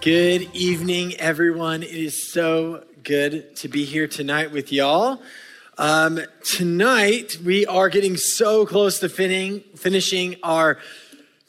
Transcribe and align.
Good 0.00 0.48
evening, 0.54 1.14
everyone. 1.16 1.82
It 1.82 1.90
is 1.90 2.32
so 2.32 2.84
good 3.02 3.54
to 3.56 3.68
be 3.68 3.84
here 3.84 4.08
tonight 4.08 4.50
with 4.50 4.72
y'all. 4.72 5.20
Um, 5.76 6.20
tonight, 6.42 7.36
we 7.44 7.66
are 7.66 7.90
getting 7.90 8.16
so 8.16 8.64
close 8.64 8.98
to 9.00 9.10
finishing, 9.10 10.36
our 10.42 10.78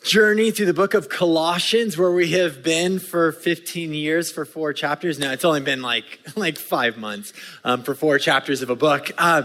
journey 0.04 0.52
through 0.52 0.66
the 0.66 0.74
book 0.74 0.96
of 0.96 1.08
Colossians, 1.08 1.98
where 1.98 2.12
we 2.12 2.32
have 2.32 2.62
been 2.62 3.00
for 3.00 3.32
15 3.32 3.94
years 3.94 4.30
for 4.30 4.44
four 4.44 4.74
chapters. 4.74 5.18
Now, 5.18 5.32
it's 5.32 5.46
only 5.46 5.62
been 5.62 5.82
like, 5.82 6.20
like 6.36 6.58
five 6.58 6.98
months 6.98 7.32
um, 7.64 7.84
for 7.84 7.96
four 7.96 8.20
chapters 8.20 8.62
of 8.62 8.70
a 8.70 8.76
book. 8.76 9.12
Uh, 9.18 9.44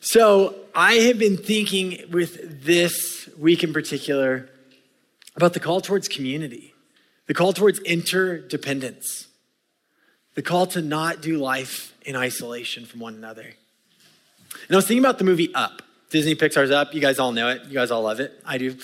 so, 0.00 0.54
I 0.74 0.94
have 0.94 1.18
been 1.18 1.36
thinking 1.36 2.02
with 2.10 2.64
this 2.64 3.28
week 3.36 3.62
in 3.62 3.74
particular 3.74 4.48
about 5.36 5.52
the 5.52 5.60
call 5.60 5.82
towards 5.82 6.08
community 6.08 6.72
the 7.28 7.34
call 7.34 7.52
towards 7.52 7.78
interdependence, 7.80 9.28
the 10.34 10.42
call 10.42 10.66
to 10.68 10.82
not 10.82 11.22
do 11.22 11.36
life 11.36 11.94
in 12.04 12.16
isolation 12.16 12.84
from 12.84 13.00
one 13.00 13.14
another. 13.14 13.42
And 13.42 14.72
I 14.72 14.76
was 14.76 14.88
thinking 14.88 15.04
about 15.04 15.18
the 15.18 15.24
movie 15.24 15.54
Up. 15.54 15.82
Disney 16.10 16.34
Pixar's 16.34 16.70
Up. 16.70 16.94
You 16.94 17.02
guys 17.02 17.18
all 17.18 17.32
know 17.32 17.50
it. 17.50 17.66
You 17.66 17.74
guys 17.74 17.90
all 17.90 18.02
love 18.02 18.18
it. 18.18 18.32
I 18.46 18.56
do. 18.56 18.76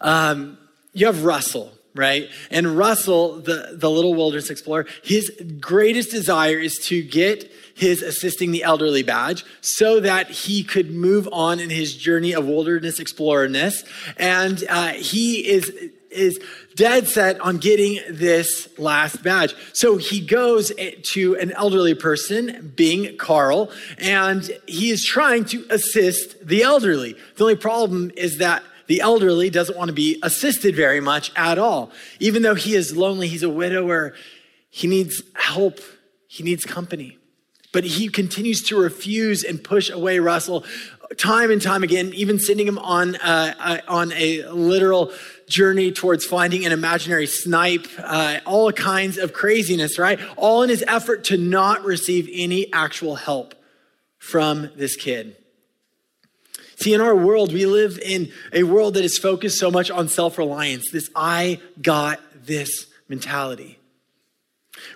Um, 0.00 0.58
you 0.94 1.06
have 1.06 1.24
Russell, 1.24 1.72
right? 1.94 2.30
And 2.50 2.78
Russell, 2.78 3.36
the, 3.36 3.74
the 3.74 3.90
little 3.90 4.14
wilderness 4.14 4.48
explorer, 4.48 4.86
his 5.04 5.30
greatest 5.60 6.10
desire 6.10 6.58
is 6.58 6.78
to 6.86 7.02
get 7.02 7.52
his 7.74 8.02
assisting 8.02 8.50
the 8.50 8.62
elderly 8.62 9.02
badge 9.02 9.44
so 9.60 10.00
that 10.00 10.30
he 10.30 10.64
could 10.64 10.90
move 10.90 11.28
on 11.32 11.60
in 11.60 11.68
his 11.68 11.94
journey 11.94 12.32
of 12.32 12.46
wilderness 12.46 12.98
explorerness. 12.98 13.84
And 14.16 14.64
uh, 14.70 14.92
he 14.94 15.46
is 15.46 15.70
is 16.10 16.38
dead 16.74 17.06
set 17.08 17.40
on 17.40 17.58
getting 17.58 18.00
this 18.10 18.68
last 18.78 19.22
badge. 19.22 19.54
So 19.72 19.96
he 19.96 20.20
goes 20.20 20.72
to 21.02 21.36
an 21.36 21.52
elderly 21.52 21.94
person, 21.94 22.72
being 22.76 23.16
Carl, 23.16 23.70
and 23.98 24.50
he 24.66 24.90
is 24.90 25.04
trying 25.04 25.44
to 25.46 25.66
assist 25.70 26.46
the 26.46 26.62
elderly. 26.62 27.16
The 27.36 27.44
only 27.44 27.56
problem 27.56 28.10
is 28.16 28.38
that 28.38 28.62
the 28.86 29.00
elderly 29.00 29.50
doesn't 29.50 29.78
want 29.78 29.88
to 29.88 29.94
be 29.94 30.18
assisted 30.22 30.74
very 30.74 31.00
much 31.00 31.30
at 31.36 31.58
all. 31.58 31.92
Even 32.18 32.42
though 32.42 32.56
he 32.56 32.74
is 32.74 32.96
lonely, 32.96 33.28
he's 33.28 33.44
a 33.44 33.48
widower, 33.48 34.14
he 34.68 34.88
needs 34.88 35.22
help, 35.34 35.78
he 36.26 36.42
needs 36.42 36.64
company. 36.64 37.16
But 37.72 37.84
he 37.84 38.08
continues 38.08 38.62
to 38.64 38.76
refuse 38.76 39.44
and 39.44 39.62
push 39.62 39.90
away 39.90 40.18
Russell 40.18 40.64
time 41.16 41.50
and 41.50 41.60
time 41.60 41.82
again, 41.82 42.12
even 42.14 42.38
sending 42.38 42.66
him 42.66 42.78
on, 42.78 43.16
uh, 43.16 43.54
uh, 43.58 43.78
on 43.88 44.12
a 44.12 44.44
literal 44.48 45.12
journey 45.50 45.92
towards 45.92 46.24
finding 46.24 46.64
an 46.64 46.72
imaginary 46.72 47.26
snipe, 47.26 47.86
uh, 47.98 48.38
all 48.46 48.72
kinds 48.72 49.18
of 49.18 49.32
craziness, 49.32 49.98
right? 49.98 50.18
All 50.36 50.62
in 50.62 50.70
his 50.70 50.84
effort 50.86 51.24
to 51.24 51.36
not 51.36 51.84
receive 51.84 52.28
any 52.32 52.72
actual 52.72 53.16
help 53.16 53.54
from 54.18 54.70
this 54.76 54.96
kid. 54.96 55.36
See, 56.76 56.94
in 56.94 57.00
our 57.02 57.14
world, 57.14 57.52
we 57.52 57.66
live 57.66 57.98
in 57.98 58.32
a 58.54 58.62
world 58.62 58.94
that 58.94 59.04
is 59.04 59.18
focused 59.18 59.58
so 59.58 59.70
much 59.70 59.90
on 59.90 60.08
self 60.08 60.38
reliance, 60.38 60.90
this 60.90 61.10
I 61.14 61.60
got 61.82 62.20
this 62.34 62.86
mentality. 63.08 63.78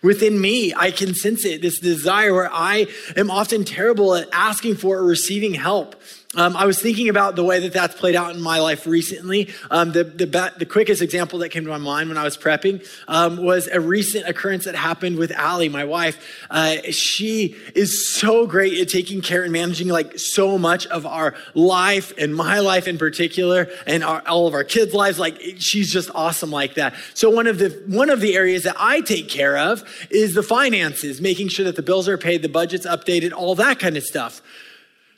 Within 0.03 0.41
me, 0.41 0.73
I 0.75 0.91
can 0.91 1.15
sense 1.15 1.45
it, 1.45 1.61
this 1.61 1.79
desire 1.79 2.33
where 2.33 2.51
I 2.51 2.87
am 3.17 3.31
often 3.31 3.65
terrible 3.65 4.15
at 4.15 4.29
asking 4.33 4.77
for 4.77 4.99
or 4.99 5.05
receiving 5.05 5.55
help. 5.55 5.97
Um, 6.37 6.57
I 6.57 6.67
was 6.67 6.81
thinking 6.81 7.09
about 7.09 7.37
the 7.37 7.45
way 7.45 7.61
that 7.61 7.73
that's 7.73 7.95
played 7.95 8.17
out 8.17 8.35
in 8.35 8.41
my 8.41 8.59
life 8.59 8.87
recently. 8.87 9.51
Um, 9.71 9.93
the, 9.93 10.05
the, 10.05 10.53
the, 10.59 10.67
quickest 10.67 11.01
example 11.01 11.39
that 11.41 11.51
came 11.51 11.65
to 11.65 11.71
my 11.71 11.79
mind 11.79 12.09
when 12.09 12.19
I 12.19 12.25
was 12.25 12.37
prepping 12.37 12.85
um, 13.07 13.37
was 13.37 13.69
a 13.69 13.81
recent 13.81 14.27
occurrence 14.27 14.65
that 14.65 14.75
happened 14.75 15.17
with 15.17 15.31
Allie, 15.31 15.69
my 15.69 15.85
wife. 15.85 16.19
Uh, 16.51 16.77
she 16.91 17.57
is 17.75 18.13
so 18.15 18.47
great 18.47 18.79
at 18.81 18.89
taking 18.89 19.21
care 19.21 19.45
and 19.45 19.53
managing 19.53 19.89
like 19.89 20.19
so 20.19 20.59
much 20.59 20.87
of 20.89 21.07
our 21.07 21.35
life 21.55 22.13
and 22.19 22.35
my 22.35 22.59
life 22.59 22.89
in 22.89 22.99
particular 22.99 23.69
and 23.87 24.03
our, 24.03 24.23
all 24.27 24.49
of 24.49 24.55
our 24.55 24.65
kids' 24.65 24.93
lives. 24.93 25.19
Like 25.19 25.41
she's 25.59 25.93
just 25.93 26.11
awesome 26.15 26.51
like 26.51 26.75
that. 26.75 26.95
So 27.15 27.31
one 27.31 27.47
of 27.47 27.59
the 27.59 27.71
one 27.87 28.11
of 28.11 28.21
the 28.21 28.35
areas 28.35 28.65
that 28.65 28.77
I 28.79 29.01
take 29.03 29.29
care 29.29 29.57
of 29.57 29.85
is 30.11 30.35
the 30.35 30.43
finances, 30.43 31.21
making 31.21 31.49
sure 31.49 31.65
that 31.65 31.77
the 31.77 31.83
bills 31.83 32.09
are 32.09 32.19
paid, 32.19 32.43
the 32.43 32.49
budget's 32.49 32.87
updated, 32.87 33.33
all 33.33 33.55
that 33.57 33.79
kind 33.79 33.97
of 33.97 34.03
stuff. 34.03 34.43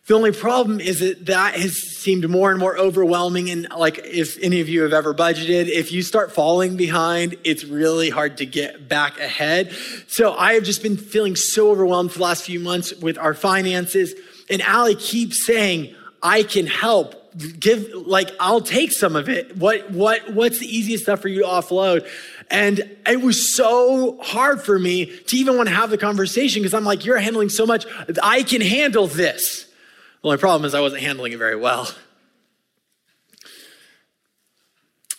The 0.07 0.15
only 0.15 0.31
problem 0.31 0.79
is 0.79 1.01
that 1.01 1.27
that 1.27 1.55
has 1.55 1.75
seemed 1.75 2.29
more 2.31 2.53
and 2.53 2.61
more 2.61 2.79
overwhelming. 2.79 3.51
And 3.51 3.67
like, 3.77 3.99
if 4.05 4.39
any 4.41 4.61
of 4.61 4.69
you 4.69 4.83
have 4.83 4.93
ever 4.93 5.13
budgeted, 5.13 5.69
if 5.69 5.91
you 5.91 6.03
start 6.03 6.33
falling 6.33 6.77
behind, 6.77 7.37
it's 7.43 7.65
really 7.65 8.09
hard 8.09 8.37
to 8.37 8.47
get 8.47 8.89
back 8.89 9.19
ahead. 9.19 9.75
So 10.07 10.33
I 10.35 10.55
have 10.55 10.63
just 10.63 10.81
been 10.81 10.97
feeling 10.97 11.35
so 11.35 11.71
overwhelmed 11.73 12.13
for 12.13 12.19
the 12.19 12.25
last 12.25 12.45
few 12.45 12.61
months 12.61 12.95
with 12.95 13.19
our 13.19 13.35
finances. 13.35 14.15
And 14.49 14.63
Allie 14.63 14.95
keeps 14.95 15.45
saying, 15.45 15.93
I 16.23 16.45
can 16.45 16.69
help. 16.69 17.23
Give, 17.59 17.93
like, 17.93 18.31
I'll 18.39 18.63
take 18.63 18.93
some 18.93 19.17
of 19.17 19.29
it. 19.29 19.57
What, 19.57 19.91
what, 19.91 20.33
what's 20.33 20.61
the 20.61 20.67
easiest 20.67 21.03
stuff 21.03 21.21
for 21.21 21.29
you 21.29 21.43
to 21.43 21.49
offload? 21.49 22.09
And 22.49 22.97
it 23.07 23.21
was 23.21 23.55
so 23.55 24.19
hard 24.23 24.63
for 24.63 24.79
me 24.79 25.07
to 25.07 25.37
even 25.37 25.57
want 25.57 25.69
to 25.69 25.75
have 25.75 25.91
the 25.91 25.99
conversation 25.99 26.63
because 26.63 26.75
I'm 26.75 26.85
like, 26.85 27.05
you're 27.05 27.19
handling 27.19 27.49
so 27.49 27.67
much. 27.67 27.87
I 28.23 28.45
can 28.45 28.61
handle 28.61 29.09
this. 29.09 29.66
Only 30.27 30.39
problem 30.39 30.65
is 30.65 30.75
I 30.75 30.81
wasn't 30.81 31.03
handling 31.03 31.31
it 31.31 31.39
very 31.39 31.55
well. 31.55 31.89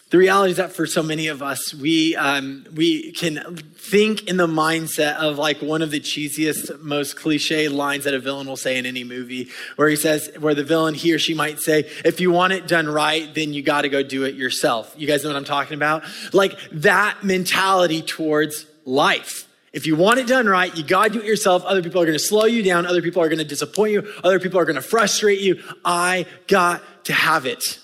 The 0.09 0.18
reality 0.18 0.51
is 0.51 0.57
that 0.57 0.73
for 0.73 0.85
so 0.85 1.01
many 1.01 1.28
of 1.28 1.41
us, 1.41 1.73
we, 1.73 2.13
um, 2.18 2.66
we 2.75 3.13
can 3.13 3.56
think 3.56 4.28
in 4.28 4.35
the 4.35 4.47
mindset 4.47 5.16
of 5.16 5.38
like 5.38 5.62
one 5.62 5.81
of 5.81 5.91
the 5.91 6.01
cheesiest, 6.01 6.81
most 6.81 7.16
cliche 7.16 7.69
lines 7.69 8.03
that 8.03 8.13
a 8.13 8.19
villain 8.19 8.47
will 8.47 8.57
say 8.57 8.78
in 8.78 8.85
any 8.85 9.06
movie, 9.06 9.47
where 9.78 9.88
he 9.88 9.95
says, 9.95 10.29
where 10.40 10.53
the 10.53 10.66
villain, 10.66 10.94
he 10.94 11.13
or 11.13 11.19
she 11.19 11.34
might 11.34 11.59
say, 11.59 11.89
if 12.03 12.19
you 12.19 12.29
want 12.29 12.51
it 12.51 12.68
done 12.68 12.89
right, 12.89 13.34
then 13.34 13.53
you 13.53 13.62
got 13.62 13.84
to 13.84 13.89
go 13.89 14.03
do 14.03 14.25
it 14.25 14.35
yourself. 14.35 14.94
You 14.97 15.07
guys 15.07 15.24
know 15.24 15.29
what 15.29 15.38
I'm 15.38 15.45
talking 15.45 15.75
about? 15.75 16.03
Like 16.34 16.59
that 16.74 17.24
mentality 17.24 18.01
towards 18.01 18.66
life. 18.84 19.47
If 19.78 19.86
you 19.86 19.96
want 19.96 20.20
it 20.20 20.26
done 20.26 20.48
right, 20.48 20.76
you 20.76 20.84
gotta 20.84 21.12
do 21.12 21.20
it 21.20 21.26
yourself. 21.26 21.64
Other 21.64 21.84
people 21.84 22.02
are 22.02 22.06
gonna 22.08 22.18
slow 22.18 22.46
you 22.46 22.64
down. 22.64 22.88
Other 22.88 23.04
people 23.04 23.22
are 23.22 23.30
gonna 23.30 23.44
disappoint 23.44 23.92
you. 23.92 24.12
Other 24.24 24.40
people 24.40 24.60
are 24.60 24.66
gonna 24.66 24.82
frustrate 24.82 25.40
you. 25.40 25.62
I 25.86 26.26
got 26.48 26.82
to 27.06 27.14
have 27.14 27.46
it. 27.46 27.78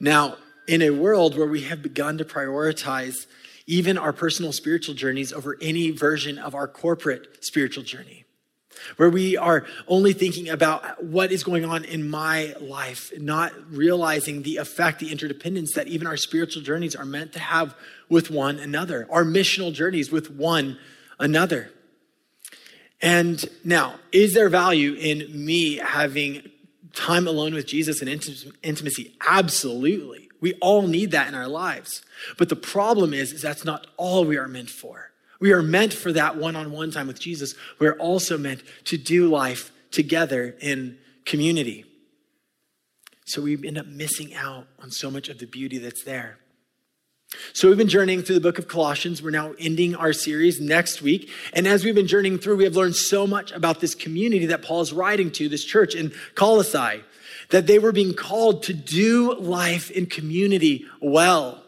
Now, 0.00 0.38
in 0.66 0.80
a 0.80 0.88
world 0.88 1.36
where 1.36 1.46
we 1.46 1.64
have 1.64 1.82
begun 1.82 2.16
to 2.16 2.24
prioritize 2.24 3.26
even 3.66 3.98
our 3.98 4.14
personal 4.14 4.52
spiritual 4.52 4.94
journeys 4.94 5.34
over 5.34 5.58
any 5.60 5.90
version 5.90 6.38
of 6.38 6.54
our 6.54 6.66
corporate 6.66 7.44
spiritual 7.44 7.84
journey, 7.84 8.24
where 8.96 9.10
we 9.10 9.36
are 9.36 9.66
only 9.88 10.12
thinking 10.12 10.48
about 10.48 11.04
what 11.04 11.32
is 11.32 11.44
going 11.44 11.64
on 11.64 11.84
in 11.84 12.08
my 12.08 12.54
life, 12.60 13.12
not 13.18 13.52
realizing 13.70 14.42
the 14.42 14.56
effect, 14.56 14.98
the 14.98 15.10
interdependence 15.10 15.74
that 15.74 15.88
even 15.88 16.06
our 16.06 16.16
spiritual 16.16 16.62
journeys 16.62 16.96
are 16.96 17.04
meant 17.04 17.32
to 17.32 17.38
have 17.38 17.74
with 18.08 18.30
one 18.30 18.58
another, 18.58 19.06
our 19.10 19.24
missional 19.24 19.72
journeys 19.72 20.10
with 20.10 20.30
one 20.30 20.78
another. 21.18 21.70
And 23.00 23.44
now, 23.64 23.96
is 24.12 24.34
there 24.34 24.48
value 24.48 24.94
in 24.94 25.44
me 25.44 25.76
having 25.76 26.48
time 26.94 27.26
alone 27.26 27.54
with 27.54 27.66
Jesus 27.66 28.00
and 28.00 28.08
intimacy? 28.62 29.14
Absolutely. 29.26 30.28
We 30.40 30.54
all 30.54 30.86
need 30.88 31.12
that 31.12 31.28
in 31.28 31.34
our 31.34 31.48
lives. 31.48 32.02
But 32.36 32.48
the 32.48 32.56
problem 32.56 33.14
is, 33.14 33.32
is 33.32 33.42
that's 33.42 33.64
not 33.64 33.86
all 33.96 34.24
we 34.24 34.36
are 34.36 34.48
meant 34.48 34.70
for. 34.70 35.11
We 35.42 35.50
are 35.50 35.60
meant 35.60 35.92
for 35.92 36.12
that 36.12 36.36
one 36.36 36.54
on 36.54 36.70
one 36.70 36.92
time 36.92 37.08
with 37.08 37.18
Jesus. 37.18 37.56
We're 37.80 37.98
also 37.98 38.38
meant 38.38 38.62
to 38.84 38.96
do 38.96 39.28
life 39.28 39.72
together 39.90 40.54
in 40.60 40.98
community. 41.24 41.84
So 43.24 43.42
we 43.42 43.58
end 43.66 43.76
up 43.76 43.86
missing 43.86 44.36
out 44.36 44.68
on 44.80 44.92
so 44.92 45.10
much 45.10 45.28
of 45.28 45.40
the 45.40 45.46
beauty 45.46 45.78
that's 45.78 46.04
there. 46.04 46.38
So 47.54 47.66
we've 47.66 47.76
been 47.76 47.88
journeying 47.88 48.22
through 48.22 48.36
the 48.36 48.40
book 48.40 48.60
of 48.60 48.68
Colossians. 48.68 49.20
We're 49.20 49.30
now 49.30 49.54
ending 49.58 49.96
our 49.96 50.12
series 50.12 50.60
next 50.60 51.02
week. 51.02 51.28
And 51.54 51.66
as 51.66 51.84
we've 51.84 51.92
been 51.92 52.06
journeying 52.06 52.38
through, 52.38 52.58
we 52.58 52.64
have 52.64 52.76
learned 52.76 52.94
so 52.94 53.26
much 53.26 53.50
about 53.50 53.80
this 53.80 53.96
community 53.96 54.46
that 54.46 54.62
Paul 54.62 54.82
is 54.82 54.92
writing 54.92 55.32
to, 55.32 55.48
this 55.48 55.64
church 55.64 55.96
in 55.96 56.12
Colossae, 56.36 57.02
that 57.50 57.66
they 57.66 57.80
were 57.80 57.90
being 57.90 58.14
called 58.14 58.62
to 58.64 58.72
do 58.72 59.34
life 59.34 59.90
in 59.90 60.06
community 60.06 60.86
well, 61.00 61.64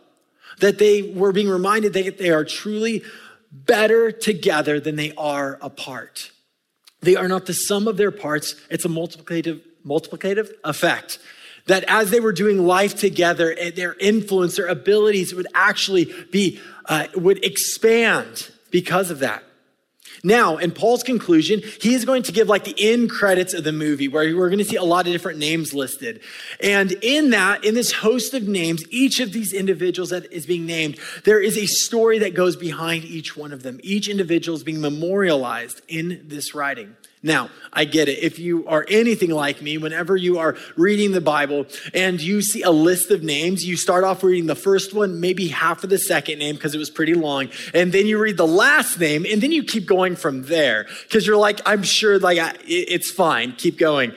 that 0.61 0.79
they 0.79 1.03
were 1.03 1.32
being 1.32 1.49
reminded 1.49 1.94
that 1.94 2.19
they 2.19 2.31
are 2.31 2.44
truly 2.44 3.03
better 3.55 4.11
together 4.11 4.81
than 4.81 4.97
they 4.97 5.12
are 5.17 5.59
apart. 5.62 6.33
They 7.01 7.17
are 7.17 7.29
not 7.29 7.47
the 7.47 7.55
sum 7.55 7.87
of 7.87 7.97
their 7.97 8.11
parts, 8.11 8.56
it's 8.71 8.85
a 8.85 8.89
multiplicative, 8.89 9.61
multiplicative 9.87 10.51
effect. 10.65 11.19
That 11.67 11.85
as 11.85 12.11
they 12.11 12.21
were 12.21 12.33
doing 12.33 12.67
life 12.67 12.95
together, 12.99 13.55
eh, 13.56 13.71
their 13.71 13.95
influence, 13.95 14.56
their 14.56 14.67
abilities 14.67 15.35
would 15.35 15.47
actually 15.55 16.12
be, 16.31 16.61
uh, 16.87 17.06
would 17.15 17.43
expand 17.45 18.51
because 18.71 19.11
of 19.11 19.21
that. 19.21 19.45
Now, 20.22 20.56
in 20.56 20.70
Paul's 20.70 21.02
conclusion, 21.02 21.62
he 21.81 21.94
is 21.94 22.05
going 22.05 22.22
to 22.25 22.32
give 22.32 22.49
like 22.49 22.64
the 22.64 22.75
end 22.78 23.11
credits 23.11 23.55
of 23.55 23.64
the 23.64 23.72
movie 23.72 24.08
where 24.08 24.37
we're 24.37 24.49
going 24.49 24.58
to 24.58 24.64
see 24.64 24.76
a 24.76 24.84
lot 24.84 25.06
of 25.06 25.12
different 25.12 25.38
names 25.38 25.75
listed. 25.75 26.20
And 26.61 26.93
in 27.02 27.31
that, 27.31 27.64
in 27.64 27.75
this 27.75 27.93
host 27.93 28.34
of 28.34 28.46
names, 28.46 28.84
each 28.90 29.20
of 29.20 29.32
these 29.32 29.52
individuals 29.52 30.11
that 30.11 30.32
is 30.32 30.46
being 30.46 30.66
named, 30.66 30.99
there 31.25 31.40
is 31.40 31.56
a 31.56 31.66
story 31.66 32.19
that 32.20 32.34
goes 32.34 32.56
behind 32.56 33.05
each 33.05 33.37
one 33.37 33.52
of 33.52 33.62
them. 33.62 33.81
Each 33.82 34.08
individual 34.08 34.56
is 34.56 34.64
being 34.64 34.81
memorialized 34.81 35.82
in 35.88 36.22
this 36.26 36.55
writing. 36.55 36.96
Now, 37.25 37.49
I 37.73 37.87
get 37.87 38.11
it. 38.11 38.23
If 38.23 38.38
you 38.38 38.69
are 38.69 38.85
anything 38.87 39.31
like 39.31 39.62
me, 39.62 39.79
whenever 39.79 40.15
you 40.15 40.38
are 40.38 40.56
reading 40.76 41.12
the 41.12 41.23
Bible 41.23 41.65
and 41.94 42.21
you 42.21 42.43
see 42.43 42.61
a 42.61 42.71
list 42.71 43.11
of 43.11 43.23
names, 43.23 43.65
you 43.65 43.79
start 43.79 44.05
off 44.05 44.23
reading 44.23 44.44
the 44.44 44.55
first 44.55 44.93
one, 44.93 45.21
maybe 45.21 45.49
half 45.49 45.82
of 45.82 45.88
the 45.88 45.97
second 45.99 46.38
name 46.38 46.55
because 46.55 46.75
it 46.75 46.79
was 46.79 46.91
pretty 46.91 47.15
long, 47.15 47.49
and 47.73 47.93
then 47.93 48.06
you 48.06 48.19
read 48.21 48.37
the 48.37 48.47
last 48.47 49.00
name, 49.00 49.25
and 49.26 49.43
then 49.43 49.53
you 49.53 49.65
keep 49.65 49.87
going 49.87 50.17
from 50.17 50.43
there 50.43 50.87
because 51.05 51.26
you're 51.26 51.38
like, 51.38 51.62
I'm 51.65 51.82
sure, 51.82 52.19
like 52.19 52.38
it's 52.67 53.11
fine, 53.11 53.53
keep 53.53 53.79
going. 53.79 54.12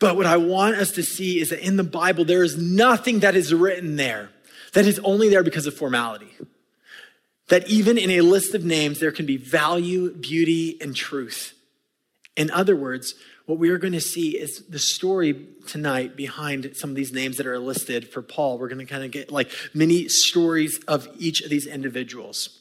But 0.00 0.16
what 0.16 0.24
I 0.24 0.38
want 0.38 0.76
us 0.76 0.90
to 0.92 1.02
see 1.02 1.38
is 1.38 1.50
that 1.50 1.64
in 1.64 1.76
the 1.76 1.84
Bible, 1.84 2.24
there 2.24 2.42
is 2.42 2.56
nothing 2.56 3.20
that 3.20 3.36
is 3.36 3.52
written 3.52 3.96
there 3.96 4.30
that 4.72 4.86
is 4.86 4.98
only 5.00 5.28
there 5.28 5.42
because 5.42 5.66
of 5.66 5.74
formality. 5.74 6.34
That 7.48 7.68
even 7.68 7.98
in 7.98 8.08
a 8.08 8.22
list 8.22 8.54
of 8.54 8.64
names, 8.64 9.00
there 9.00 9.12
can 9.12 9.26
be 9.26 9.36
value, 9.36 10.14
beauty, 10.14 10.78
and 10.80 10.96
truth. 10.96 11.52
In 12.36 12.50
other 12.50 12.74
words, 12.74 13.14
what 13.46 13.58
we 13.58 13.68
are 13.70 13.78
going 13.78 13.92
to 13.92 14.00
see 14.00 14.30
is 14.30 14.64
the 14.68 14.78
story 14.78 15.46
tonight 15.66 16.16
behind 16.16 16.70
some 16.74 16.90
of 16.90 16.96
these 16.96 17.12
names 17.12 17.36
that 17.36 17.46
are 17.46 17.58
listed 17.58 18.08
for 18.08 18.22
Paul. 18.22 18.58
We're 18.58 18.68
going 18.68 18.84
to 18.84 18.92
kind 18.92 19.04
of 19.04 19.10
get 19.10 19.30
like 19.30 19.50
many 19.72 20.08
stories 20.08 20.80
of 20.88 21.08
each 21.18 21.42
of 21.42 21.50
these 21.50 21.66
individuals. 21.66 22.60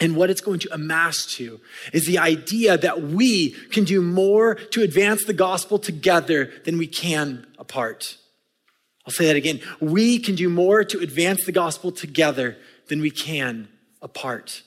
And 0.00 0.16
what 0.16 0.30
it's 0.30 0.40
going 0.40 0.60
to 0.60 0.74
amass 0.74 1.26
to 1.36 1.60
is 1.92 2.06
the 2.06 2.18
idea 2.18 2.78
that 2.78 3.02
we 3.02 3.50
can 3.50 3.84
do 3.84 4.00
more 4.00 4.54
to 4.54 4.82
advance 4.82 5.24
the 5.24 5.34
gospel 5.34 5.78
together 5.78 6.50
than 6.64 6.78
we 6.78 6.86
can 6.86 7.46
apart. 7.58 8.16
I'll 9.06 9.12
say 9.12 9.26
that 9.26 9.36
again. 9.36 9.60
We 9.80 10.18
can 10.18 10.34
do 10.34 10.48
more 10.48 10.84
to 10.84 11.00
advance 11.00 11.44
the 11.44 11.52
gospel 11.52 11.92
together 11.92 12.56
than 12.88 13.00
we 13.00 13.10
can 13.10 13.68
apart. 14.00 14.62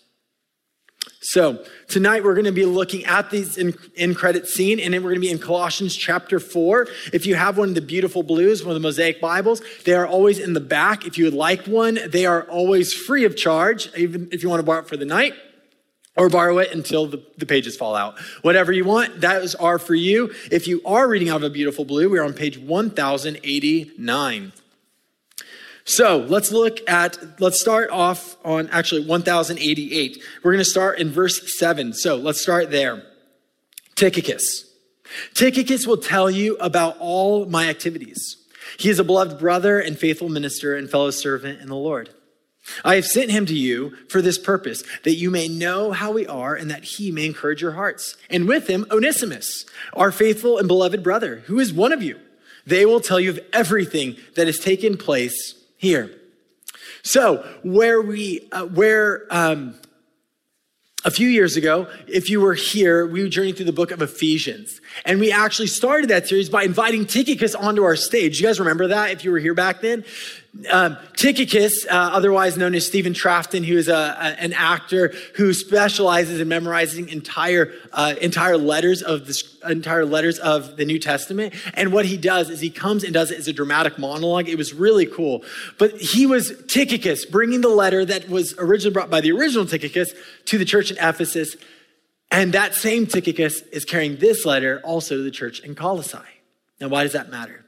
So, 1.26 1.64
tonight 1.88 2.26
we're 2.26 2.34
going 2.34 2.46
to 2.46 2.52
be 2.52 2.66
looking 2.66 3.06
at 3.06 3.30
these 3.30 3.58
in, 3.58 3.74
in, 3.96 4.14
credit 4.14 4.46
scene, 4.46 4.78
and 4.78 4.94
then 4.94 5.04
we're 5.04 5.12
going 5.12 5.22
to 5.22 5.28
be 5.28 5.32
in 5.32 5.40
Colossians 5.40 5.96
chapter 5.96 6.38
4. 6.38 6.88
If 7.14 7.26
you 7.26 7.36
have 7.36 7.58
one 7.58 7.70
of 7.70 7.76
the 7.76 7.82
beautiful 7.82 8.24
blues, 8.24 8.62
one 8.62 8.76
of 8.76 8.82
the 8.82 8.86
Mosaic 8.86 9.22
Bibles, 9.22 9.62
they 9.86 9.94
are 9.94 10.06
always 10.06 10.38
in 10.38 10.52
the 10.52 10.60
back. 10.60 11.06
If 11.06 11.18
you 11.18 11.24
would 11.24 11.34
like 11.34 11.66
one, 11.66 11.98
they 12.08 12.26
are 12.26 12.44
always 12.44 12.94
free 12.94 13.24
of 13.24 13.38
charge, 13.38 13.90
even 13.96 14.28
if 14.34 14.44
you 14.44 14.50
want 14.50 14.60
to 14.60 14.66
borrow 14.66 14.82
it 14.82 14.90
for 14.90 14.98
the 14.98 15.06
night 15.06 15.34
or 16.18 16.28
borrow 16.28 16.58
it 16.58 16.74
until 16.74 17.08
the, 17.08 17.26
the 17.38 17.46
pages 17.46 17.78
fall 17.78 17.96
out. 17.96 18.20
Whatever 18.42 18.74
you 18.74 18.84
want, 18.84 19.22
that 19.22 19.56
are 19.62 19.80
for 19.80 19.96
you. 19.96 20.34
If 20.52 20.68
you 20.68 20.82
are 20.86 21.08
reading 21.08 21.30
out 21.30 21.38
of 21.38 21.44
a 21.44 21.50
beautiful 21.50 21.86
blue, 21.86 22.10
we're 22.10 22.24
on 22.24 22.34
page 22.34 22.58
1089. 22.60 24.52
So 25.86 26.18
let's 26.18 26.52
look 26.52 26.80
at, 26.90 27.18
let's 27.42 27.60
start 27.60 27.90
off 27.90 28.38
on 28.46 28.70
actually 28.70 29.06
1088. 29.06 30.24
We're 30.44 30.52
going 30.52 30.64
to 30.64 30.70
start 30.70 31.00
in 31.00 31.12
verse 31.12 31.58
7. 31.58 31.94
So 31.94 32.16
let's 32.16 32.42
start 32.42 32.72
there. 32.72 33.04
Tychicus. 33.96 34.66
Tychicus 35.34 35.86
will 35.86 35.98
tell 35.98 36.30
you 36.30 36.56
about 36.58 36.98
all 37.00 37.46
my 37.46 37.68
activities. 37.70 38.38
He 38.78 38.90
is 38.90 38.98
a 38.98 39.04
beloved 39.04 39.40
brother 39.40 39.80
and 39.80 39.98
faithful 39.98 40.30
minister 40.30 40.76
and 40.76 40.90
fellow 40.90 41.12
servant 41.12 41.62
in 41.62 41.68
the 41.68 41.76
Lord. 41.76 42.10
I 42.86 42.96
have 42.96 43.06
sent 43.06 43.30
him 43.30 43.46
to 43.48 43.54
you 43.54 43.94
for 44.08 44.22
this 44.22 44.38
purpose, 44.38 44.84
that 45.04 45.16
you 45.16 45.30
may 45.30 45.50
know 45.50 45.92
how 45.92 46.12
we 46.12 46.26
are 46.26 46.56
and 46.56 46.72
that 46.72 46.86
he 46.86 47.12
may 47.12 47.26
encourage 47.26 47.62
your 47.62 47.74
hearts. 47.74 48.16
And 48.30 48.48
with 48.48 48.68
him, 48.68 48.86
Onesimus, 48.90 49.66
our 49.92 50.14
faithful 50.14 50.58
and 50.58 50.68
beloved 50.68 51.04
brother, 51.04 51.44
who 51.48 51.60
is 51.60 51.74
one 51.74 51.92
of 51.92 52.02
you. 52.02 52.20
They 52.66 52.86
will 52.86 53.02
tell 53.02 53.20
you 53.20 53.30
of 53.30 53.40
everything 53.52 54.16
that 54.36 54.48
has 54.48 54.60
taken 54.60 54.96
place 54.96 55.56
here. 55.84 56.10
So, 57.04 57.46
where 57.64 58.02
we, 58.02 58.48
uh, 58.54 58.66
where, 58.66 59.28
um, 59.30 59.76
a 61.04 61.12
few 61.12 61.28
years 61.28 61.58
ago, 61.58 61.90
if 62.08 62.30
you 62.30 62.40
were 62.40 62.54
here, 62.54 63.06
we 63.06 63.22
were 63.22 63.28
journeyed 63.28 63.58
through 63.58 63.66
the 63.66 63.74
book 63.74 63.92
of 63.92 64.02
Ephesians. 64.02 64.80
And 65.04 65.20
we 65.20 65.34
actually 65.34 65.68
started 65.68 66.10
that 66.10 66.30
series 66.30 66.50
by 66.50 66.64
inviting 66.64 67.06
Tychicus 67.06 67.54
onto 67.54 67.84
our 67.84 67.98
stage. 67.98 68.40
You 68.40 68.48
guys 68.48 68.58
remember 68.58 68.88
that 68.88 69.12
if 69.12 69.26
you 69.26 69.32
were 69.32 69.40
here 69.40 69.54
back 69.54 69.82
then? 69.82 70.06
Um, 70.70 70.98
Tychicus, 71.16 71.88
uh, 71.88 71.90
otherwise 71.94 72.58
known 72.58 72.76
as 72.76 72.86
Stephen 72.86 73.16
Trafton, 73.16 73.64
who 73.64 73.76
is 73.76 73.88
a, 73.88 73.96
a, 73.96 74.40
an 74.40 74.54
actor 74.54 75.12
who 75.36 75.52
specializes 75.52 76.40
in 76.40 76.48
memorizing 76.48 77.10
entire 77.10 77.74
uh, 77.92 78.14
entire 78.22 78.56
letters 78.56 79.02
of 79.02 79.26
the 79.26 79.44
entire 79.68 80.06
letters 80.06 80.38
of 80.38 80.78
the 80.78 80.86
New 80.86 81.00
Testament. 81.00 81.56
And 81.74 81.92
what 81.92 82.06
he 82.06 82.18
does 82.18 82.52
is 82.52 82.60
he 82.60 82.70
comes 82.70 83.04
and 83.04 83.12
does 83.12 83.32
it 83.32 83.40
as 83.40 83.48
a 83.48 83.54
dramatic 83.54 83.98
monologue. 83.98 84.48
It 84.48 84.60
was 84.60 84.76
really 84.76 85.08
cool. 85.08 85.44
But 85.80 86.00
he 86.00 86.28
was 86.28 86.54
Tychicus, 86.68 87.26
bringing 87.26 87.62
the 87.62 87.70
letter 87.70 88.06
that 88.06 88.30
was 88.30 88.54
originally 88.60 88.94
brought 88.94 89.10
by 89.10 89.22
the 89.22 89.32
original 89.32 89.66
Tychicus 89.66 90.14
to 90.46 90.60
the 90.60 90.66
church 90.66 90.92
in 90.92 90.98
Ephesus. 90.98 91.56
And 92.30 92.54
that 92.54 92.76
same 92.76 93.08
Tychicus 93.08 93.62
is 93.72 93.86
carrying 93.86 94.18
this 94.18 94.46
letter 94.46 94.82
also 94.84 95.18
to 95.18 95.24
the 95.24 95.32
church 95.32 95.62
in 95.62 95.74
Colossae. 95.74 96.20
Now, 96.80 96.90
why 96.90 97.02
does 97.04 97.14
that 97.14 97.32
matter? 97.32 97.63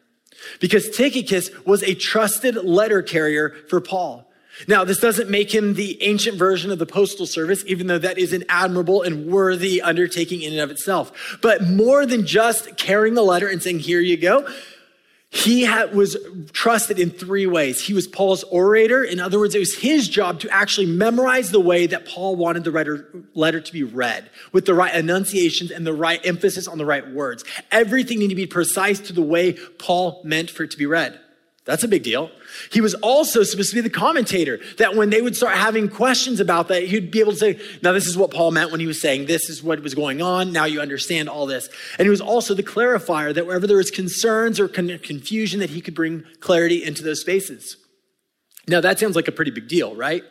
Because 0.59 0.89
Tychicus 0.89 1.49
was 1.65 1.83
a 1.83 1.95
trusted 1.95 2.55
letter 2.55 3.01
carrier 3.01 3.55
for 3.69 3.81
Paul. 3.81 4.25
Now, 4.67 4.85
this 4.85 4.99
doesn't 4.99 5.29
make 5.29 5.53
him 5.53 5.73
the 5.73 6.01
ancient 6.01 6.37
version 6.37 6.71
of 6.71 6.79
the 6.79 6.85
postal 6.85 7.25
service, 7.25 7.63
even 7.67 7.87
though 7.87 7.97
that 7.97 8.17
is 8.17 8.31
an 8.31 8.45
admirable 8.47 9.01
and 9.01 9.27
worthy 9.27 9.81
undertaking 9.81 10.41
in 10.41 10.53
and 10.53 10.61
of 10.61 10.71
itself. 10.71 11.37
But 11.41 11.63
more 11.63 12.05
than 12.05 12.25
just 12.25 12.77
carrying 12.77 13.15
the 13.15 13.21
letter 13.21 13.49
and 13.49 13.61
saying, 13.61 13.79
here 13.79 13.99
you 13.99 14.15
go, 14.15 14.47
he 15.35 15.63
had, 15.63 15.93
was 15.93 16.15
trusted 16.53 16.97
in 16.97 17.09
three 17.09 17.45
ways. 17.45 17.81
He 17.81 17.93
was 17.93 18.07
Paul's 18.07 18.43
orator. 18.43 19.03
In 19.03 19.19
other 19.19 19.37
words, 19.37 19.53
it 19.53 19.59
was 19.59 19.75
his 19.75 20.07
job 20.07 20.39
to 20.39 20.49
actually 20.49 20.87
memorize 20.87 21.51
the 21.51 21.59
way 21.59 21.87
that 21.87 22.05
Paul 22.05 22.37
wanted 22.37 22.63
the 22.63 22.71
letter, 22.71 23.09
letter 23.33 23.59
to 23.59 23.73
be 23.73 23.83
read, 23.83 24.29
with 24.53 24.65
the 24.65 24.73
right 24.73 24.95
enunciations 24.95 25.71
and 25.71 25.85
the 25.85 25.93
right 25.93 26.25
emphasis 26.25 26.69
on 26.69 26.77
the 26.77 26.85
right 26.85 27.05
words. 27.11 27.43
Everything 27.69 28.19
needed 28.19 28.29
to 28.29 28.35
be 28.35 28.47
precise 28.47 29.01
to 29.01 29.13
the 29.13 29.21
way 29.21 29.53
Paul 29.77 30.21
meant 30.23 30.49
for 30.49 30.63
it 30.63 30.71
to 30.71 30.77
be 30.77 30.85
read. 30.85 31.19
That's 31.65 31.83
a 31.83 31.87
big 31.87 32.03
deal. 32.03 32.29
He 32.71 32.79
was 32.79 32.93
also 32.93 33.41
supposed 33.41 33.71
to 33.71 33.75
be 33.75 33.81
the 33.81 33.89
commentator 33.89 34.59
that 34.77 34.95
when 34.95 35.09
they 35.09 35.23
would 35.23 35.35
start 35.35 35.57
having 35.57 35.89
questions 35.89 36.39
about 36.39 36.67
that, 36.67 36.83
he'd 36.83 37.09
be 37.09 37.19
able 37.19 37.31
to 37.31 37.37
say, 37.37 37.59
now 37.81 37.91
this 37.91 38.05
is 38.05 38.15
what 38.15 38.29
Paul 38.29 38.51
meant 38.51 38.69
when 38.69 38.79
he 38.79 38.85
was 38.85 39.01
saying 39.01 39.25
this 39.25 39.49
is 39.49 39.63
what 39.63 39.81
was 39.81 39.95
going 39.95 40.21
on. 40.21 40.51
Now 40.51 40.65
you 40.65 40.79
understand 40.79 41.27
all 41.27 41.47
this. 41.47 41.67
And 41.97 42.05
he 42.05 42.09
was 42.11 42.21
also 42.21 42.53
the 42.53 42.61
clarifier 42.61 43.33
that 43.33 43.47
wherever 43.47 43.65
there 43.65 43.77
was 43.77 43.89
concerns 43.89 44.59
or 44.59 44.67
confusion 44.67 45.59
that 45.59 45.71
he 45.71 45.81
could 45.81 45.95
bring 45.95 46.23
clarity 46.39 46.83
into 46.83 47.01
those 47.01 47.21
spaces. 47.21 47.77
Now 48.67 48.79
that 48.81 48.99
sounds 48.99 49.15
like 49.15 49.27
a 49.27 49.31
pretty 49.31 49.51
big 49.51 49.67
deal, 49.67 49.95
right? 49.95 50.23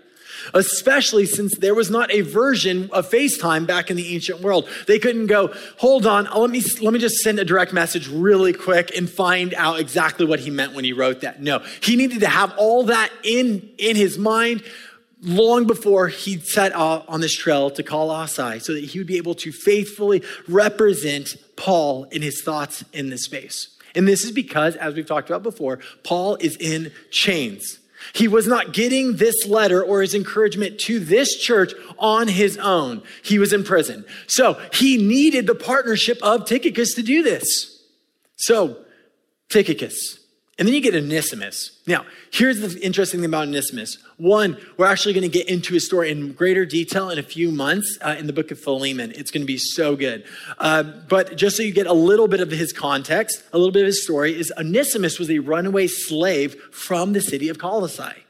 Especially 0.52 1.26
since 1.26 1.56
there 1.56 1.74
was 1.74 1.90
not 1.90 2.12
a 2.12 2.20
version 2.20 2.90
of 2.92 3.10
FaceTime 3.10 3.66
back 3.66 3.90
in 3.90 3.96
the 3.96 4.14
ancient 4.14 4.40
world. 4.40 4.68
They 4.86 4.98
couldn't 4.98 5.26
go, 5.26 5.52
hold 5.78 6.06
on, 6.06 6.24
let 6.24 6.50
me, 6.50 6.62
let 6.82 6.92
me 6.92 6.98
just 6.98 7.16
send 7.16 7.38
a 7.38 7.44
direct 7.44 7.72
message 7.72 8.08
really 8.08 8.52
quick 8.52 8.96
and 8.96 9.08
find 9.08 9.54
out 9.54 9.80
exactly 9.80 10.26
what 10.26 10.40
he 10.40 10.50
meant 10.50 10.74
when 10.74 10.84
he 10.84 10.92
wrote 10.92 11.22
that. 11.22 11.40
No, 11.40 11.60
he 11.82 11.96
needed 11.96 12.20
to 12.20 12.28
have 12.28 12.52
all 12.58 12.84
that 12.84 13.10
in, 13.22 13.70
in 13.78 13.96
his 13.96 14.18
mind 14.18 14.62
long 15.22 15.66
before 15.66 16.08
he 16.08 16.38
set 16.38 16.74
off 16.74 17.04
on 17.08 17.20
this 17.20 17.34
trail 17.34 17.70
to 17.70 17.82
Colossae 17.82 18.58
so 18.58 18.74
that 18.74 18.84
he 18.84 18.98
would 18.98 19.06
be 19.06 19.16
able 19.16 19.34
to 19.36 19.52
faithfully 19.52 20.22
represent 20.46 21.36
Paul 21.56 22.04
in 22.04 22.22
his 22.22 22.42
thoughts 22.42 22.84
in 22.92 23.10
this 23.10 23.24
space. 23.24 23.68
And 23.94 24.08
this 24.08 24.24
is 24.24 24.32
because, 24.32 24.76
as 24.76 24.94
we've 24.94 25.06
talked 25.06 25.30
about 25.30 25.42
before, 25.42 25.78
Paul 26.02 26.36
is 26.36 26.56
in 26.56 26.92
chains. 27.10 27.78
He 28.12 28.28
was 28.28 28.46
not 28.46 28.72
getting 28.72 29.16
this 29.16 29.46
letter 29.46 29.82
or 29.82 30.02
his 30.02 30.14
encouragement 30.14 30.78
to 30.80 31.00
this 31.00 31.36
church 31.36 31.72
on 31.98 32.28
his 32.28 32.58
own. 32.58 33.02
He 33.22 33.38
was 33.38 33.52
in 33.52 33.64
prison. 33.64 34.04
So 34.26 34.60
he 34.72 34.96
needed 34.96 35.46
the 35.46 35.54
partnership 35.54 36.18
of 36.22 36.44
Tychicus 36.44 36.94
to 36.94 37.02
do 37.02 37.22
this. 37.22 37.82
So, 38.36 38.76
Tychicus, 39.48 40.18
and 40.58 40.68
then 40.68 40.74
you 40.74 40.80
get 40.80 40.94
Onesimus. 40.94 41.80
Now, 41.86 42.06
here's 42.30 42.60
the 42.60 42.78
interesting 42.80 43.20
thing 43.20 43.26
about 43.26 43.48
Onesimus. 43.48 43.98
One, 44.18 44.56
we're 44.76 44.86
actually 44.86 45.12
going 45.12 45.28
to 45.28 45.28
get 45.28 45.48
into 45.48 45.74
his 45.74 45.84
story 45.84 46.12
in 46.12 46.32
greater 46.32 46.64
detail 46.64 47.10
in 47.10 47.18
a 47.18 47.24
few 47.24 47.50
months 47.50 47.98
uh, 48.00 48.14
in 48.16 48.28
the 48.28 48.32
book 48.32 48.52
of 48.52 48.60
Philemon. 48.60 49.12
It's 49.16 49.32
going 49.32 49.42
to 49.42 49.46
be 49.46 49.58
so 49.58 49.96
good. 49.96 50.24
Uh, 50.58 50.84
but 50.84 51.36
just 51.36 51.56
so 51.56 51.64
you 51.64 51.72
get 51.72 51.88
a 51.88 51.92
little 51.92 52.28
bit 52.28 52.40
of 52.40 52.52
his 52.52 52.72
context, 52.72 53.42
a 53.52 53.58
little 53.58 53.72
bit 53.72 53.82
of 53.82 53.86
his 53.86 54.04
story, 54.04 54.38
is 54.38 54.52
Onesimus 54.56 55.18
was 55.18 55.28
a 55.28 55.40
runaway 55.40 55.88
slave 55.88 56.54
from 56.70 57.14
the 57.14 57.20
city 57.20 57.48
of 57.48 57.58
Colossae. 57.58 58.24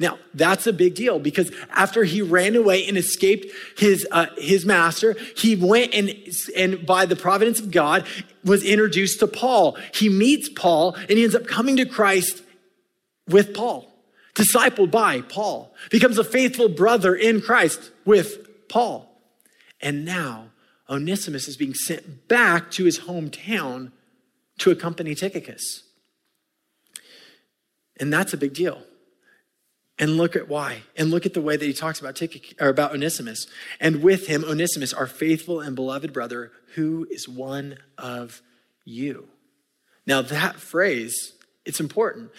Now, 0.00 0.18
that's 0.32 0.66
a 0.66 0.72
big 0.72 0.94
deal 0.94 1.18
because 1.18 1.52
after 1.72 2.04
he 2.04 2.22
ran 2.22 2.56
away 2.56 2.88
and 2.88 2.96
escaped 2.96 3.54
his, 3.76 4.08
uh, 4.10 4.28
his 4.38 4.64
master, 4.64 5.14
he 5.36 5.56
went 5.56 5.92
and, 5.92 6.14
and 6.56 6.86
by 6.86 7.04
the 7.04 7.16
providence 7.16 7.60
of 7.60 7.70
God 7.70 8.06
was 8.42 8.64
introduced 8.64 9.20
to 9.20 9.26
Paul. 9.26 9.76
He 9.92 10.08
meets 10.08 10.48
Paul 10.48 10.94
and 10.94 11.10
he 11.10 11.22
ends 11.22 11.34
up 11.34 11.46
coming 11.46 11.76
to 11.76 11.84
Christ 11.84 12.42
with 13.28 13.52
Paul, 13.52 13.92
discipled 14.34 14.90
by 14.90 15.20
Paul, 15.20 15.74
becomes 15.90 16.16
a 16.16 16.24
faithful 16.24 16.70
brother 16.70 17.14
in 17.14 17.42
Christ 17.42 17.90
with 18.06 18.68
Paul. 18.70 19.06
And 19.82 20.06
now 20.06 20.46
Onesimus 20.88 21.46
is 21.46 21.58
being 21.58 21.74
sent 21.74 22.26
back 22.26 22.70
to 22.72 22.84
his 22.86 23.00
hometown 23.00 23.92
to 24.60 24.70
accompany 24.70 25.14
Tychicus. 25.14 25.82
And 27.98 28.10
that's 28.10 28.32
a 28.32 28.38
big 28.38 28.54
deal. 28.54 28.82
And 30.00 30.16
look 30.16 30.34
at 30.34 30.48
why. 30.48 30.82
And 30.96 31.10
look 31.10 31.26
at 31.26 31.34
the 31.34 31.42
way 31.42 31.56
that 31.56 31.64
he 31.64 31.74
talks 31.74 32.00
about 32.00 32.20
or 32.58 32.68
about 32.68 32.92
Onesimus. 32.92 33.46
And 33.78 34.02
with 34.02 34.26
him, 34.26 34.44
Onesimus, 34.44 34.92
our 34.92 35.06
faithful 35.06 35.60
and 35.60 35.76
beloved 35.76 36.12
brother, 36.12 36.50
who 36.74 37.06
is 37.10 37.28
one 37.28 37.76
of 37.98 38.40
you. 38.84 39.28
Now, 40.06 40.22
that 40.22 40.56
phrase, 40.56 41.34
it's 41.64 41.80
important. 41.80 42.30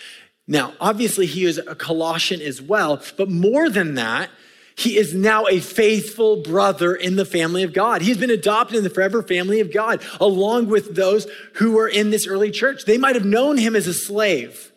Now, 0.48 0.74
obviously, 0.82 1.28
he 1.28 1.46
is 1.46 1.60
a 1.60 1.76
Colossian 1.76 2.42
as 2.42 2.62
well, 2.62 3.02
but 3.16 3.30
more 3.30 3.70
than 3.70 3.94
that, 3.96 4.30
he 4.76 4.98
is 4.98 5.14
now 5.14 5.46
a 5.46 5.60
faithful 5.60 6.42
brother 6.42 6.96
in 6.96 7.16
the 7.16 7.26
family 7.26 7.62
of 7.62 7.74
God. 7.74 8.02
He's 8.02 8.18
been 8.18 8.32
adopted 8.32 8.78
in 8.78 8.84
the 8.84 8.90
forever 8.90 9.22
family 9.22 9.60
of 9.60 9.72
God, 9.72 10.02
along 10.20 10.68
with 10.68 10.96
those 10.96 11.28
who 11.56 11.74
were 11.74 11.88
in 11.88 12.10
this 12.10 12.26
early 12.26 12.50
church. 12.50 12.86
They 12.86 12.98
might 12.98 13.16
have 13.16 13.26
known 13.26 13.58
him 13.58 13.76
as 13.76 13.86
a 13.86 13.94
slave, 13.94 14.72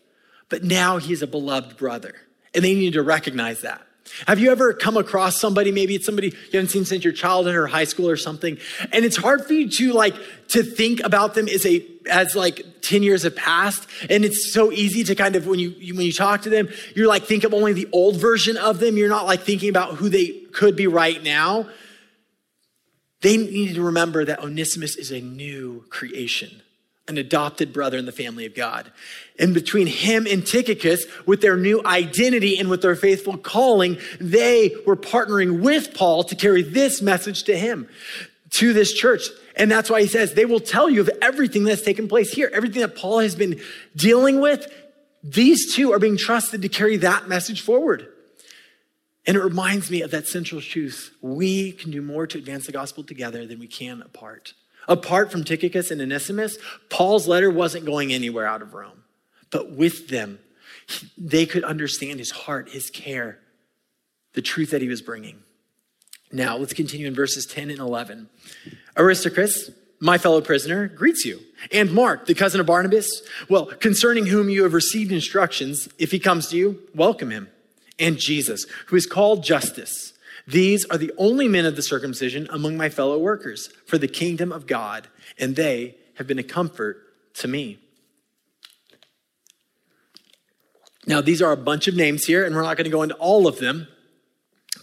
but 0.51 0.63
now 0.63 0.99
he's 0.99 1.23
a 1.23 1.27
beloved 1.27 1.79
brother, 1.79 2.15
and 2.55 2.65
they 2.65 2.75
need 2.75 2.93
to 2.95 3.03
recognize 3.03 3.63
that. 3.63 3.83
Have 4.27 4.39
you 4.39 4.53
ever 4.53 4.73
come 4.73 4.97
across 4.97 5.41
somebody, 5.41 5.73
maybe 5.73 5.95
it's 5.95 6.07
somebody 6.07 6.29
you 6.29 6.53
haven't 6.53 6.69
seen 6.69 6.85
since 6.85 7.03
your 7.03 7.13
childhood 7.13 7.55
or 7.55 7.67
high 7.67 7.85
school 7.85 8.09
or 8.09 8.17
something, 8.17 8.59
and 8.93 9.05
it's 9.05 9.17
hard 9.17 9.45
for 9.45 9.55
you 9.55 9.69
to 9.69 9.93
like 9.93 10.15
to 10.49 10.63
think 10.63 11.01
about 11.01 11.35
them 11.35 11.49
as 11.49 11.67
a 11.67 11.85
as 12.11 12.37
like 12.37 12.63
10 12.83 13.03
years 13.03 13.23
have 13.23 13.35
passed 13.35 13.89
and 14.11 14.27
it's 14.27 14.53
so 14.53 14.71
easy 14.71 15.03
to 15.05 15.15
kind 15.15 15.37
of 15.37 15.47
when 15.47 15.59
you, 15.59 15.71
you 15.79 15.95
when 15.95 16.05
you 16.05 16.13
talk 16.13 16.43
to 16.43 16.51
them 16.51 16.69
you're 16.95 17.09
like 17.09 17.25
think 17.25 17.45
of 17.45 17.55
only 17.55 17.73
the 17.73 17.89
old 17.93 18.17
version 18.17 18.59
of 18.59 18.79
them. 18.79 18.99
You're 18.99 19.09
not 19.09 19.25
like 19.25 19.41
thinking 19.41 19.71
about 19.71 19.95
who 19.95 20.11
they 20.11 20.29
could 20.53 20.77
be 20.77 20.87
right 20.87 21.23
now. 21.23 21.67
They 23.23 23.39
need 23.39 23.75
to 23.75 23.83
remember 23.83 24.27
that 24.27 24.41
onesimus 24.41 24.97
is 24.97 25.11
a 25.11 25.21
new 25.21 25.87
creation 25.89 26.63
an 27.07 27.19
adopted 27.19 27.73
brother 27.73 27.99
in 27.99 28.07
the 28.07 28.13
family 28.13 28.47
of 28.47 28.55
God. 28.55 28.91
And 29.39 29.53
between 29.53 29.87
him 29.87 30.27
and 30.27 30.47
Tychicus, 30.47 31.05
with 31.27 31.43
their 31.43 31.57
new 31.57 31.83
identity 31.85 32.59
and 32.59 32.71
with 32.71 32.83
their 32.83 32.97
faithful 32.97 33.37
calling, 33.37 33.99
they 34.21 34.75
were 34.87 34.97
partnering 34.97 35.61
with 35.61 35.95
Paul 35.95 36.25
to 36.25 36.35
carry 36.35 36.63
this 36.63 37.03
message 37.03 37.43
to 37.45 37.57
him, 37.57 37.89
to 38.57 38.73
this 38.73 38.93
church. 38.93 39.29
And 39.57 39.71
that's 39.71 39.91
why 39.91 40.01
he 40.01 40.07
says 40.07 40.33
they 40.33 40.47
will 40.47 40.61
tell 40.61 40.89
you 40.89 41.03
of 41.03 41.11
everything 41.21 41.65
that's 41.65 41.83
taken 41.83 42.09
place 42.09 42.33
here, 42.33 42.51
everything 42.55 42.81
that 42.81 42.97
Paul 42.97 43.19
has 43.19 43.35
been 43.35 43.61
dealing 43.95 44.41
with. 44.41 44.67
These 45.23 45.75
two 45.75 45.93
are 45.93 45.99
being 45.99 46.17
trusted 46.17 46.63
to 46.63 46.69
carry 46.69 46.97
that 46.99 47.29
message 47.29 47.61
forward. 47.61 48.09
And 49.27 49.37
it 49.37 49.43
reminds 49.43 49.91
me 49.91 50.03
of 50.03 50.11
that 50.11 50.27
central 50.27 50.61
truth. 50.61 51.15
We 51.23 51.73
can 51.73 51.91
do 51.91 52.03
more 52.03 52.27
to 52.27 52.39
advance 52.39 52.67
the 52.67 52.73
gospel 52.73 53.05
together 53.05 53.47
than 53.47 53.59
we 53.59 53.67
can 53.67 54.03
apart. 54.03 54.55
Apart 54.89 55.33
from 55.33 55.45
Tychicus 55.45 55.91
and 55.91 56.01
Onesimus, 56.01 56.59
Paul's 56.91 57.27
letter 57.27 57.51
wasn't 57.51 57.87
going 57.87 58.13
anywhere 58.13 58.47
out 58.47 58.63
of 58.63 58.75
Rome. 58.75 59.05
But 59.51 59.73
with 59.73 60.09
them, 60.09 60.39
they 61.17 61.47
could 61.47 61.65
understand 61.65 62.19
his 62.19 62.31
heart, 62.31 62.71
his 62.71 62.91
care, 62.91 63.39
the 64.35 64.43
truth 64.43 64.71
that 64.71 64.83
he 64.83 64.89
was 64.89 65.03
bringing. 65.03 65.39
Now, 66.33 66.57
let's 66.57 66.73
continue 66.73 67.07
in 67.07 67.15
verses 67.15 67.47
10 67.47 67.71
and 67.71 67.79
11. 67.79 68.29
Aristarchus, 68.99 69.71
my 70.01 70.19
fellow 70.19 70.41
prisoner, 70.41 70.89
greets 70.89 71.25
you. 71.25 71.41
And 71.73 71.93
Mark, 71.93 72.27
the 72.27 72.35
cousin 72.35 72.61
of 72.61 72.67
Barnabas, 72.67 73.23
well, 73.49 73.67
concerning 73.67 74.27
whom 74.27 74.51
you 74.51 74.65
have 74.65 74.75
received 74.75 75.13
instructions, 75.13 75.89
if 75.99 76.11
he 76.11 76.19
comes 76.19 76.49
to 76.49 76.57
you, 76.57 76.81
welcome 76.95 77.31
him. 77.31 77.49
And 77.99 78.19
Jesus, 78.19 78.67
who 78.87 78.97
is 78.97 79.07
called 79.07 79.45
Justus 79.45 80.14
these 80.47 80.85
are 80.87 80.99
the 80.99 81.13
only 81.17 81.49
men 81.49 81.65
of 81.65 81.77
the 81.77 81.83
circumcision 81.83 82.47
among 82.51 82.77
my 82.77 82.89
fellow 82.89 83.19
workers 83.19 83.69
for 83.87 83.99
the 83.99 84.09
kingdom 84.09 84.53
of 84.53 84.67
God, 84.67 85.09
and 85.39 85.57
they 85.57 85.97
have 86.17 86.27
been 86.27 86.39
a 86.39 86.45
comfort 86.45 86.99
to 87.35 87.49
me. 87.49 87.79
Now, 91.07 91.21
these 91.21 91.43
are 91.43 91.53
a 91.53 91.57
bunch 91.57 91.89
of 91.89 91.95
names 91.95 92.25
here, 92.25 92.45
and 92.45 92.55
we're 92.55 92.63
not 92.63 92.77
going 92.77 92.85
to 92.85 92.91
go 92.91 93.03
into 93.03 93.15
all 93.17 93.47
of 93.47 93.59
them. 93.59 93.89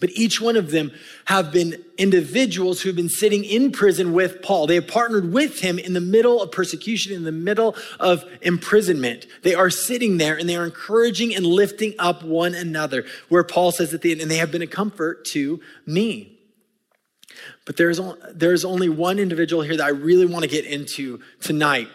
But 0.01 0.09
each 0.15 0.41
one 0.41 0.57
of 0.57 0.71
them 0.71 0.91
have 1.25 1.51
been 1.51 1.81
individuals 1.95 2.81
who've 2.81 2.95
been 2.95 3.07
sitting 3.07 3.45
in 3.45 3.71
prison 3.71 4.13
with 4.13 4.41
Paul. 4.41 4.65
They 4.65 4.75
have 4.75 4.87
partnered 4.87 5.31
with 5.31 5.59
him 5.59 5.77
in 5.77 5.93
the 5.93 6.01
middle 6.01 6.41
of 6.41 6.51
persecution, 6.51 7.13
in 7.13 7.23
the 7.23 7.31
middle 7.31 7.75
of 7.99 8.25
imprisonment. 8.41 9.27
They 9.43 9.53
are 9.53 9.69
sitting 9.69 10.17
there 10.17 10.35
and 10.35 10.49
they 10.49 10.55
are 10.55 10.65
encouraging 10.65 11.35
and 11.35 11.45
lifting 11.45 11.93
up 11.99 12.23
one 12.23 12.55
another, 12.55 13.05
where 13.29 13.43
Paul 13.43 13.71
says 13.71 13.93
at 13.93 14.01
the 14.01 14.11
end, 14.11 14.21
and 14.21 14.31
they 14.31 14.37
have 14.37 14.51
been 14.51 14.63
a 14.63 14.67
comfort 14.67 15.23
to 15.25 15.61
me. 15.85 16.35
But 17.65 17.77
there's, 17.77 18.01
there's 18.33 18.65
only 18.65 18.89
one 18.89 19.19
individual 19.19 19.61
here 19.61 19.77
that 19.77 19.85
I 19.85 19.89
really 19.89 20.25
want 20.25 20.43
to 20.43 20.49
get 20.49 20.65
into 20.65 21.19
tonight. 21.41 21.87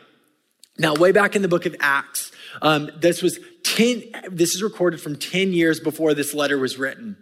Now, 0.78 0.94
way 0.94 1.10
back 1.10 1.34
in 1.34 1.42
the 1.42 1.48
book 1.48 1.66
of 1.66 1.74
Acts, 1.80 2.30
um, 2.62 2.88
this 2.96 3.20
was 3.20 3.40
10, 3.64 4.04
this 4.30 4.54
is 4.54 4.62
recorded 4.62 5.00
from 5.00 5.16
10 5.16 5.52
years 5.52 5.80
before 5.80 6.14
this 6.14 6.34
letter 6.34 6.56
was 6.56 6.78
written 6.78 7.16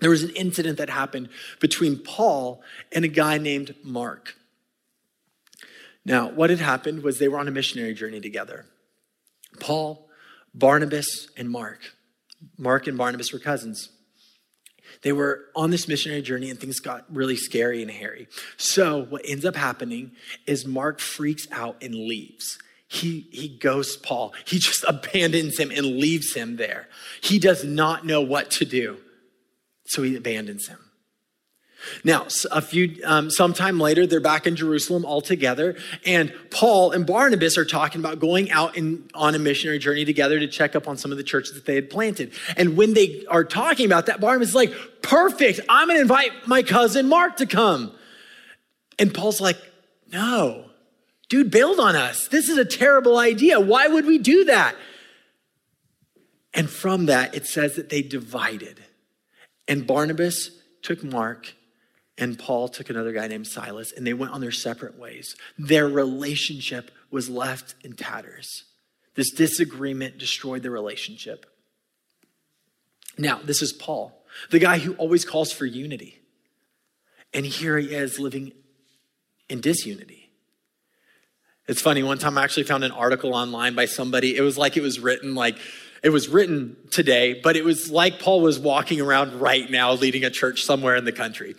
there 0.00 0.10
was 0.10 0.22
an 0.22 0.30
incident 0.30 0.78
that 0.78 0.90
happened 0.90 1.28
between 1.60 1.98
Paul 1.98 2.62
and 2.92 3.04
a 3.04 3.08
guy 3.08 3.38
named 3.38 3.74
Mark. 3.82 4.36
Now, 6.04 6.30
what 6.30 6.50
had 6.50 6.60
happened 6.60 7.02
was 7.02 7.18
they 7.18 7.28
were 7.28 7.38
on 7.38 7.48
a 7.48 7.52
missionary 7.52 7.94
journey 7.94 8.20
together. 8.20 8.64
Paul, 9.60 10.08
Barnabas, 10.54 11.28
and 11.36 11.50
Mark. 11.50 11.80
Mark 12.56 12.86
and 12.86 12.96
Barnabas 12.96 13.32
were 13.32 13.38
cousins. 13.38 13.90
They 15.02 15.12
were 15.12 15.46
on 15.54 15.70
this 15.70 15.86
missionary 15.86 16.22
journey 16.22 16.50
and 16.50 16.58
things 16.58 16.80
got 16.80 17.04
really 17.14 17.36
scary 17.36 17.82
and 17.82 17.90
hairy. 17.90 18.28
So, 18.56 19.04
what 19.04 19.22
ends 19.24 19.44
up 19.44 19.54
happening 19.54 20.12
is 20.46 20.66
Mark 20.66 21.00
freaks 21.00 21.46
out 21.52 21.82
and 21.82 21.94
leaves. 21.94 22.58
He, 22.88 23.28
he 23.30 23.48
ghosts 23.48 23.96
Paul. 23.96 24.32
He 24.46 24.58
just 24.58 24.84
abandons 24.88 25.58
him 25.58 25.70
and 25.70 25.98
leaves 25.98 26.34
him 26.34 26.56
there. 26.56 26.88
He 27.20 27.38
does 27.38 27.64
not 27.64 28.06
know 28.06 28.20
what 28.20 28.50
to 28.52 28.64
do. 28.64 28.98
So 29.88 30.02
he 30.02 30.16
abandons 30.16 30.68
him. 30.68 30.78
Now, 32.02 32.26
a 32.50 32.60
few, 32.60 33.00
um, 33.04 33.30
sometime 33.30 33.78
later, 33.78 34.06
they're 34.06 34.20
back 34.20 34.46
in 34.46 34.56
Jerusalem 34.56 35.04
all 35.04 35.20
together, 35.20 35.76
and 36.04 36.32
Paul 36.50 36.90
and 36.90 37.06
Barnabas 37.06 37.56
are 37.56 37.64
talking 37.64 38.00
about 38.00 38.18
going 38.18 38.50
out 38.50 38.76
in, 38.76 39.08
on 39.14 39.34
a 39.34 39.38
missionary 39.38 39.78
journey 39.78 40.04
together 40.04 40.40
to 40.40 40.48
check 40.48 40.74
up 40.74 40.88
on 40.88 40.96
some 40.96 41.12
of 41.12 41.18
the 41.18 41.24
churches 41.24 41.54
that 41.54 41.66
they 41.66 41.76
had 41.76 41.88
planted. 41.88 42.32
And 42.56 42.76
when 42.76 42.94
they 42.94 43.24
are 43.26 43.44
talking 43.44 43.86
about 43.86 44.06
that, 44.06 44.20
Barnabas 44.20 44.50
is 44.50 44.54
like, 44.56 44.72
perfect, 45.02 45.60
I'm 45.68 45.86
gonna 45.86 46.00
invite 46.00 46.32
my 46.46 46.62
cousin 46.62 47.08
Mark 47.08 47.36
to 47.36 47.46
come. 47.46 47.92
And 48.98 49.14
Paul's 49.14 49.40
like, 49.40 49.58
no, 50.12 50.64
dude, 51.28 51.50
build 51.50 51.78
on 51.78 51.94
us. 51.94 52.26
This 52.26 52.48
is 52.48 52.58
a 52.58 52.64
terrible 52.64 53.18
idea. 53.18 53.60
Why 53.60 53.86
would 53.86 54.04
we 54.04 54.18
do 54.18 54.44
that? 54.46 54.74
And 56.52 56.68
from 56.68 57.06
that, 57.06 57.36
it 57.36 57.46
says 57.46 57.76
that 57.76 57.88
they 57.88 58.02
divided. 58.02 58.82
And 59.68 59.86
Barnabas 59.86 60.50
took 60.82 61.04
Mark, 61.04 61.54
and 62.16 62.38
Paul 62.38 62.68
took 62.68 62.88
another 62.90 63.12
guy 63.12 63.28
named 63.28 63.46
Silas, 63.46 63.92
and 63.92 64.06
they 64.06 64.14
went 64.14 64.32
on 64.32 64.40
their 64.40 64.50
separate 64.50 64.98
ways. 64.98 65.36
Their 65.58 65.86
relationship 65.86 66.90
was 67.10 67.28
left 67.28 67.74
in 67.84 67.92
tatters. 67.92 68.64
This 69.14 69.30
disagreement 69.30 70.18
destroyed 70.18 70.62
the 70.62 70.70
relationship. 70.70 71.46
Now, 73.18 73.40
this 73.44 73.62
is 73.62 73.72
Paul, 73.72 74.24
the 74.50 74.58
guy 74.58 74.78
who 74.78 74.94
always 74.94 75.24
calls 75.24 75.52
for 75.52 75.66
unity. 75.66 76.20
And 77.34 77.44
here 77.44 77.78
he 77.78 77.94
is 77.94 78.18
living 78.18 78.52
in 79.48 79.60
disunity. 79.60 80.30
It's 81.66 81.82
funny, 81.82 82.02
one 82.02 82.18
time 82.18 82.38
I 82.38 82.44
actually 82.44 82.62
found 82.62 82.84
an 82.84 82.92
article 82.92 83.34
online 83.34 83.74
by 83.74 83.84
somebody. 83.84 84.34
It 84.34 84.40
was 84.40 84.56
like 84.56 84.78
it 84.78 84.82
was 84.82 84.98
written 84.98 85.34
like 85.34 85.58
it 86.02 86.10
was 86.10 86.28
written 86.28 86.76
today, 86.90 87.40
but 87.42 87.56
it 87.56 87.64
was 87.64 87.90
like 87.90 88.20
Paul 88.20 88.40
was 88.40 88.58
walking 88.58 89.00
around 89.00 89.40
right 89.40 89.68
now 89.70 89.92
leading 89.92 90.24
a 90.24 90.30
church 90.30 90.64
somewhere 90.64 90.96
in 90.96 91.04
the 91.04 91.12
country. 91.12 91.54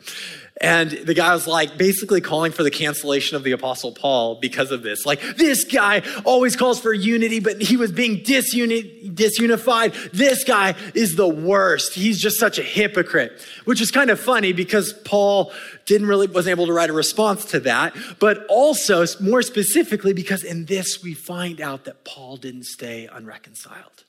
And 0.62 0.91
the 0.91 1.13
guy 1.13 1.34
was 1.34 1.48
like 1.48 1.77
basically 1.77 2.19
calling 2.19 2.51
for 2.51 2.63
the 2.63 2.72
cancellation 2.72 3.38
of 3.38 3.43
the 3.43 3.53
apostle 3.53 3.93
Paul 3.93 4.39
because 4.41 4.72
of 4.72 4.84
this. 4.84 5.05
Like 5.05 5.22
this 5.38 5.63
guy 5.63 6.01
always 6.25 6.58
calls 6.58 6.81
for 6.81 6.93
unity, 6.93 7.39
but 7.39 7.62
he 7.62 7.77
was 7.77 7.93
being 7.93 8.24
disuni- 8.24 9.13
disunified. 9.13 10.12
This 10.12 10.43
guy 10.43 10.75
is 10.93 11.15
the 11.15 11.27
worst. 11.27 11.93
He's 11.93 12.19
just 12.19 12.39
such 12.39 12.60
a 12.60 12.63
hypocrite, 12.63 13.41
which 13.63 13.79
is 13.79 13.89
kind 13.89 14.10
of 14.10 14.19
funny 14.19 14.51
because 14.51 14.91
Paul 14.91 15.53
didn't 15.86 16.08
really 16.08 16.27
wasn't 16.27 16.51
able 16.51 16.67
to 16.67 16.74
write 16.74 16.89
a 16.89 16.93
response 16.93 17.46
to 17.46 17.62
that, 17.62 17.96
but 18.19 18.46
also 18.50 19.05
more 19.22 19.41
specifically 19.41 20.12
because 20.12 20.43
in 20.43 20.65
this 20.65 21.01
we 21.01 21.13
find 21.13 21.62
out 21.62 21.86
that 21.86 22.03
Paul 22.03 22.36
didn't 22.36 22.65
stay 22.65 23.08
unreconciled. 23.10 24.03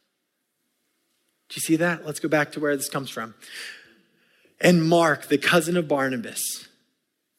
Do 1.50 1.54
you 1.54 1.60
see 1.60 1.76
that? 1.76 2.06
Let's 2.06 2.20
go 2.20 2.28
back 2.28 2.52
to 2.52 2.60
where 2.60 2.76
this 2.76 2.88
comes 2.88 3.10
from. 3.10 3.34
And 4.60 4.88
Mark, 4.88 5.26
the 5.26 5.36
cousin 5.36 5.76
of 5.76 5.88
Barnabas, 5.88 6.68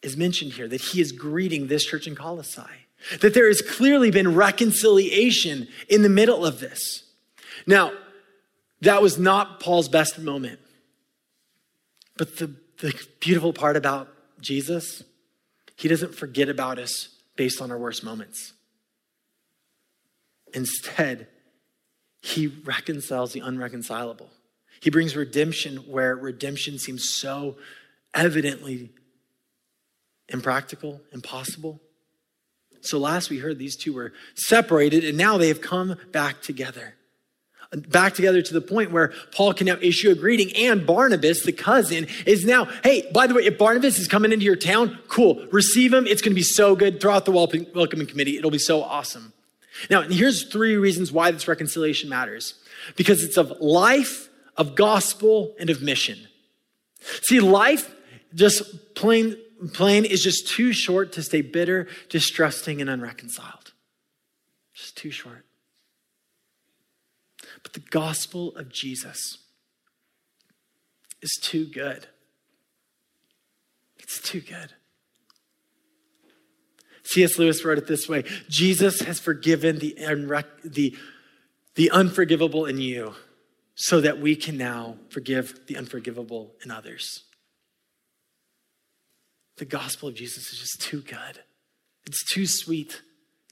is 0.02 0.18
mentioned 0.18 0.54
here 0.54 0.68
that 0.68 0.82
he 0.82 1.00
is 1.00 1.14
greeting 1.14 1.68
this 1.68 1.86
church 1.86 2.08
in 2.08 2.16
Colossae. 2.16 2.62
That 3.22 3.34
there 3.34 3.48
has 3.48 3.62
clearly 3.62 4.12
been 4.12 4.36
reconciliation 4.36 5.68
in 5.88 6.02
the 6.02 6.10
middle 6.10 6.46
of 6.46 6.60
this. 6.60 7.04
Now, 7.66 7.94
that 8.82 9.02
was 9.02 9.18
not 9.18 9.60
Paul's 9.62 9.88
best 9.88 10.20
moment. 10.20 10.60
But 12.18 12.38
the, 12.38 12.54
the 12.80 12.94
beautiful 13.22 13.54
part 13.54 13.78
about 13.78 14.10
Jesus, 14.42 15.04
he 15.78 15.88
doesn't 15.88 16.16
forget 16.16 16.50
about 16.50 16.80
us 16.80 17.10
based 17.38 17.62
on 17.62 17.72
our 17.72 17.78
worst 17.78 18.04
moments. 18.04 18.54
Instead, 20.54 21.28
he 22.22 22.48
reconciles 22.48 23.34
the 23.34 23.42
unreconcilable. 23.42 24.30
He 24.80 24.90
brings 24.90 25.16
redemption 25.16 25.78
where 25.78 26.16
redemption 26.16 26.80
seems 26.80 27.10
so 27.10 27.58
evidently 28.14 28.92
impractical, 30.30 31.02
impossible. 31.12 31.82
So 32.82 32.98
last 32.98 33.30
we 33.30 33.40
heard 33.40 33.60
these 33.60 33.76
two 33.76 33.94
were 33.94 34.14
separated 34.36 35.04
and 35.04 35.18
now 35.18 35.38
they 35.38 35.50
have 35.50 35.62
come 35.62 35.98
back 36.12 36.42
together. 36.42 36.96
Back 37.88 38.16
together 38.16 38.42
to 38.42 38.54
the 38.54 38.62
point 38.62 38.92
where 38.92 39.14
Paul 39.32 39.54
can 39.54 39.68
now 39.68 39.78
issue 39.82 40.10
a 40.12 40.16
greeting 40.16 40.52
and 40.58 40.86
Barnabas, 40.86 41.44
the 41.44 41.54
cousin, 41.54 42.08
is 42.26 42.44
now, 42.44 42.66
hey, 42.84 43.10
by 43.14 43.28
the 43.28 43.34
way, 43.34 43.46
if 43.46 43.58
Barnabas 43.58 43.98
is 43.98 44.08
coming 44.08 44.34
into 44.34 44.46
your 44.46 44.58
town, 44.58 45.00
cool, 45.08 45.48
receive 45.52 45.94
him. 45.94 46.06
It's 46.06 46.22
going 46.22 46.34
to 46.34 46.36
be 46.36 46.44
so 46.44 46.76
good. 46.76 47.00
Throw 47.00 47.14
out 47.14 47.26
the 47.26 47.32
welcoming 47.32 48.08
committee. 48.08 48.38
It'll 48.38 48.52
be 48.52 48.58
so 48.58 48.84
awesome. 48.84 49.32
Now, 49.90 50.02
here's 50.02 50.44
three 50.44 50.76
reasons 50.76 51.12
why 51.12 51.32
this 51.32 51.48
reconciliation 51.48 52.10
matters 52.10 52.56
because 52.96 53.24
it's 53.24 53.38
of 53.38 53.52
life, 53.60 54.30
of 54.58 54.76
gospel, 54.76 55.56
and 55.60 55.70
of 55.70 55.82
mission. 55.82 56.28
See, 57.24 57.40
life, 57.40 57.94
just 58.34 58.96
plain, 58.96 59.38
plain, 59.74 60.06
is 60.06 60.24
just 60.24 60.48
too 60.48 60.74
short 60.74 61.14
to 61.14 61.24
stay 61.24 61.42
bitter, 61.42 61.88
distrusting, 62.10 62.82
and 62.82 62.90
unreconciled. 62.90 63.74
Just 64.74 64.98
too 64.98 65.12
short. 65.12 65.46
But 67.64 67.74
the 67.74 67.80
gospel 67.80 68.56
of 68.56 68.70
Jesus 68.70 69.40
is 71.22 71.38
too 71.42 71.66
good. 71.66 72.08
It's 74.00 74.20
too 74.20 74.42
good. 74.42 74.74
C.S. 77.04 77.38
Lewis 77.38 77.66
wrote 77.66 77.78
it 77.78 77.88
this 77.88 78.08
way 78.08 78.24
Jesus 78.50 79.02
has 79.02 79.20
forgiven 79.20 79.80
the, 79.80 79.96
the, 80.64 80.96
the 81.76 81.92
unforgivable 81.92 82.66
in 82.66 82.78
you 82.78 83.16
so 83.76 84.02
that 84.02 84.20
we 84.20 84.36
can 84.36 84.58
now 84.58 84.98
forgive 85.10 85.66
the 85.68 85.78
unforgivable 85.78 86.54
in 86.64 86.72
others. 86.72 87.24
The 89.58 89.66
gospel 89.66 90.10
of 90.10 90.16
Jesus 90.16 90.52
is 90.52 90.60
just 90.60 90.82
too 90.82 91.02
good. 91.02 91.40
It's 92.06 92.24
too 92.34 92.46
sweet. 92.46 93.02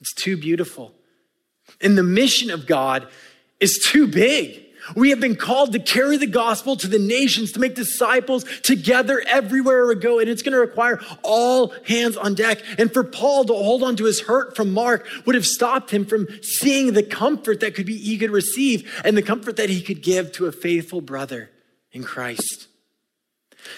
It's 0.01 0.13
too 0.13 0.37
beautiful. 0.37 0.93
And 1.81 1.97
the 1.97 2.03
mission 2.03 2.49
of 2.49 2.65
God 2.65 3.07
is 3.59 3.85
too 3.91 4.07
big. 4.07 4.65
We 4.95 5.09
have 5.09 5.19
been 5.19 5.35
called 5.35 5.73
to 5.73 5.79
carry 5.79 6.17
the 6.17 6.27
gospel 6.27 6.75
to 6.77 6.87
the 6.87 6.99
nations, 6.99 7.51
to 7.53 7.59
make 7.59 7.75
disciples 7.75 8.45
together 8.61 9.21
everywhere 9.27 9.87
we 9.87 9.95
go. 9.95 10.19
And 10.19 10.29
it's 10.29 10.41
going 10.41 10.53
to 10.53 10.59
require 10.59 10.99
all 11.23 11.73
hands 11.85 12.17
on 12.17 12.35
deck. 12.35 12.61
And 12.77 12.91
for 12.91 13.03
Paul 13.03 13.45
to 13.45 13.53
hold 13.53 13.83
on 13.83 13.95
to 13.97 14.05
his 14.05 14.21
hurt 14.21 14.55
from 14.55 14.73
Mark 14.73 15.07
would 15.25 15.35
have 15.35 15.45
stopped 15.45 15.91
him 15.91 16.05
from 16.05 16.27
seeing 16.41 16.93
the 16.93 17.03
comfort 17.03 17.59
that 17.59 17.75
could 17.75 17.85
be 17.85 17.97
he 17.97 18.17
could 18.17 18.31
receive 18.31 19.01
and 19.03 19.15
the 19.15 19.21
comfort 19.21 19.57
that 19.57 19.69
he 19.69 19.81
could 19.81 20.01
give 20.01 20.31
to 20.33 20.45
a 20.45 20.51
faithful 20.51 21.01
brother 21.01 21.49
in 21.91 22.03
Christ. 22.03 22.67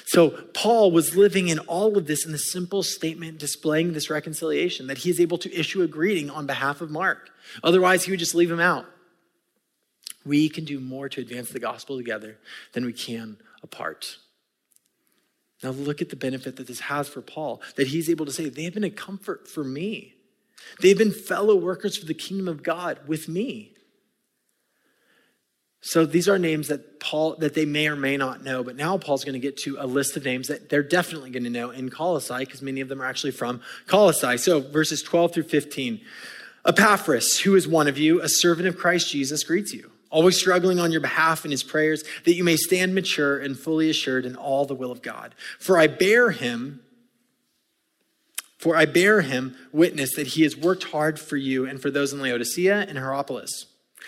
So 0.06 0.30
Paul 0.54 0.92
was 0.92 1.16
living 1.16 1.48
in 1.48 1.60
all 1.60 1.98
of 1.98 2.08
this 2.08 2.26
in 2.26 2.32
the 2.32 2.38
simple 2.38 2.84
statement 2.84 3.38
displaying 3.38 3.94
this 3.94 4.10
reconciliation 4.10 4.88
that 4.88 5.00
he 5.00 5.10
is 5.10 5.20
able 5.20 5.38
to 5.40 5.54
issue 5.54 5.82
a 5.82 5.88
greeting 5.88 6.30
on 6.30 6.46
behalf 6.46 6.82
of 6.82 6.92
Mark. 6.92 7.30
Otherwise, 7.64 8.04
he 8.04 8.12
would 8.12 8.20
just 8.20 8.36
leave 8.36 8.52
him 8.52 8.60
out. 8.60 8.86
We 10.26 10.50
can 10.50 10.66
do 10.66 10.80
more 10.80 11.10
to 11.10 11.22
advance 11.22 11.50
the 11.50 11.60
gospel 11.60 11.98
together 11.98 12.38
than 12.74 12.86
we 12.86 12.94
can 12.94 13.38
apart. 13.64 14.18
Now, 15.64 15.70
look 15.70 16.02
at 16.02 16.10
the 16.10 16.16
benefit 16.16 16.56
that 16.56 16.68
this 16.68 16.80
has 16.82 17.08
for 17.08 17.22
Paul, 17.22 17.62
that 17.76 17.88
he's 17.88 18.10
able 18.10 18.26
to 18.26 18.32
say, 18.32 18.50
They 18.50 18.64
have 18.64 18.74
been 18.74 18.84
a 18.84 18.90
comfort 18.90 19.48
for 19.48 19.64
me. 19.64 20.16
They've 20.80 20.98
been 20.98 21.12
fellow 21.12 21.56
workers 21.56 21.98
for 21.98 22.06
the 22.06 22.14
kingdom 22.14 22.48
of 22.48 22.64
God 22.64 23.00
with 23.08 23.28
me. 23.28 23.74
So 25.84 26.06
these 26.06 26.30
are 26.30 26.38
names 26.38 26.68
that 26.68 27.00
Paul 27.00 27.36
that 27.38 27.56
they 27.56 27.66
may 27.66 27.88
or 27.88 27.96
may 27.96 28.16
not 28.16 28.44
know, 28.44 28.64
but 28.64 28.76
now 28.76 28.98
Paul's 29.00 29.26
going 29.26 29.34
to 29.34 29.40
get 29.40 29.58
to 29.58 29.78
a 29.80 29.88
list 29.88 30.16
of 30.16 30.24
names 30.24 30.48
that 30.48 30.70
they're 30.70 30.84
definitely 30.84 31.32
going 31.32 31.44
to 31.44 31.50
know 31.50 31.72
in 31.72 31.90
Colossae 31.90 32.38
because 32.38 32.62
many 32.62 32.82
of 32.82 32.88
them 32.88 33.02
are 33.02 33.06
actually 33.06 33.32
from 33.32 33.62
Colossae. 33.88 34.38
So 34.38 34.62
verses 34.62 35.02
12 35.02 35.34
through 35.34 35.44
15. 35.44 36.02
Epaphras, 36.68 37.40
who 37.40 37.56
is 37.56 37.68
one 37.68 37.88
of 37.88 37.98
you, 37.98 38.22
a 38.22 38.30
servant 38.30 38.68
of 38.68 38.78
Christ 38.78 39.10
Jesus, 39.10 39.44
greets 39.44 39.74
you 39.74 39.91
always 40.12 40.38
struggling 40.38 40.80
on 40.80 40.92
your 40.92 41.02
behalf 41.02 41.44
in 41.46 41.52
his 41.52 41.64
prayers, 41.64 42.04
that 42.26 42.36
you 42.36 42.44
may 42.44 42.58
stand 42.58 42.94
mature 42.94 43.40
and 43.40 43.58
fully 43.58 43.90
assured 43.90 44.26
in 44.26 44.36
all 44.36 44.66
the 44.66 44.76
will 44.76 44.92
of 44.92 45.02
God. 45.02 45.34
For 45.58 45.80
I 45.80 45.88
bear 45.88 46.30
him, 46.30 46.82
for 48.60 48.76
I 48.76 48.86
bear 48.86 49.22
him 49.22 49.56
witness 49.72 50.14
that 50.16 50.28
he 50.28 50.44
has 50.44 50.56
worked 50.56 50.84
hard 50.84 51.20
for 51.20 51.38
you 51.38 51.66
and 51.66 51.82
for 51.82 51.90
those 51.90 52.14
in 52.14 52.22
Laodicea 52.22 52.86
and 52.88 52.98
Hierapolis. 53.00 53.66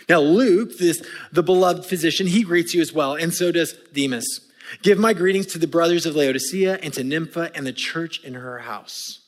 Now, 0.08 0.20
Luke, 0.20 0.78
this, 0.78 1.04
the 1.32 1.44
beloved 1.44 1.86
physician, 1.86 2.28
he 2.28 2.44
greets 2.44 2.74
you 2.74 2.82
as 2.82 2.94
well, 2.94 3.16
and 3.16 3.34
so 3.34 3.52
does 3.52 3.74
Demas. 3.94 4.42
Give 4.82 4.98
my 4.98 5.14
greetings 5.14 5.48
to 5.48 5.60
the 5.60 5.68
brothers 5.68 6.06
of 6.06 6.16
Laodicea 6.16 6.80
and 6.82 6.94
to 6.94 7.04
Nympha 7.04 7.52
and 7.56 7.66
the 7.66 7.74
church 7.74 8.24
in 8.24 8.34
her 8.34 8.60
house. 8.60 9.23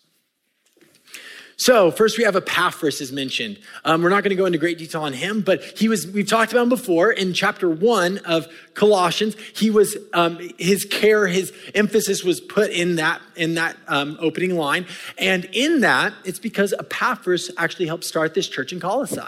So 1.58 1.90
first 1.90 2.18
we 2.18 2.26
have 2.26 2.36
Epaphras 2.36 3.00
is 3.00 3.12
mentioned. 3.12 3.60
Um, 3.86 4.02
we're 4.02 4.10
not 4.10 4.24
going 4.24 4.32
to 4.32 4.36
go 4.36 4.46
into 4.46 4.58
great 4.58 4.78
detail 4.78 5.04
on 5.04 5.14
him, 5.14 5.42
but 5.42 5.64
he 5.64 5.88
was, 5.88 6.06
we've 6.06 6.28
talked 6.28 6.52
about 6.52 6.64
him 6.64 6.70
before 6.70 7.12
in 7.12 7.34
chapter 7.34 7.70
one 7.70 8.18
of 8.20 8.48
Colossians. 8.74 9.36
He 9.56 9.70
was, 9.70 9.96
um, 10.14 10.38
his 10.58 10.84
care, 10.84 11.28
his 11.28 11.54
emphasis 11.74 12.24
was 12.24 12.42
put 12.42 12.72
in 12.72 12.98
that, 12.98 13.22
in 13.36 13.56
that 13.56 13.78
um, 13.88 14.18
opening 14.20 14.56
line. 14.56 14.86
And 15.18 15.46
in 15.54 15.82
that, 15.82 16.14
it's 16.26 16.40
because 16.40 16.74
Epaphras 16.74 17.50
actually 17.58 17.88
helped 17.88 18.04
start 18.04 18.34
this 18.34 18.50
church 18.50 18.74
in 18.74 18.82
Colossae. 18.82 19.22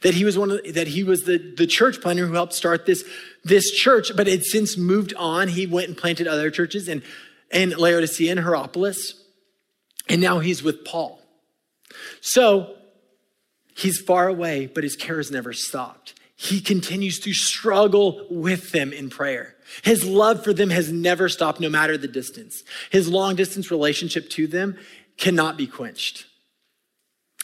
That 0.00 0.14
he 0.14 0.24
was 0.24 0.38
one 0.38 0.50
of, 0.50 0.74
that 0.74 0.88
he 0.88 1.04
was 1.04 1.24
the, 1.24 1.36
the 1.36 1.66
church 1.66 2.00
planter 2.00 2.26
who 2.26 2.32
helped 2.32 2.54
start 2.54 2.86
this, 2.86 3.04
this 3.44 3.70
church, 3.70 4.16
but 4.16 4.26
had 4.26 4.44
since 4.44 4.78
moved 4.78 5.12
on. 5.14 5.48
He 5.48 5.66
went 5.66 5.88
and 5.88 5.96
planted 5.96 6.26
other 6.26 6.50
churches 6.50 6.88
in, 6.88 7.02
in 7.52 7.70
Laodicea 7.70 8.30
and 8.30 8.40
Hierapolis. 8.40 9.12
And 10.08 10.22
now 10.22 10.38
he's 10.38 10.62
with 10.62 10.86
Paul. 10.86 11.20
So 12.20 12.74
he's 13.76 14.00
far 14.00 14.28
away, 14.28 14.66
but 14.66 14.84
his 14.84 14.96
care 14.96 15.16
has 15.18 15.30
never 15.30 15.52
stopped. 15.52 16.14
He 16.36 16.60
continues 16.60 17.20
to 17.20 17.32
struggle 17.32 18.26
with 18.28 18.72
them 18.72 18.92
in 18.92 19.08
prayer. 19.08 19.54
His 19.82 20.04
love 20.04 20.44
for 20.44 20.52
them 20.52 20.70
has 20.70 20.92
never 20.92 21.28
stopped, 21.28 21.60
no 21.60 21.68
matter 21.68 21.96
the 21.96 22.08
distance. 22.08 22.62
His 22.90 23.08
long 23.08 23.36
distance 23.36 23.70
relationship 23.70 24.28
to 24.30 24.46
them 24.46 24.76
cannot 25.16 25.56
be 25.56 25.66
quenched. 25.66 26.26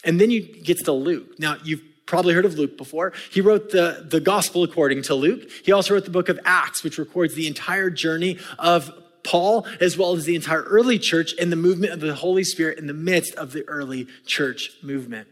And 0.05 0.21
then 0.21 0.31
you 0.31 0.43
gets 0.43 0.83
to 0.85 0.93
Luke. 0.93 1.39
Now, 1.39 1.57
you've 1.63 1.83
probably 2.07 2.35
heard 2.35 2.45
of 2.45 2.59
Luke 2.59 2.77
before. 2.77 3.13
He 3.31 3.41
wrote 3.41 3.71
the, 3.71 4.07
the 4.09 4.21
gospel 4.21 4.65
according 4.65 5.03
to 5.03 5.15
Luke. 5.15 5.49
He 5.65 5.73
also 5.73 5.95
wrote 5.95 6.05
the 6.05 6.11
book 6.11 6.29
of 6.29 6.41
Acts, 6.45 6.83
which 6.83 6.99
records 6.99 7.35
the 7.35 7.47
entire 7.47 7.91
journey 7.91 8.39
of 8.59 8.91
Paul, 9.25 9.67
as 9.81 9.97
well 9.97 10.15
as 10.15 10.25
the 10.25 10.35
entire 10.35 10.63
early 10.63 10.99
church 10.99 11.35
and 11.39 11.53
the 11.53 11.57
movement 11.57 11.93
of 11.93 12.01
the 12.01 12.15
Holy 12.15 12.45
Spirit 12.45 12.79
in 12.79 12.87
the 12.87 12.95
midst 12.95 13.35
of 13.35 13.53
the 13.53 13.69
early 13.69 14.07
church 14.27 14.71
movement. 14.83 15.29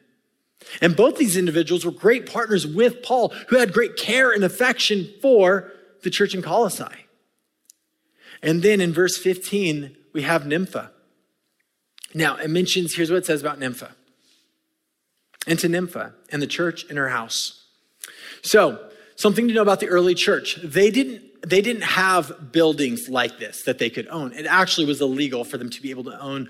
And 0.81 0.96
both 0.96 1.16
these 1.16 1.37
individuals 1.37 1.85
were 1.85 1.92
great 1.92 2.31
partners 2.31 2.66
with 2.66 3.03
Paul, 3.03 3.31
who 3.48 3.57
had 3.57 3.72
great 3.72 3.96
care 3.96 4.33
and 4.33 4.44
affection 4.44 5.09
for 5.22 5.72
the 6.03 6.11
church 6.11 6.35
in 6.35 6.42
Colossae. 6.42 6.85
And 8.42 8.62
then 8.62 8.81
in 8.81 8.92
verse 8.92 9.16
15, 9.16 9.96
we 10.12 10.22
have 10.22 10.46
Nympha. 10.46 10.92
Now, 12.14 12.37
it 12.37 12.51
mentions, 12.51 12.94
here's 12.94 13.11
what 13.11 13.18
it 13.18 13.27
says 13.27 13.40
about 13.40 13.59
Nympha. 13.59 13.94
And 15.46 15.59
to 15.59 15.68
Nympha 15.68 16.14
and 16.31 16.42
the 16.42 16.46
church 16.46 16.85
in 16.85 16.96
her 16.96 17.09
house. 17.09 17.66
So, 18.42 18.88
something 19.18 19.48
to 19.48 19.54
know 19.54 19.62
about 19.62 19.81
the 19.81 19.88
early 19.88 20.14
church. 20.14 20.59
They 20.64 20.90
didn't 20.90 21.22
they 21.46 21.61
didn't 21.61 21.83
have 21.83 22.50
buildings 22.50 23.09
like 23.09 23.38
this 23.38 23.62
that 23.62 23.78
they 23.78 23.90
could 23.90 24.09
own. 24.09 24.33
It 24.33 24.46
actually 24.46 24.87
was 24.87 25.00
illegal 25.00 25.44
for 25.44 25.57
them 25.57 25.70
to 25.70 25.83
be 25.83 25.90
able 25.90 26.04
to 26.04 26.20
own, 26.20 26.48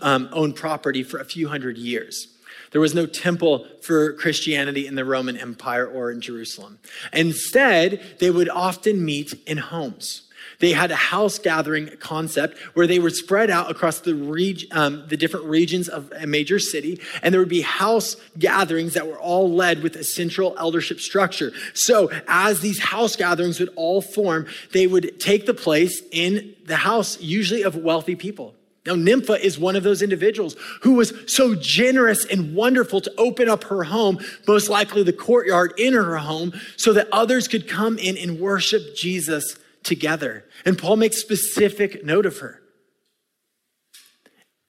um, 0.00 0.30
own 0.32 0.54
property 0.54 1.02
for 1.02 1.18
a 1.18 1.26
few 1.26 1.48
hundred 1.48 1.76
years. 1.76 2.26
There 2.70 2.80
was 2.80 2.94
no 2.94 3.04
temple 3.04 3.66
for 3.82 4.14
Christianity 4.14 4.86
in 4.86 4.94
the 4.94 5.04
Roman 5.04 5.36
Empire 5.36 5.86
or 5.86 6.10
in 6.10 6.20
Jerusalem. 6.20 6.78
Instead, 7.12 8.00
they 8.18 8.30
would 8.30 8.48
often 8.48 9.04
meet 9.04 9.34
in 9.46 9.58
homes. 9.58 10.29
They 10.60 10.72
had 10.72 10.90
a 10.90 10.96
house 10.96 11.38
gathering 11.38 11.90
concept 11.98 12.58
where 12.74 12.86
they 12.86 12.98
were 12.98 13.10
spread 13.10 13.50
out 13.50 13.70
across 13.70 14.00
the, 14.00 14.14
reg- 14.14 14.66
um, 14.70 15.04
the 15.08 15.16
different 15.16 15.46
regions 15.46 15.88
of 15.88 16.12
a 16.12 16.26
major 16.26 16.58
city, 16.58 17.00
and 17.22 17.32
there 17.32 17.40
would 17.40 17.48
be 17.48 17.62
house 17.62 18.16
gatherings 18.38 18.94
that 18.94 19.06
were 19.06 19.18
all 19.18 19.50
led 19.50 19.82
with 19.82 19.96
a 19.96 20.04
central 20.04 20.54
eldership 20.58 21.00
structure. 21.00 21.52
So, 21.74 22.10
as 22.28 22.60
these 22.60 22.78
house 22.80 23.16
gatherings 23.16 23.58
would 23.58 23.70
all 23.74 24.02
form, 24.02 24.46
they 24.72 24.86
would 24.86 25.18
take 25.18 25.46
the 25.46 25.54
place 25.54 26.02
in 26.12 26.54
the 26.66 26.76
house, 26.76 27.20
usually 27.20 27.62
of 27.62 27.76
wealthy 27.76 28.14
people. 28.14 28.54
Now, 28.86 28.94
Nympha 28.94 29.44
is 29.44 29.58
one 29.58 29.76
of 29.76 29.82
those 29.82 30.00
individuals 30.02 30.56
who 30.82 30.94
was 30.94 31.12
so 31.26 31.54
generous 31.54 32.24
and 32.24 32.54
wonderful 32.54 33.00
to 33.02 33.12
open 33.18 33.48
up 33.48 33.64
her 33.64 33.84
home, 33.84 34.18
most 34.48 34.70
likely 34.70 35.02
the 35.02 35.12
courtyard 35.12 35.74
in 35.78 35.92
her 35.92 36.16
home, 36.16 36.52
so 36.76 36.92
that 36.94 37.08
others 37.12 37.46
could 37.46 37.68
come 37.68 37.98
in 37.98 38.16
and 38.16 38.40
worship 38.40 38.96
Jesus 38.96 39.56
together. 39.82 40.44
And 40.64 40.78
Paul 40.78 40.96
makes 40.96 41.20
specific 41.20 42.04
note 42.04 42.26
of 42.26 42.38
her. 42.38 42.60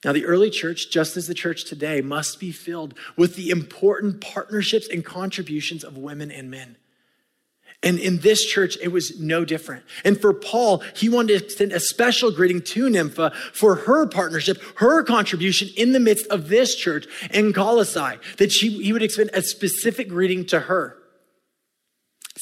Now, 0.03 0.13
the 0.13 0.25
early 0.25 0.49
church, 0.49 0.89
just 0.89 1.15
as 1.15 1.27
the 1.27 1.35
church 1.35 1.65
today, 1.65 2.01
must 2.01 2.39
be 2.39 2.51
filled 2.51 2.95
with 3.15 3.35
the 3.35 3.51
important 3.51 4.19
partnerships 4.19 4.87
and 4.89 5.05
contributions 5.05 5.83
of 5.83 5.95
women 5.95 6.31
and 6.31 6.49
men. 6.49 6.77
And 7.83 7.97
in 7.97 8.19
this 8.19 8.45
church, 8.45 8.77
it 8.81 8.89
was 8.89 9.19
no 9.19 9.43
different. 9.43 9.83
And 10.03 10.19
for 10.19 10.33
Paul, 10.33 10.83
he 10.95 11.09
wanted 11.09 11.39
to 11.39 11.45
extend 11.45 11.71
a 11.71 11.79
special 11.79 12.31
greeting 12.31 12.61
to 12.61 12.89
Nympha 12.89 13.31
for 13.53 13.75
her 13.75 14.05
partnership, 14.05 14.61
her 14.75 15.03
contribution 15.03 15.69
in 15.75 15.91
the 15.91 15.99
midst 15.99 16.27
of 16.27 16.47
this 16.47 16.75
church 16.75 17.07
in 17.31 17.53
Colossae, 17.53 18.19
that 18.37 18.51
she, 18.51 18.83
he 18.83 18.93
would 18.93 19.01
extend 19.01 19.31
a 19.33 19.41
specific 19.41 20.09
greeting 20.09 20.45
to 20.47 20.61
her. 20.61 21.00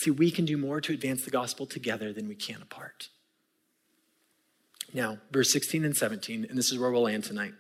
See, 0.02 0.12
we 0.12 0.32
can 0.32 0.46
do 0.46 0.58
more 0.58 0.80
to 0.82 0.94
advance 0.94 1.24
the 1.24 1.32
gospel 1.32 1.66
together 1.66 2.14
than 2.14 2.28
we 2.28 2.36
can 2.36 2.62
apart. 2.62 3.10
Now, 4.94 5.20
verse 5.32 5.52
16 5.52 5.86
and 5.86 5.96
17, 5.96 6.48
and 6.50 6.58
this 6.58 6.72
is 6.72 6.80
where 6.80 6.90
we'll 6.90 7.04
land 7.04 7.24
tonight. 7.24 7.54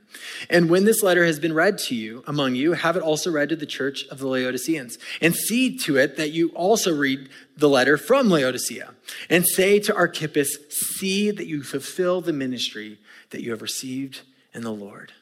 And 0.49 0.69
when 0.69 0.86
this 0.86 1.04
letter 1.04 1.25
has 1.25 1.39
been 1.39 1.54
read 1.54 1.78
to 1.80 1.95
you 1.95 2.23
among 2.25 2.56
you, 2.56 2.73
have 2.73 2.95
it 2.95 3.04
also 3.04 3.30
read 3.30 3.49
to 3.49 3.56
the 3.56 3.67
church 3.67 4.06
of 4.10 4.17
the 4.17 4.28
Laodiceans. 4.28 4.97
And 5.21 5.36
see 5.36 5.78
to 5.80 5.97
it 5.97 6.17
that 6.17 6.32
you 6.32 6.49
also 6.49 6.95
read 6.95 7.30
the 7.56 7.69
letter 7.69 7.97
from 7.97 8.30
Laodicea. 8.30 8.95
And 9.30 9.45
say 9.45 9.80
to 9.80 9.95
Archippus, 9.95 10.58
See 10.69 11.30
that 11.30 11.45
you 11.45 11.62
fulfill 11.62 12.21
the 12.21 12.34
ministry 12.34 12.97
that 13.30 13.43
you 13.43 13.52
have 13.52 13.62
received 13.62 14.21
in 14.54 14.63
the 14.63 14.71
Lord. 14.71 15.13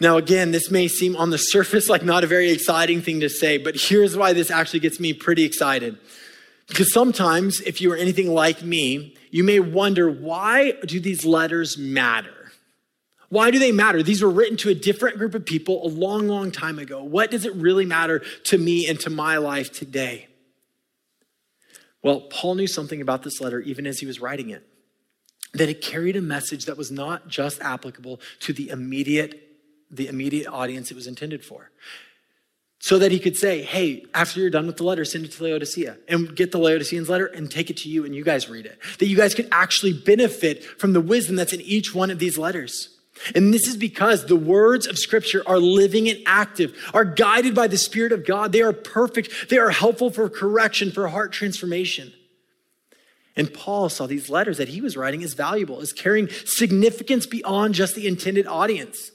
Now, 0.00 0.16
again, 0.16 0.50
this 0.50 0.70
may 0.70 0.88
seem 0.88 1.16
on 1.16 1.30
the 1.30 1.38
surface 1.38 1.88
like 1.88 2.04
not 2.04 2.24
a 2.24 2.26
very 2.26 2.50
exciting 2.50 3.02
thing 3.02 3.20
to 3.20 3.28
say, 3.28 3.58
but 3.58 3.76
here's 3.76 4.16
why 4.16 4.32
this 4.32 4.50
actually 4.50 4.80
gets 4.80 4.98
me 4.98 5.12
pretty 5.12 5.44
excited. 5.44 5.98
Because 6.68 6.92
sometimes, 6.92 7.60
if 7.60 7.80
you 7.80 7.92
are 7.92 7.96
anything 7.96 8.32
like 8.32 8.62
me, 8.62 9.14
you 9.30 9.44
may 9.44 9.60
wonder 9.60 10.10
why 10.10 10.72
do 10.86 11.00
these 11.00 11.24
letters 11.24 11.76
matter? 11.76 12.52
Why 13.28 13.50
do 13.50 13.58
they 13.58 13.72
matter? 13.72 14.02
These 14.02 14.22
were 14.22 14.30
written 14.30 14.56
to 14.58 14.68
a 14.68 14.74
different 14.74 15.18
group 15.18 15.34
of 15.34 15.44
people 15.44 15.86
a 15.86 15.88
long, 15.88 16.28
long 16.28 16.50
time 16.50 16.78
ago. 16.78 17.02
What 17.02 17.30
does 17.30 17.44
it 17.44 17.54
really 17.54 17.86
matter 17.86 18.22
to 18.44 18.58
me 18.58 18.86
and 18.86 19.00
to 19.00 19.10
my 19.10 19.38
life 19.38 19.72
today? 19.72 20.28
Well, 22.02 22.22
Paul 22.22 22.56
knew 22.56 22.66
something 22.66 23.00
about 23.00 23.22
this 23.22 23.40
letter 23.40 23.60
even 23.60 23.86
as 23.86 24.00
he 24.00 24.06
was 24.06 24.20
writing 24.20 24.50
it 24.50 24.66
that 25.54 25.68
it 25.68 25.82
carried 25.82 26.16
a 26.16 26.22
message 26.22 26.64
that 26.64 26.76
was 26.76 26.90
not 26.90 27.28
just 27.28 27.60
applicable 27.60 28.20
to 28.40 28.52
the 28.52 28.70
immediate 28.70 29.51
the 29.92 30.08
immediate 30.08 30.48
audience 30.48 30.90
it 30.90 30.94
was 30.94 31.06
intended 31.06 31.44
for 31.44 31.70
so 32.82 32.98
that 32.98 33.12
he 33.12 33.20
could 33.20 33.36
say, 33.36 33.62
Hey, 33.62 34.04
after 34.12 34.40
you're 34.40 34.50
done 34.50 34.66
with 34.66 34.76
the 34.76 34.82
letter, 34.82 35.04
send 35.04 35.24
it 35.24 35.30
to 35.32 35.44
Laodicea 35.44 35.98
and 36.08 36.34
get 36.34 36.50
the 36.50 36.58
Laodiceans 36.58 37.08
letter 37.08 37.26
and 37.26 37.48
take 37.48 37.70
it 37.70 37.76
to 37.78 37.88
you 37.88 38.04
and 38.04 38.12
you 38.12 38.24
guys 38.24 38.48
read 38.48 38.66
it. 38.66 38.76
That 38.98 39.06
you 39.06 39.16
guys 39.16 39.36
could 39.36 39.48
actually 39.52 39.92
benefit 39.92 40.64
from 40.64 40.92
the 40.92 41.00
wisdom 41.00 41.36
that's 41.36 41.52
in 41.52 41.60
each 41.60 41.94
one 41.94 42.10
of 42.10 42.18
these 42.18 42.36
letters. 42.36 42.98
And 43.36 43.54
this 43.54 43.68
is 43.68 43.76
because 43.76 44.26
the 44.26 44.34
words 44.34 44.88
of 44.88 44.98
Scripture 44.98 45.44
are 45.46 45.58
living 45.58 46.08
and 46.08 46.18
active, 46.26 46.76
are 46.92 47.04
guided 47.04 47.54
by 47.54 47.68
the 47.68 47.78
Spirit 47.78 48.10
of 48.10 48.26
God. 48.26 48.50
They 48.50 48.62
are 48.62 48.72
perfect, 48.72 49.48
they 49.48 49.58
are 49.58 49.70
helpful 49.70 50.10
for 50.10 50.28
correction, 50.28 50.90
for 50.90 51.06
heart 51.06 51.30
transformation. 51.30 52.12
And 53.36 53.54
Paul 53.54 53.90
saw 53.90 54.06
these 54.06 54.28
letters 54.28 54.58
that 54.58 54.68
he 54.68 54.80
was 54.80 54.96
writing 54.96 55.22
as 55.22 55.34
valuable, 55.34 55.80
as 55.80 55.92
carrying 55.92 56.28
significance 56.44 57.26
beyond 57.26 57.74
just 57.74 57.94
the 57.94 58.08
intended 58.08 58.48
audience. 58.48 59.11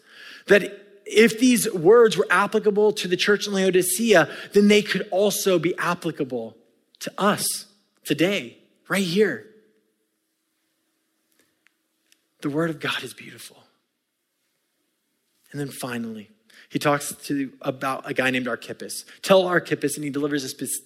That 0.48 1.02
if 1.06 1.40
these 1.40 1.72
words 1.74 2.18
were 2.18 2.28
applicable 2.30 2.94
to 2.94 3.08
the 3.08 3.18
church 3.18 3.48
in 3.48 3.54
Laodicea, 3.54 4.30
then 4.54 4.68
they 4.68 4.82
could 4.82 5.08
also 5.12 5.58
be 5.60 5.76
applicable 5.78 6.58
to 7.00 7.12
us 7.18 7.66
today, 8.04 8.58
right 8.88 9.04
here. 9.04 9.46
The 12.42 12.50
word 12.50 12.70
of 12.70 12.80
God 12.80 13.04
is 13.04 13.14
beautiful. 13.14 13.64
And 15.52 15.60
then 15.60 15.70
finally, 15.70 16.30
he 16.70 16.80
talks 16.80 17.14
to 17.26 17.54
about 17.62 18.10
a 18.10 18.14
guy 18.14 18.30
named 18.30 18.48
Archippus. 18.48 19.06
Tell 19.22 19.46
Archippus, 19.48 19.96
and 19.96 20.04
he 20.04 20.10
delivers 20.10 20.44
a 20.44 20.50
spe- 20.50 20.84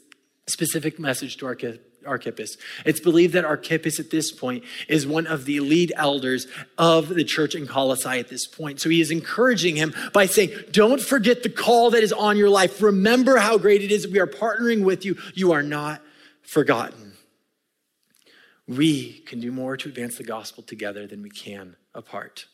specific 0.47 0.99
message 0.99 1.37
to 1.37 1.45
Archippus 1.47 1.79
Archippus. 2.05 2.57
It's 2.85 2.99
believed 2.99 3.33
that 3.33 3.45
Archippus 3.45 3.99
at 3.99 4.09
this 4.09 4.31
point 4.31 4.63
is 4.87 5.05
one 5.05 5.27
of 5.27 5.45
the 5.45 5.59
lead 5.59 5.93
elders 5.95 6.47
of 6.77 7.09
the 7.09 7.23
church 7.23 7.55
in 7.55 7.67
Colossae 7.67 8.19
at 8.19 8.29
this 8.29 8.47
point. 8.47 8.79
So 8.79 8.89
he 8.89 9.01
is 9.01 9.11
encouraging 9.11 9.75
him 9.75 9.93
by 10.13 10.25
saying, 10.25 10.51
Don't 10.71 11.01
forget 11.01 11.43
the 11.43 11.49
call 11.49 11.91
that 11.91 12.03
is 12.03 12.13
on 12.13 12.37
your 12.37 12.49
life. 12.49 12.81
Remember 12.81 13.37
how 13.37 13.57
great 13.57 13.83
it 13.83 13.91
is 13.91 14.07
we 14.07 14.19
are 14.19 14.27
partnering 14.27 14.83
with 14.83 15.05
you. 15.05 15.17
You 15.33 15.51
are 15.51 15.63
not 15.63 16.01
forgotten. 16.41 17.13
We 18.67 19.19
can 19.19 19.39
do 19.39 19.51
more 19.51 19.75
to 19.77 19.89
advance 19.89 20.17
the 20.17 20.23
gospel 20.23 20.63
together 20.63 21.07
than 21.07 21.21
we 21.21 21.29
can 21.29 21.75
apart. 21.93 22.45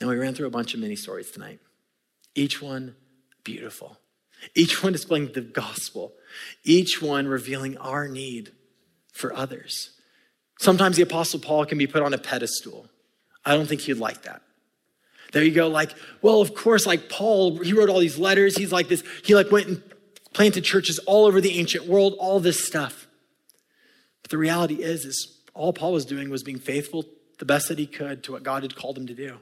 Now, 0.00 0.08
we 0.08 0.16
ran 0.16 0.34
through 0.34 0.48
a 0.48 0.50
bunch 0.50 0.74
of 0.74 0.80
mini 0.80 0.96
stories 0.96 1.30
tonight, 1.30 1.60
each 2.34 2.60
one 2.60 2.96
beautiful. 3.44 3.98
Each 4.54 4.82
one 4.82 4.92
displaying 4.92 5.32
the 5.32 5.40
gospel, 5.40 6.12
each 6.64 7.00
one 7.00 7.26
revealing 7.26 7.76
our 7.78 8.08
need 8.08 8.52
for 9.12 9.34
others. 9.34 9.90
Sometimes 10.58 10.96
the 10.96 11.02
Apostle 11.02 11.40
Paul 11.40 11.64
can 11.66 11.78
be 11.78 11.86
put 11.86 12.02
on 12.02 12.14
a 12.14 12.18
pedestal. 12.18 12.88
I 13.44 13.54
don't 13.54 13.66
think 13.66 13.82
he'd 13.82 13.94
like 13.94 14.22
that. 14.22 14.42
There 15.32 15.42
you 15.42 15.52
go, 15.52 15.68
like, 15.68 15.94
well, 16.20 16.40
of 16.40 16.54
course, 16.54 16.86
like 16.86 17.08
Paul, 17.08 17.58
he 17.62 17.72
wrote 17.72 17.88
all 17.88 18.00
these 18.00 18.18
letters. 18.18 18.56
He's 18.56 18.72
like 18.72 18.88
this, 18.88 19.02
he 19.24 19.34
like 19.34 19.50
went 19.50 19.66
and 19.66 19.82
planted 20.34 20.62
churches 20.62 20.98
all 21.00 21.24
over 21.26 21.40
the 21.40 21.58
ancient 21.58 21.86
world, 21.86 22.14
all 22.18 22.38
this 22.38 22.66
stuff. 22.66 23.06
But 24.22 24.30
the 24.30 24.38
reality 24.38 24.82
is, 24.82 25.04
is 25.04 25.40
all 25.54 25.72
Paul 25.72 25.92
was 25.92 26.04
doing 26.04 26.30
was 26.30 26.42
being 26.42 26.58
faithful 26.58 27.04
the 27.38 27.44
best 27.44 27.68
that 27.68 27.78
he 27.78 27.86
could 27.86 28.22
to 28.24 28.32
what 28.32 28.42
God 28.42 28.62
had 28.62 28.76
called 28.76 28.96
him 28.96 29.06
to 29.08 29.14
do. 29.14 29.38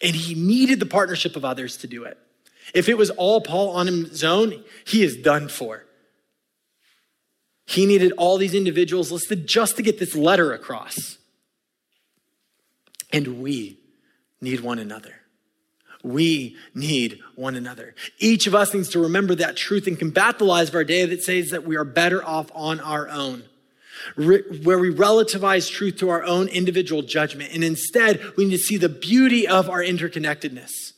And 0.00 0.16
he 0.16 0.34
needed 0.34 0.80
the 0.80 0.86
partnership 0.86 1.36
of 1.36 1.44
others 1.44 1.76
to 1.78 1.86
do 1.86 2.04
it. 2.04 2.16
If 2.74 2.88
it 2.88 2.96
was 2.96 3.10
all 3.10 3.40
Paul 3.40 3.70
on 3.70 3.86
his 3.86 4.24
own, 4.24 4.64
he 4.86 5.02
is 5.02 5.16
done 5.16 5.48
for. 5.48 5.84
He 7.66 7.86
needed 7.86 8.12
all 8.18 8.38
these 8.38 8.54
individuals 8.54 9.12
listed 9.12 9.46
just 9.46 9.76
to 9.76 9.82
get 9.82 9.98
this 9.98 10.14
letter 10.14 10.52
across. 10.52 11.18
And 13.12 13.40
we 13.42 13.78
need 14.40 14.60
one 14.60 14.78
another. 14.78 15.14
We 16.02 16.56
need 16.74 17.20
one 17.36 17.54
another. 17.54 17.94
Each 18.18 18.46
of 18.46 18.54
us 18.54 18.74
needs 18.74 18.88
to 18.90 19.00
remember 19.00 19.34
that 19.36 19.56
truth 19.56 19.86
and 19.86 19.98
combat 19.98 20.38
the 20.38 20.44
lies 20.44 20.70
of 20.70 20.74
our 20.74 20.82
day 20.82 21.04
that 21.04 21.22
says 21.22 21.50
that 21.50 21.64
we 21.64 21.76
are 21.76 21.84
better 21.84 22.24
off 22.24 22.50
on 22.54 22.80
our 22.80 23.08
own, 23.08 23.44
where 24.16 24.42
we 24.78 24.90
relativize 24.92 25.70
truth 25.70 25.98
to 25.98 26.08
our 26.08 26.24
own 26.24 26.48
individual 26.48 27.02
judgment. 27.02 27.52
And 27.54 27.62
instead, 27.62 28.20
we 28.36 28.46
need 28.46 28.56
to 28.56 28.58
see 28.58 28.78
the 28.78 28.88
beauty 28.88 29.46
of 29.46 29.70
our 29.70 29.80
interconnectedness 29.80 30.92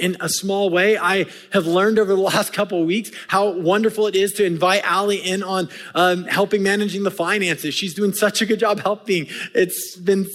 in 0.00 0.16
a 0.20 0.28
small 0.28 0.70
way. 0.70 0.98
I 0.98 1.26
have 1.52 1.66
learned 1.66 1.98
over 1.98 2.14
the 2.14 2.20
last 2.32 2.52
couple 2.52 2.80
of 2.80 2.86
weeks 2.86 3.10
how 3.28 3.50
wonderful 3.50 4.06
it 4.06 4.16
is 4.16 4.32
to 4.34 4.44
invite 4.44 4.82
Allie 4.84 5.18
in 5.18 5.42
on 5.42 5.68
um, 5.94 6.24
helping 6.24 6.62
managing 6.62 7.02
the 7.02 7.10
finances. 7.10 7.74
She's 7.74 7.94
doing 7.94 8.12
such 8.12 8.42
a 8.42 8.46
good 8.46 8.58
job 8.58 8.80
helping. 8.80 9.26
It's 9.54 9.96
been 9.96 10.26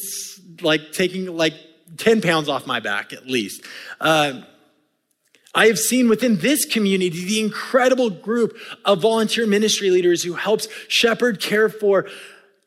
like 0.62 0.91
taking 0.91 1.36
like 1.36 1.54
10 1.97 2.21
pounds 2.21 2.49
off 2.49 2.65
my 2.65 2.80
back 2.80 3.13
at 3.13 3.28
least. 3.28 3.63
Uh, 3.99 4.41
I 5.54 5.67
have 5.67 5.80
seen 5.80 6.10
within 6.10 6.38
this 6.38 6.65
community 6.65 7.25
the 7.25 7.39
incredible 7.39 8.10
group 8.10 8.58
of 8.84 9.01
volunteer 9.01 9.47
ministry 9.47 9.89
leaders 9.89 10.21
who 10.21 10.34
helps 10.34 10.67
shepherd, 10.89 11.39
care 11.39 11.69
for, 11.69 12.08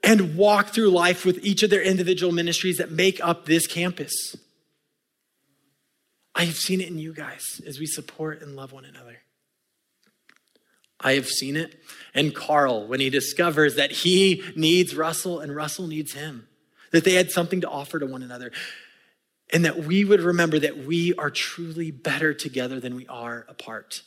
and 0.03 0.37
walk 0.37 0.69
through 0.69 0.89
life 0.89 1.27
with 1.27 1.39
each 1.45 1.63
of 1.63 1.69
their 1.69 1.83
individual 1.83 2.33
ministries 2.33 2.79
that 2.79 2.91
make 2.91 3.23
up 3.23 3.45
this 3.45 3.67
campus. 3.67 4.37
I 6.39 6.45
have 6.45 6.57
seen 6.57 6.81
it 6.81 6.87
in 6.87 7.01
you 7.01 7.13
guys 7.13 7.61
as 7.67 7.81
we 7.81 7.87
support 7.87 8.43
and 8.43 8.55
love 8.55 8.71
one 8.71 8.85
another. 8.85 9.19
I 11.01 11.15
have 11.15 11.27
seen 11.27 11.57
it 11.57 11.75
in 12.15 12.31
Carl 12.31 12.87
when 12.87 13.01
he 13.01 13.11
discovers 13.11 13.75
that 13.75 13.91
he 13.91 14.45
needs 14.55 14.95
Russell 14.95 15.41
and 15.41 15.55
Russell 15.55 15.89
needs 15.89 16.15
him, 16.15 16.47
that 16.93 17.03
they 17.03 17.15
had 17.15 17.33
something 17.33 17.61
to 17.63 17.69
offer 17.69 17.99
to 17.99 18.07
one 18.07 18.23
another, 18.23 18.53
and 19.53 19.65
that 19.65 19.81
we 19.81 20.05
would 20.05 20.21
remember 20.21 20.61
that 20.61 20.79
we 20.79 21.13
are 21.15 21.31
truly 21.31 21.91
better 21.91 22.33
together 22.33 22.79
than 22.79 22.95
we 22.95 23.07
are 23.09 23.45
apart. 23.49 24.03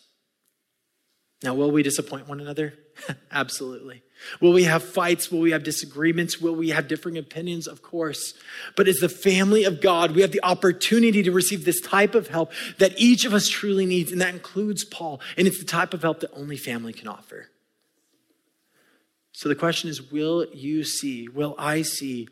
Now, 1.43 1.53
will 1.53 1.71
we 1.71 1.83
disappoint 1.83 2.29
one 2.29 2.39
another? 2.39 2.75
Absolutely. 3.31 4.03
Will 4.39 4.53
we 4.53 4.63
have 4.63 4.83
fights? 4.83 5.31
Will 5.31 5.39
we 5.39 5.51
have 5.51 5.63
disagreements? 5.63 6.39
Will 6.39 6.55
we 6.55 6.69
have 6.69 6.87
differing 6.87 7.17
opinions? 7.17 7.67
Of 7.67 7.81
course. 7.81 8.33
But 8.75 8.87
as 8.87 8.97
the 8.97 9.09
family 9.09 9.63
of 9.63 9.81
God, 9.81 10.11
we 10.11 10.21
have 10.21 10.31
the 10.31 10.43
opportunity 10.43 11.23
to 11.23 11.31
receive 11.31 11.65
this 11.65 11.81
type 11.81 12.15
of 12.15 12.27
help 12.27 12.51
that 12.77 12.93
each 12.97 13.25
of 13.25 13.33
us 13.33 13.47
truly 13.47 13.85
needs, 13.85 14.11
and 14.11 14.21
that 14.21 14.33
includes 14.33 14.83
Paul. 14.83 15.21
And 15.37 15.47
it's 15.47 15.59
the 15.59 15.65
type 15.65 15.93
of 15.93 16.01
help 16.01 16.19
that 16.19 16.31
only 16.33 16.57
family 16.57 16.93
can 16.93 17.07
offer. 17.07 17.47
So 19.31 19.49
the 19.49 19.55
question 19.55 19.89
is 19.89 20.11
will 20.11 20.45
you 20.53 20.83
see, 20.83 21.27
will 21.27 21.55
I 21.57 21.81
see, 21.81 22.27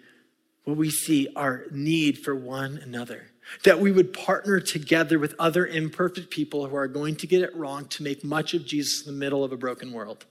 will 0.66 0.76
we 0.76 0.92
see 0.92 1.28
our 1.36 1.66
need 1.72 2.20
for 2.20 2.36
one 2.36 2.78
another? 2.78 3.32
That 3.64 3.80
we 3.80 3.92
would 3.92 4.14
partner 4.14 4.60
together 4.60 5.18
with 5.18 5.34
other 5.40 5.66
imperfect 5.66 6.30
people 6.30 6.68
who 6.68 6.76
are 6.76 6.88
going 6.88 7.16
to 7.16 7.26
get 7.26 7.42
it 7.42 7.56
wrong 7.56 7.86
to 7.88 8.04
make 8.04 8.24
much 8.24 8.54
of 8.54 8.64
Jesus 8.64 9.04
in 9.04 9.12
the 9.12 9.18
middle 9.18 9.44
of 9.44 9.52
a 9.52 9.58
broken 9.58 9.92
world. 9.92 10.26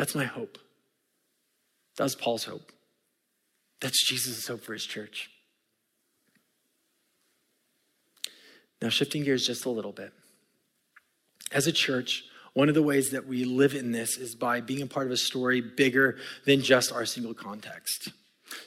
That's 0.00 0.14
my 0.14 0.24
hope. 0.24 0.56
That's 1.98 2.14
Paul's 2.14 2.44
hope. 2.44 2.72
That's 3.82 4.08
Jesus' 4.08 4.48
hope 4.48 4.62
for 4.62 4.72
his 4.72 4.86
church. 4.86 5.28
Now, 8.80 8.88
shifting 8.88 9.24
gears 9.24 9.46
just 9.46 9.66
a 9.66 9.68
little 9.68 9.92
bit. 9.92 10.14
As 11.52 11.66
a 11.66 11.72
church, 11.72 12.24
one 12.54 12.70
of 12.70 12.74
the 12.74 12.82
ways 12.82 13.10
that 13.10 13.26
we 13.26 13.44
live 13.44 13.74
in 13.74 13.92
this 13.92 14.16
is 14.16 14.34
by 14.34 14.62
being 14.62 14.80
a 14.80 14.86
part 14.86 15.04
of 15.04 15.12
a 15.12 15.18
story 15.18 15.60
bigger 15.60 16.16
than 16.46 16.62
just 16.62 16.92
our 16.92 17.04
single 17.04 17.34
context. 17.34 18.08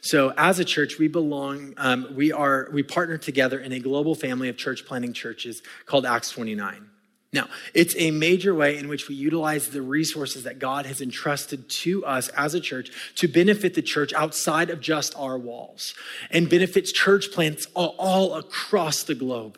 So, 0.02 0.36
as 0.38 0.60
a 0.60 0.63
church, 0.63 1.00
we 1.00 1.08
belong, 1.08 1.74
um, 1.78 2.13
we 2.15 2.32
are, 2.32 2.69
we 2.72 2.84
partner 2.84 3.17
together 3.17 3.58
in 3.58 3.72
a 3.72 3.80
global 3.80 4.13
family 4.13 4.50
of 4.50 4.58
church 4.58 4.86
planting 4.86 5.13
churches 5.13 5.63
called 5.88 6.06
Acts 6.06 6.30
29. 6.30 6.91
Now, 7.34 7.50
it's 7.74 7.96
a 7.98 8.12
major 8.12 8.54
way 8.54 8.78
in 8.78 8.88
which 8.88 9.10
we 9.10 9.15
utilize 9.15 9.69
the 9.69 9.82
resources 9.82 10.43
that 10.43 10.60
God 10.60 10.86
has 10.86 11.02
entrusted 11.02 11.67
to 11.67 12.06
us 12.06 12.30
as 12.30 12.54
a 12.54 12.60
church 12.60 12.91
to 13.15 13.28
benefit 13.28 13.74
the 13.74 13.82
church 13.82 14.13
outside 14.13 14.69
of 14.69 14.80
just 14.80 15.15
our 15.17 15.38
walls 15.38 15.96
and 16.30 16.48
benefits 16.48 16.91
church 16.91 17.32
plants 17.32 17.65
all, 17.74 18.36
across 18.36 19.04
the 19.04 19.15
globe, 19.15 19.58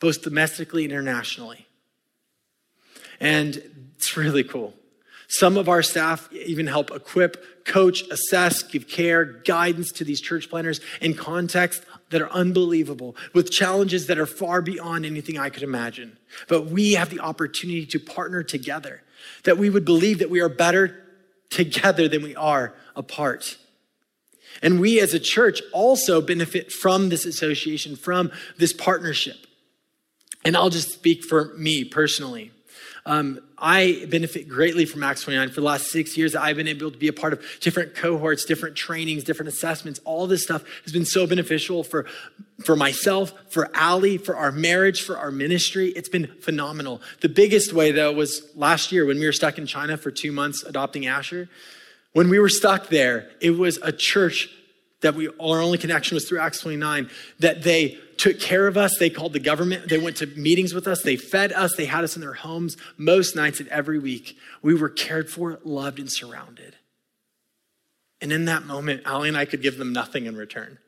both 0.00 0.20
domestically 0.20 0.84
and 0.84 0.92
internationally. 0.92 1.66
And 3.20 3.62
it's 3.96 4.18
really 4.18 4.44
cool. 4.44 4.74
Some 5.26 5.56
of 5.56 5.68
our 5.68 5.82
staff 5.82 6.30
even 6.32 6.66
help 6.66 6.90
equip, 6.90 7.64
coach, 7.64 8.02
assess, 8.10 8.62
give 8.62 8.86
care, 8.86 9.24
guidance 9.24 9.90
to 9.92 10.04
these 10.04 10.20
church 10.20 10.50
planters 10.50 10.80
in 11.00 11.14
context 11.14 11.82
that 12.14 12.22
are 12.22 12.30
unbelievable, 12.30 13.16
with 13.32 13.50
challenges 13.50 14.06
that 14.06 14.18
are 14.18 14.24
far 14.24 14.62
beyond 14.62 15.04
anything 15.04 15.36
I 15.36 15.50
could 15.50 15.64
imagine. 15.64 16.16
But 16.46 16.66
we 16.66 16.92
have 16.92 17.10
the 17.10 17.18
opportunity 17.18 17.86
to 17.86 17.98
partner 17.98 18.44
together, 18.44 19.02
that 19.42 19.58
we 19.58 19.68
would 19.68 19.84
believe 19.84 20.20
that 20.20 20.30
we 20.30 20.40
are 20.40 20.48
better 20.48 21.02
together 21.50 22.06
than 22.06 22.22
we 22.22 22.36
are 22.36 22.72
apart. 22.94 23.58
And 24.62 24.80
we 24.80 25.00
as 25.00 25.12
a 25.12 25.18
church 25.18 25.60
also 25.72 26.20
benefit 26.20 26.70
from 26.70 27.08
this 27.08 27.26
association, 27.26 27.96
from 27.96 28.30
this 28.58 28.72
partnership. 28.72 29.36
And 30.44 30.56
I'll 30.56 30.70
just 30.70 30.92
speak 30.92 31.24
for 31.24 31.52
me 31.56 31.82
personally. 31.82 32.52
Um, 33.06 33.40
I 33.58 34.06
benefit 34.10 34.48
greatly 34.48 34.86
from 34.86 35.02
Acts 35.02 35.22
29. 35.22 35.48
For 35.50 35.56
the 35.56 35.66
last 35.66 35.88
six 35.90 36.16
years, 36.16 36.34
I've 36.34 36.56
been 36.56 36.68
able 36.68 36.90
to 36.90 36.98
be 36.98 37.08
a 37.08 37.12
part 37.12 37.32
of 37.34 37.44
different 37.60 37.94
cohorts, 37.94 38.44
different 38.44 38.76
trainings, 38.76 39.24
different 39.24 39.48
assessments. 39.48 40.00
All 40.04 40.26
this 40.26 40.42
stuff 40.42 40.64
has 40.84 40.92
been 40.92 41.04
so 41.04 41.26
beneficial 41.26 41.84
for, 41.84 42.06
for 42.64 42.76
myself, 42.76 43.32
for 43.50 43.70
Allie, 43.74 44.16
for 44.16 44.36
our 44.36 44.52
marriage, 44.52 45.02
for 45.02 45.18
our 45.18 45.30
ministry. 45.30 45.88
It's 45.90 46.08
been 46.08 46.26
phenomenal. 46.40 47.02
The 47.20 47.28
biggest 47.28 47.72
way, 47.72 47.92
though, 47.92 48.12
was 48.12 48.50
last 48.54 48.90
year 48.90 49.04
when 49.04 49.18
we 49.18 49.26
were 49.26 49.32
stuck 49.32 49.58
in 49.58 49.66
China 49.66 49.96
for 49.98 50.10
two 50.10 50.32
months 50.32 50.62
adopting 50.62 51.06
Asher. 51.06 51.48
When 52.12 52.30
we 52.30 52.38
were 52.38 52.48
stuck 52.48 52.88
there, 52.88 53.30
it 53.40 53.50
was 53.50 53.78
a 53.82 53.92
church 53.92 54.48
that 55.04 55.14
we 55.14 55.28
our 55.28 55.60
only 55.60 55.76
connection 55.76 56.14
was 56.14 56.26
through 56.26 56.40
Acts 56.40 56.60
29, 56.60 57.10
that 57.40 57.62
they 57.62 57.98
took 58.24 58.40
care 58.40 58.66
of 58.66 58.78
us. 58.78 58.96
They 58.96 59.10
called 59.10 59.34
the 59.34 59.38
government. 59.38 59.90
They 59.90 59.98
went 59.98 60.16
to 60.16 60.26
meetings 60.26 60.72
with 60.72 60.88
us. 60.88 61.02
They 61.02 61.16
fed 61.16 61.52
us. 61.52 61.76
They 61.76 61.84
had 61.84 62.04
us 62.04 62.16
in 62.16 62.22
their 62.22 62.32
homes 62.32 62.74
most 62.96 63.36
nights 63.36 63.60
and 63.60 63.68
every 63.68 63.98
week. 63.98 64.38
We 64.62 64.74
were 64.74 64.88
cared 64.88 65.28
for, 65.28 65.60
loved, 65.62 65.98
and 65.98 66.10
surrounded. 66.10 66.74
And 68.22 68.32
in 68.32 68.46
that 68.46 68.64
moment, 68.64 69.02
Allie 69.04 69.28
and 69.28 69.36
I 69.36 69.44
could 69.44 69.60
give 69.60 69.76
them 69.76 69.92
nothing 69.92 70.24
in 70.24 70.38
return. 70.38 70.78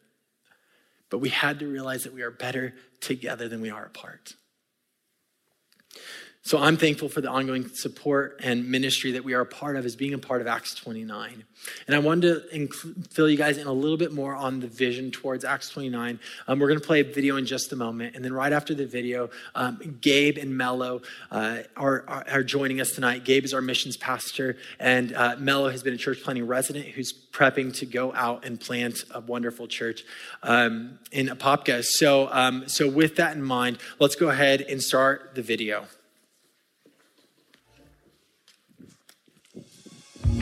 But 1.10 1.18
we 1.18 1.28
had 1.28 1.58
to 1.58 1.66
realize 1.66 2.04
that 2.04 2.14
we 2.14 2.22
are 2.22 2.30
better 2.30 2.72
together 3.02 3.48
than 3.48 3.60
we 3.60 3.68
are 3.68 3.84
apart. 3.84 4.32
So 6.46 6.58
I'm 6.58 6.76
thankful 6.76 7.08
for 7.08 7.20
the 7.20 7.28
ongoing 7.28 7.68
support 7.74 8.38
and 8.40 8.70
ministry 8.70 9.10
that 9.10 9.24
we 9.24 9.34
are 9.34 9.40
a 9.40 9.46
part 9.46 9.74
of 9.74 9.84
as 9.84 9.96
being 9.96 10.14
a 10.14 10.18
part 10.18 10.40
of 10.40 10.46
Acts 10.46 10.76
29. 10.76 11.42
And 11.88 11.96
I 11.96 11.98
wanted 11.98 12.50
to 12.50 12.56
inc- 12.56 13.12
fill 13.12 13.28
you 13.28 13.36
guys 13.36 13.58
in 13.58 13.66
a 13.66 13.72
little 13.72 13.96
bit 13.96 14.12
more 14.12 14.32
on 14.32 14.60
the 14.60 14.68
vision 14.68 15.10
towards 15.10 15.44
Acts 15.44 15.70
29. 15.70 16.20
Um, 16.46 16.60
we're 16.60 16.68
going 16.68 16.78
to 16.78 16.86
play 16.86 17.00
a 17.00 17.04
video 17.04 17.34
in 17.34 17.46
just 17.46 17.72
a 17.72 17.76
moment. 17.76 18.14
And 18.14 18.24
then 18.24 18.32
right 18.32 18.52
after 18.52 18.74
the 18.74 18.86
video, 18.86 19.28
um, 19.56 19.98
Gabe 20.00 20.38
and 20.38 20.56
Mello 20.56 21.02
uh, 21.32 21.62
are, 21.76 22.04
are, 22.06 22.24
are, 22.30 22.42
joining 22.44 22.80
us 22.80 22.92
tonight. 22.92 23.24
Gabe 23.24 23.44
is 23.44 23.52
our 23.52 23.60
missions 23.60 23.96
pastor, 23.96 24.56
and 24.78 25.14
uh, 25.14 25.34
Mello 25.40 25.68
has 25.68 25.82
been 25.82 25.94
a 25.94 25.98
church 25.98 26.22
planting 26.22 26.46
resident 26.46 26.86
who's 26.86 27.12
prepping 27.12 27.74
to 27.78 27.86
go 27.86 28.14
out 28.14 28.44
and 28.44 28.60
plant 28.60 29.02
a 29.10 29.18
wonderful 29.18 29.66
church 29.66 30.04
um, 30.44 31.00
in 31.10 31.26
Apopka. 31.26 31.82
So, 31.82 32.28
um, 32.30 32.68
so 32.68 32.88
with 32.88 33.16
that 33.16 33.34
in 33.34 33.42
mind, 33.42 33.78
let's 33.98 34.14
go 34.14 34.28
ahead 34.28 34.60
and 34.60 34.80
start 34.80 35.34
the 35.34 35.42
video. 35.42 35.86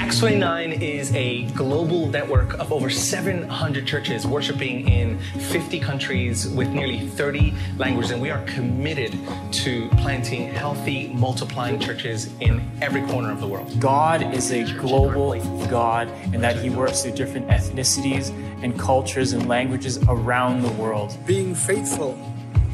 Acts 0.01 0.19
29 0.19 0.73
is 0.83 1.13
a 1.15 1.45
global 1.53 2.09
network 2.09 2.55
of 2.55 2.73
over 2.73 2.91
700 2.91 3.87
churches 3.87 4.27
worshiping 4.27 4.89
in 4.89 5.19
50 5.39 5.79
countries 5.79 6.49
with 6.49 6.69
nearly 6.69 7.07
30 7.11 7.55
languages. 7.79 8.11
And 8.11 8.21
we 8.21 8.31
are 8.31 8.43
committed 8.45 9.17
to 9.53 9.89
planting 9.91 10.53
healthy, 10.53 11.09
multiplying 11.09 11.79
churches 11.79 12.29
in 12.41 12.69
every 12.83 13.03
corner 13.07 13.31
of 13.31 13.41
the 13.41 13.47
world. 13.47 13.79
God 13.81 14.35
is 14.35 14.51
a 14.51 14.65
global 14.79 15.39
God 15.69 16.09
and 16.33 16.43
that 16.43 16.57
He 16.57 16.71
works 16.71 17.03
through 17.03 17.13
different 17.13 17.47
ethnicities 17.47 18.31
and 18.65 18.79
cultures 18.79 19.33
and 19.33 19.49
languages 19.49 19.99
around 20.09 20.63
the 20.63 20.73
world. 20.73 21.17
Being 21.25 21.55
faithful 21.55 22.19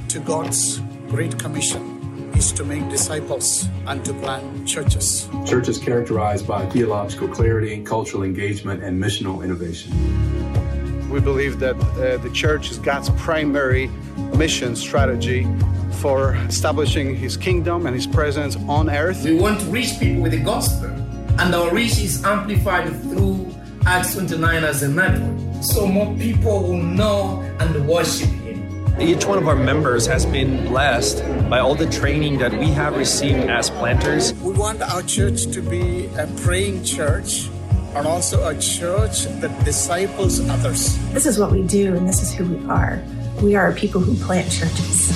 to 0.08 0.20
God's 0.20 0.78
great 1.08 1.38
commission 1.38 1.99
is 2.40 2.52
to 2.52 2.64
make 2.64 2.88
disciples 2.88 3.68
and 3.86 4.02
to 4.02 4.14
plant 4.14 4.66
churches. 4.66 5.28
Churches 5.46 5.76
characterized 5.76 6.46
by 6.46 6.64
theological 6.70 7.28
clarity, 7.28 7.82
cultural 7.84 8.22
engagement, 8.22 8.82
and 8.82 8.92
missional 9.06 9.44
innovation. 9.44 9.90
We 11.10 11.20
believe 11.20 11.58
that 11.58 11.76
uh, 11.76 12.16
the 12.16 12.30
church 12.32 12.70
is 12.70 12.78
God's 12.78 13.10
primary 13.26 13.88
mission 14.42 14.74
strategy 14.74 15.46
for 16.00 16.34
establishing 16.48 17.14
his 17.14 17.36
kingdom 17.36 17.86
and 17.86 17.94
his 17.94 18.06
presence 18.06 18.56
on 18.76 18.88
earth. 18.88 19.22
We 19.22 19.34
want 19.34 19.60
to 19.60 19.66
reach 19.66 19.98
people 19.98 20.22
with 20.22 20.32
the 20.32 20.42
gospel, 20.52 20.88
and 21.40 21.54
our 21.54 21.70
reach 21.74 21.98
is 21.98 22.24
amplified 22.24 22.88
through 23.02 23.54
Acts 23.84 24.14
29 24.14 24.64
as 24.64 24.82
a 24.82 24.88
network. 24.88 25.62
So 25.62 25.86
more 25.86 26.14
people 26.16 26.62
will 26.62 26.82
know 27.00 27.42
and 27.60 27.86
worship 27.86 28.30
each 29.00 29.24
one 29.24 29.38
of 29.38 29.48
our 29.48 29.56
members 29.56 30.06
has 30.06 30.26
been 30.26 30.66
blessed 30.66 31.24
by 31.48 31.58
all 31.58 31.74
the 31.74 31.88
training 31.88 32.38
that 32.38 32.52
we 32.52 32.66
have 32.66 32.96
received 32.96 33.48
as 33.48 33.70
planters. 33.70 34.34
We 34.34 34.52
want 34.52 34.82
our 34.82 35.02
church 35.02 35.46
to 35.52 35.62
be 35.62 36.06
a 36.18 36.26
praying 36.42 36.84
church 36.84 37.48
and 37.94 38.06
also 38.06 38.46
a 38.46 38.58
church 38.60 39.24
that 39.40 39.64
disciples 39.64 40.46
others. 40.50 40.98
This 41.12 41.24
is 41.24 41.38
what 41.38 41.50
we 41.50 41.62
do, 41.62 41.96
and 41.96 42.06
this 42.06 42.22
is 42.22 42.32
who 42.34 42.44
we 42.44 42.68
are. 42.68 43.02
We 43.40 43.56
are 43.56 43.72
people 43.72 44.02
who 44.02 44.14
plant 44.22 44.52
churches. 44.52 45.08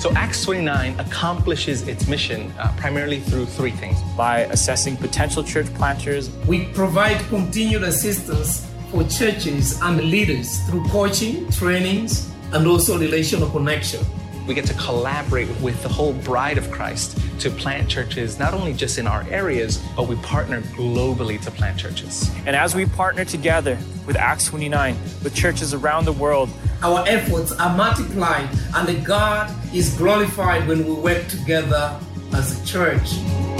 So 0.00 0.10
Acts 0.14 0.42
29 0.42 0.98
accomplishes 0.98 1.86
its 1.86 2.08
mission 2.08 2.50
uh, 2.58 2.72
primarily 2.78 3.20
through 3.20 3.44
three 3.44 3.72
things. 3.72 4.00
By 4.16 4.44
assessing 4.44 4.96
potential 4.96 5.44
church 5.44 5.66
planters, 5.74 6.30
we 6.46 6.64
provide 6.72 7.20
continued 7.28 7.82
assistance 7.82 8.69
for 8.90 9.04
churches 9.04 9.80
and 9.82 10.00
leaders 10.02 10.60
through 10.66 10.84
coaching, 10.88 11.48
trainings, 11.52 12.30
and 12.52 12.66
also 12.66 12.98
relational 12.98 13.48
connection. 13.50 14.04
We 14.46 14.54
get 14.54 14.64
to 14.66 14.74
collaborate 14.74 15.48
with 15.60 15.80
the 15.84 15.88
whole 15.88 16.12
bride 16.12 16.58
of 16.58 16.68
Christ 16.72 17.16
to 17.40 17.50
plant 17.50 17.88
churches, 17.88 18.38
not 18.38 18.52
only 18.52 18.72
just 18.72 18.98
in 18.98 19.06
our 19.06 19.22
areas, 19.30 19.78
but 19.94 20.08
we 20.08 20.16
partner 20.16 20.60
globally 20.62 21.40
to 21.42 21.50
plant 21.52 21.78
churches. 21.78 22.28
And 22.46 22.56
as 22.56 22.74
we 22.74 22.86
partner 22.86 23.24
together 23.24 23.78
with 24.06 24.16
Acts 24.16 24.46
29, 24.46 24.96
with 25.22 25.34
churches 25.34 25.72
around 25.72 26.04
the 26.04 26.12
world, 26.12 26.50
our 26.82 27.04
efforts 27.06 27.52
are 27.52 27.76
multiplied 27.76 28.48
and 28.74 29.06
God 29.06 29.54
is 29.72 29.94
glorified 29.96 30.66
when 30.66 30.84
we 30.84 30.94
work 30.94 31.28
together 31.28 31.96
as 32.32 32.60
a 32.60 32.66
church. 32.66 33.59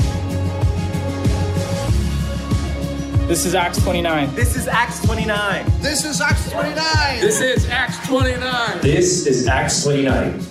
This 3.31 3.47
is 3.47 3.55
Acts 3.55 3.81
29. 3.85 4.35
This 4.35 4.57
is 4.57 4.67
Acts 4.67 5.01
29. 5.07 5.65
This 5.79 6.05
is 6.05 6.21
Acts 6.21 6.51
29. 6.51 7.21
This 7.21 7.41
is 7.41 7.71
Acts 7.71 8.05
29. 8.09 8.81
This 8.81 9.25
is 9.25 9.47
Acts 9.47 9.85
29. 9.85 10.45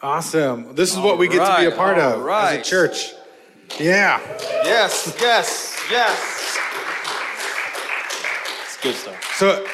Awesome. 0.00 0.74
This 0.74 0.94
is 0.94 0.98
what 0.98 1.18
we 1.18 1.28
get 1.28 1.40
right, 1.40 1.62
to 1.62 1.68
be 1.68 1.74
a 1.74 1.76
part 1.76 1.98
of 1.98 2.22
right. 2.22 2.60
as 2.60 2.66
a 2.66 2.70
church. 2.70 3.12
Yeah. 3.78 4.18
Yes, 4.64 5.14
yes, 5.20 5.78
yes. 5.90 6.58
It's 8.64 8.80
good 8.80 8.94
stuff. 8.94 9.34
So 9.34 9.66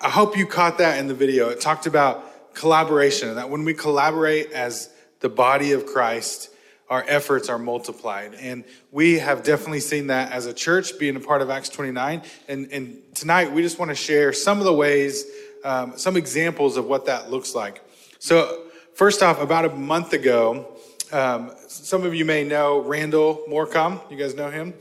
I 0.00 0.08
hope 0.08 0.38
you 0.38 0.46
caught 0.46 0.78
that 0.78 0.98
in 0.98 1.06
the 1.06 1.12
video. 1.12 1.50
It 1.50 1.60
talked 1.60 1.84
about 1.84 2.29
collaboration, 2.60 3.36
that 3.36 3.48
when 3.48 3.64
we 3.64 3.72
collaborate 3.72 4.52
as 4.52 4.90
the 5.20 5.30
body 5.30 5.72
of 5.72 5.86
Christ, 5.86 6.50
our 6.90 7.02
efforts 7.08 7.48
are 7.48 7.58
multiplied. 7.58 8.34
And 8.34 8.64
we 8.92 9.18
have 9.18 9.42
definitely 9.42 9.80
seen 9.80 10.08
that 10.08 10.30
as 10.30 10.44
a 10.44 10.52
church 10.52 10.98
being 10.98 11.16
a 11.16 11.20
part 11.20 11.40
of 11.40 11.48
Acts 11.48 11.70
29. 11.70 12.20
And, 12.48 12.70
and 12.70 13.02
tonight 13.14 13.50
we 13.50 13.62
just 13.62 13.78
want 13.78 13.90
to 13.90 13.94
share 13.94 14.34
some 14.34 14.58
of 14.58 14.64
the 14.64 14.74
ways, 14.74 15.24
um, 15.64 15.96
some 15.96 16.18
examples 16.18 16.76
of 16.76 16.84
what 16.84 17.06
that 17.06 17.30
looks 17.30 17.54
like. 17.54 17.80
So, 18.18 18.64
first 18.94 19.22
off, 19.22 19.40
about 19.40 19.64
a 19.64 19.70
month 19.70 20.12
ago, 20.12 20.66
um, 21.12 21.52
some 21.66 22.04
of 22.04 22.14
you 22.14 22.26
may 22.26 22.44
know 22.44 22.80
Randall 22.80 23.42
Morecom. 23.48 24.10
You 24.10 24.18
guys 24.18 24.34
know 24.34 24.50
him? 24.50 24.74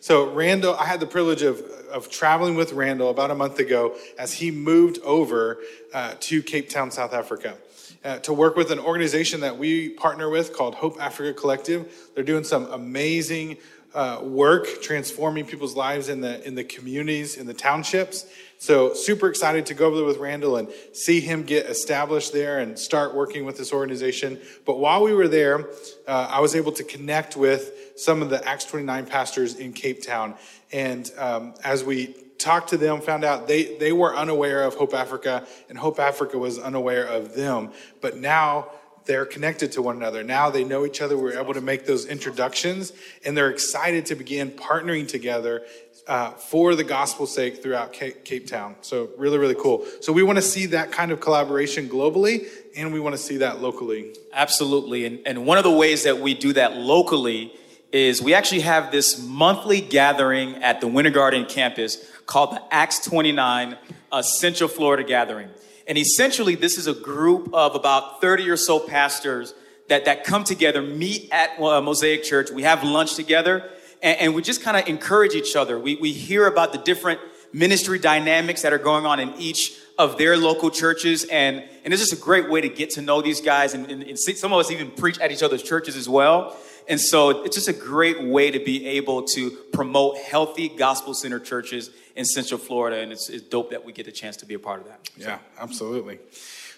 So, 0.00 0.30
Randall, 0.30 0.74
I 0.76 0.86
had 0.86 1.00
the 1.00 1.06
privilege 1.06 1.42
of, 1.42 1.62
of 1.96 2.10
traveling 2.10 2.54
with 2.54 2.72
Randall 2.72 3.10
about 3.10 3.30
a 3.30 3.34
month 3.34 3.58
ago 3.58 3.96
as 4.18 4.34
he 4.34 4.50
moved 4.50 4.98
over 5.02 5.58
uh, 5.94 6.14
to 6.20 6.42
Cape 6.42 6.68
Town, 6.68 6.90
South 6.90 7.14
Africa 7.14 7.56
uh, 8.04 8.18
to 8.20 8.32
work 8.32 8.54
with 8.54 8.70
an 8.70 8.78
organization 8.78 9.40
that 9.40 9.58
we 9.58 9.88
partner 9.88 10.30
with 10.30 10.52
called 10.52 10.74
Hope 10.76 10.96
Africa 11.00 11.38
Collective. 11.38 12.10
They're 12.14 12.22
doing 12.22 12.44
some 12.44 12.66
amazing 12.66 13.56
uh, 13.94 14.20
work 14.22 14.66
transforming 14.82 15.46
people's 15.46 15.74
lives 15.74 16.08
in 16.08 16.20
the 16.20 16.46
in 16.46 16.54
the 16.54 16.64
communities 16.64 17.36
in 17.36 17.46
the 17.46 17.54
townships. 17.54 18.26
So 18.58 18.94
super 18.94 19.28
excited 19.28 19.66
to 19.66 19.74
go 19.74 19.86
over 19.86 19.96
there 19.96 20.04
with 20.04 20.16
Randall 20.18 20.56
and 20.56 20.68
see 20.92 21.20
him 21.20 21.42
get 21.42 21.66
established 21.66 22.32
there 22.32 22.58
and 22.58 22.78
start 22.78 23.14
working 23.14 23.44
with 23.44 23.58
this 23.58 23.72
organization. 23.72 24.40
But 24.64 24.78
while 24.78 25.02
we 25.02 25.12
were 25.12 25.28
there, 25.28 25.68
uh, 26.08 26.28
I 26.30 26.40
was 26.40 26.54
able 26.54 26.72
to 26.72 26.84
connect 26.84 27.36
with 27.36 27.92
some 27.96 28.22
of 28.22 28.30
the 28.30 28.46
Acts 28.46 28.64
29 28.64 29.06
pastors 29.06 29.54
in 29.56 29.72
Cape 29.72 30.02
Town, 30.02 30.34
and 30.72 31.10
um, 31.18 31.54
as 31.64 31.84
we 31.84 32.14
talked 32.38 32.70
to 32.70 32.76
them, 32.76 33.00
found 33.00 33.24
out 33.24 33.48
they, 33.48 33.76
they 33.78 33.92
were 33.92 34.14
unaware 34.14 34.62
of 34.62 34.74
Hope 34.74 34.94
Africa, 34.94 35.46
and 35.68 35.78
Hope 35.78 35.98
Africa 35.98 36.38
was 36.38 36.58
unaware 36.58 37.04
of 37.04 37.34
them. 37.34 37.70
But 38.00 38.16
now 38.16 38.70
they're 39.06 39.24
connected 39.24 39.72
to 39.72 39.82
one 39.82 39.96
another. 39.96 40.22
Now 40.22 40.50
they 40.50 40.64
know 40.64 40.84
each 40.84 41.00
other. 41.00 41.16
We're 41.16 41.38
able 41.38 41.54
to 41.54 41.60
make 41.60 41.86
those 41.86 42.06
introductions, 42.06 42.92
and 43.24 43.36
they're 43.36 43.50
excited 43.50 44.06
to 44.06 44.14
begin 44.14 44.50
partnering 44.50 45.08
together 45.08 45.64
uh, 46.06 46.30
for 46.32 46.74
the 46.74 46.84
gospel's 46.84 47.34
sake 47.34 47.62
throughout 47.62 47.92
Cape, 47.92 48.46
Town. 48.46 48.76
So, 48.80 49.10
really, 49.16 49.38
really 49.38 49.54
cool. 49.54 49.84
So, 50.00 50.12
we 50.12 50.22
want 50.22 50.36
to 50.36 50.42
see 50.42 50.66
that 50.66 50.92
kind 50.92 51.10
of 51.10 51.20
collaboration 51.20 51.88
globally, 51.88 52.46
and 52.76 52.92
we 52.92 53.00
want 53.00 53.14
to 53.14 53.20
see 53.20 53.38
that 53.38 53.60
locally. 53.60 54.14
Absolutely. 54.32 55.06
And, 55.06 55.20
and 55.26 55.46
one 55.46 55.58
of 55.58 55.64
the 55.64 55.72
ways 55.72 56.04
that 56.04 56.18
we 56.18 56.34
do 56.34 56.52
that 56.52 56.76
locally 56.76 57.52
is 57.92 58.20
we 58.20 58.34
actually 58.34 58.60
have 58.60 58.92
this 58.92 59.22
monthly 59.22 59.80
gathering 59.80 60.56
at 60.62 60.80
the 60.80 60.86
Winter 60.86 61.10
Garden 61.10 61.46
campus 61.46 61.98
called 62.26 62.52
the 62.52 62.62
Acts 62.70 63.04
29 63.04 63.76
uh, 64.12 64.22
Central 64.22 64.68
Florida 64.68 65.04
Gathering. 65.04 65.48
And 65.86 65.96
essentially, 65.96 66.56
this 66.56 66.78
is 66.78 66.86
a 66.86 66.94
group 66.94 67.54
of 67.54 67.74
about 67.74 68.20
30 68.20 68.50
or 68.50 68.56
so 68.56 68.80
pastors 68.80 69.54
that, 69.88 70.04
that 70.06 70.24
come 70.24 70.42
together, 70.42 70.82
meet 70.82 71.28
at 71.30 71.60
uh, 71.60 71.80
Mosaic 71.80 72.24
Church. 72.24 72.50
We 72.50 72.62
have 72.62 72.82
lunch 72.82 73.14
together, 73.14 73.70
and, 74.06 74.20
and 74.20 74.34
we 74.36 74.42
just 74.42 74.62
kind 74.62 74.76
of 74.76 74.86
encourage 74.86 75.34
each 75.34 75.56
other. 75.56 75.78
We, 75.78 75.96
we 75.96 76.12
hear 76.12 76.46
about 76.46 76.70
the 76.70 76.78
different 76.78 77.18
ministry 77.52 77.98
dynamics 77.98 78.62
that 78.62 78.72
are 78.72 78.78
going 78.78 79.04
on 79.04 79.18
in 79.18 79.34
each 79.36 79.76
of 79.98 80.16
their 80.16 80.36
local 80.36 80.70
churches. 80.70 81.24
And, 81.24 81.64
and 81.84 81.92
it's 81.92 82.00
just 82.00 82.12
a 82.12 82.24
great 82.24 82.48
way 82.48 82.60
to 82.60 82.68
get 82.68 82.90
to 82.90 83.02
know 83.02 83.20
these 83.20 83.40
guys. 83.40 83.74
And, 83.74 83.90
and, 83.90 84.04
and 84.04 84.18
some 84.18 84.52
of 84.52 84.60
us 84.60 84.70
even 84.70 84.92
preach 84.92 85.18
at 85.18 85.32
each 85.32 85.42
other's 85.42 85.62
churches 85.62 85.96
as 85.96 86.08
well. 86.08 86.56
And 86.88 87.00
so 87.00 87.44
it's 87.44 87.56
just 87.56 87.68
a 87.68 87.72
great 87.72 88.22
way 88.22 88.50
to 88.50 88.58
be 88.58 88.86
able 88.86 89.22
to 89.34 89.50
promote 89.72 90.18
healthy 90.18 90.68
gospel 90.68 91.14
centered 91.14 91.44
churches 91.44 91.90
in 92.14 92.24
Central 92.24 92.58
Florida. 92.58 92.98
And 92.98 93.12
it's, 93.12 93.28
it's 93.28 93.44
dope 93.44 93.70
that 93.70 93.84
we 93.84 93.92
get 93.92 94.06
the 94.06 94.12
chance 94.12 94.36
to 94.38 94.46
be 94.46 94.54
a 94.54 94.58
part 94.58 94.80
of 94.80 94.86
that. 94.86 95.08
Yeah, 95.16 95.38
absolutely. 95.58 96.18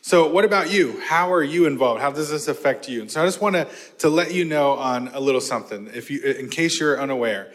So, 0.00 0.28
what 0.28 0.44
about 0.44 0.72
you? 0.72 1.00
How 1.00 1.32
are 1.32 1.42
you 1.42 1.66
involved? 1.66 2.00
How 2.00 2.10
does 2.10 2.30
this 2.30 2.48
affect 2.48 2.88
you? 2.88 3.02
And 3.02 3.10
so, 3.10 3.20
I 3.22 3.26
just 3.26 3.42
want 3.42 3.56
to 3.56 3.68
to 3.98 4.08
let 4.08 4.32
you 4.32 4.44
know 4.44 4.72
on 4.72 5.08
a 5.08 5.20
little 5.20 5.40
something, 5.40 5.90
if 5.92 6.10
you, 6.10 6.22
in 6.22 6.48
case 6.48 6.80
you're 6.80 6.98
unaware, 6.98 7.52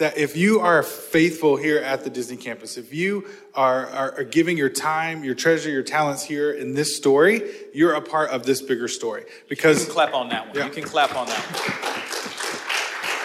that 0.00 0.16
if 0.16 0.34
you 0.34 0.60
are 0.60 0.82
faithful 0.82 1.56
here 1.56 1.78
at 1.78 2.04
the 2.04 2.08
Disney 2.08 2.38
campus, 2.38 2.78
if 2.78 2.94
you 2.94 3.28
are, 3.54 3.86
are, 3.88 4.18
are, 4.18 4.24
giving 4.24 4.56
your 4.56 4.70
time, 4.70 5.22
your 5.22 5.34
treasure, 5.34 5.68
your 5.68 5.82
talents 5.82 6.24
here 6.24 6.52
in 6.52 6.72
this 6.72 6.96
story, 6.96 7.42
you're 7.74 7.92
a 7.92 8.00
part 8.00 8.30
of 8.30 8.46
this 8.46 8.62
bigger 8.62 8.88
story. 8.88 9.24
Because 9.50 9.80
you 9.80 9.84
can 9.84 9.94
clap 9.94 10.14
on 10.14 10.30
that 10.30 10.46
one. 10.46 10.56
Yeah. 10.56 10.64
You 10.64 10.70
can 10.72 10.84
clap 10.84 11.14
on 11.14 11.26
that 11.26 11.82
one. 11.84 11.89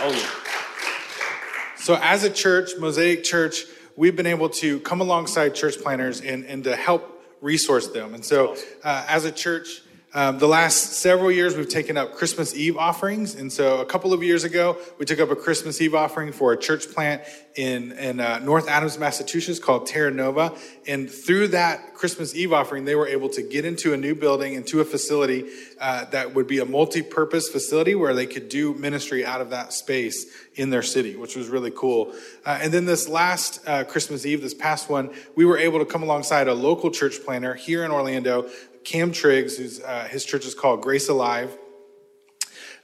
Oh 0.05 0.11
yeah. 0.11 1.75
So, 1.77 1.97
as 1.99 2.23
a 2.23 2.29
church, 2.29 2.73
Mosaic 2.77 3.23
Church, 3.23 3.63
we've 3.95 4.15
been 4.15 4.27
able 4.27 4.49
to 4.49 4.79
come 4.81 5.01
alongside 5.01 5.55
church 5.55 5.81
planters 5.81 6.21
and, 6.21 6.45
and 6.45 6.63
to 6.65 6.75
help 6.75 7.23
resource 7.41 7.87
them. 7.87 8.13
And 8.13 8.23
so, 8.23 8.55
uh, 8.83 9.03
as 9.07 9.25
a 9.25 9.31
church, 9.31 9.81
um, 10.15 10.39
the 10.39 10.47
last 10.47 10.93
several 10.93 11.29
years, 11.29 11.57
we've 11.57 11.67
taken 11.67 11.97
up 11.97 12.15
Christmas 12.15 12.55
Eve 12.55 12.77
offerings. 12.77 13.35
And 13.35 13.51
so 13.51 13.81
a 13.81 13.85
couple 13.85 14.13
of 14.13 14.23
years 14.23 14.45
ago, 14.45 14.77
we 14.97 15.05
took 15.05 15.19
up 15.19 15.29
a 15.29 15.35
Christmas 15.35 15.81
Eve 15.81 15.93
offering 15.93 16.31
for 16.31 16.53
a 16.53 16.57
church 16.57 16.89
plant 16.93 17.21
in, 17.55 17.91
in 17.91 18.21
uh, 18.21 18.39
North 18.39 18.69
Adams, 18.69 18.97
Massachusetts 18.97 19.59
called 19.59 19.87
Terra 19.87 20.11
Nova. 20.11 20.53
And 20.87 21.11
through 21.11 21.49
that 21.49 21.95
Christmas 21.95 22.33
Eve 22.33 22.53
offering, 22.53 22.85
they 22.85 22.95
were 22.95 23.07
able 23.07 23.27
to 23.27 23.41
get 23.41 23.65
into 23.65 23.93
a 23.93 23.97
new 23.97 24.15
building, 24.15 24.53
into 24.53 24.79
a 24.79 24.85
facility 24.85 25.49
uh, 25.81 26.05
that 26.05 26.33
would 26.33 26.47
be 26.47 26.59
a 26.59 26.65
multi 26.65 27.01
purpose 27.01 27.49
facility 27.49 27.93
where 27.93 28.13
they 28.13 28.25
could 28.25 28.47
do 28.47 28.73
ministry 28.75 29.25
out 29.25 29.41
of 29.41 29.49
that 29.49 29.73
space 29.73 30.27
in 30.55 30.69
their 30.69 30.81
city, 30.81 31.17
which 31.17 31.35
was 31.35 31.49
really 31.49 31.71
cool. 31.71 32.13
Uh, 32.45 32.57
and 32.61 32.73
then 32.73 32.85
this 32.85 33.09
last 33.09 33.61
uh, 33.67 33.83
Christmas 33.83 34.25
Eve, 34.25 34.41
this 34.41 34.53
past 34.53 34.89
one, 34.89 35.13
we 35.35 35.43
were 35.43 35.57
able 35.57 35.79
to 35.79 35.85
come 35.85 36.03
alongside 36.03 36.47
a 36.47 36.53
local 36.53 36.89
church 36.89 37.21
planter 37.25 37.53
here 37.53 37.83
in 37.83 37.91
Orlando 37.91 38.49
Cam 38.85 39.11
Triggs, 39.11 39.57
who's, 39.57 39.81
uh, 39.81 40.07
his 40.09 40.23
church 40.23 40.45
is 40.45 40.53
called 40.53 40.81
Grace 40.81 41.09
Alive. 41.09 41.57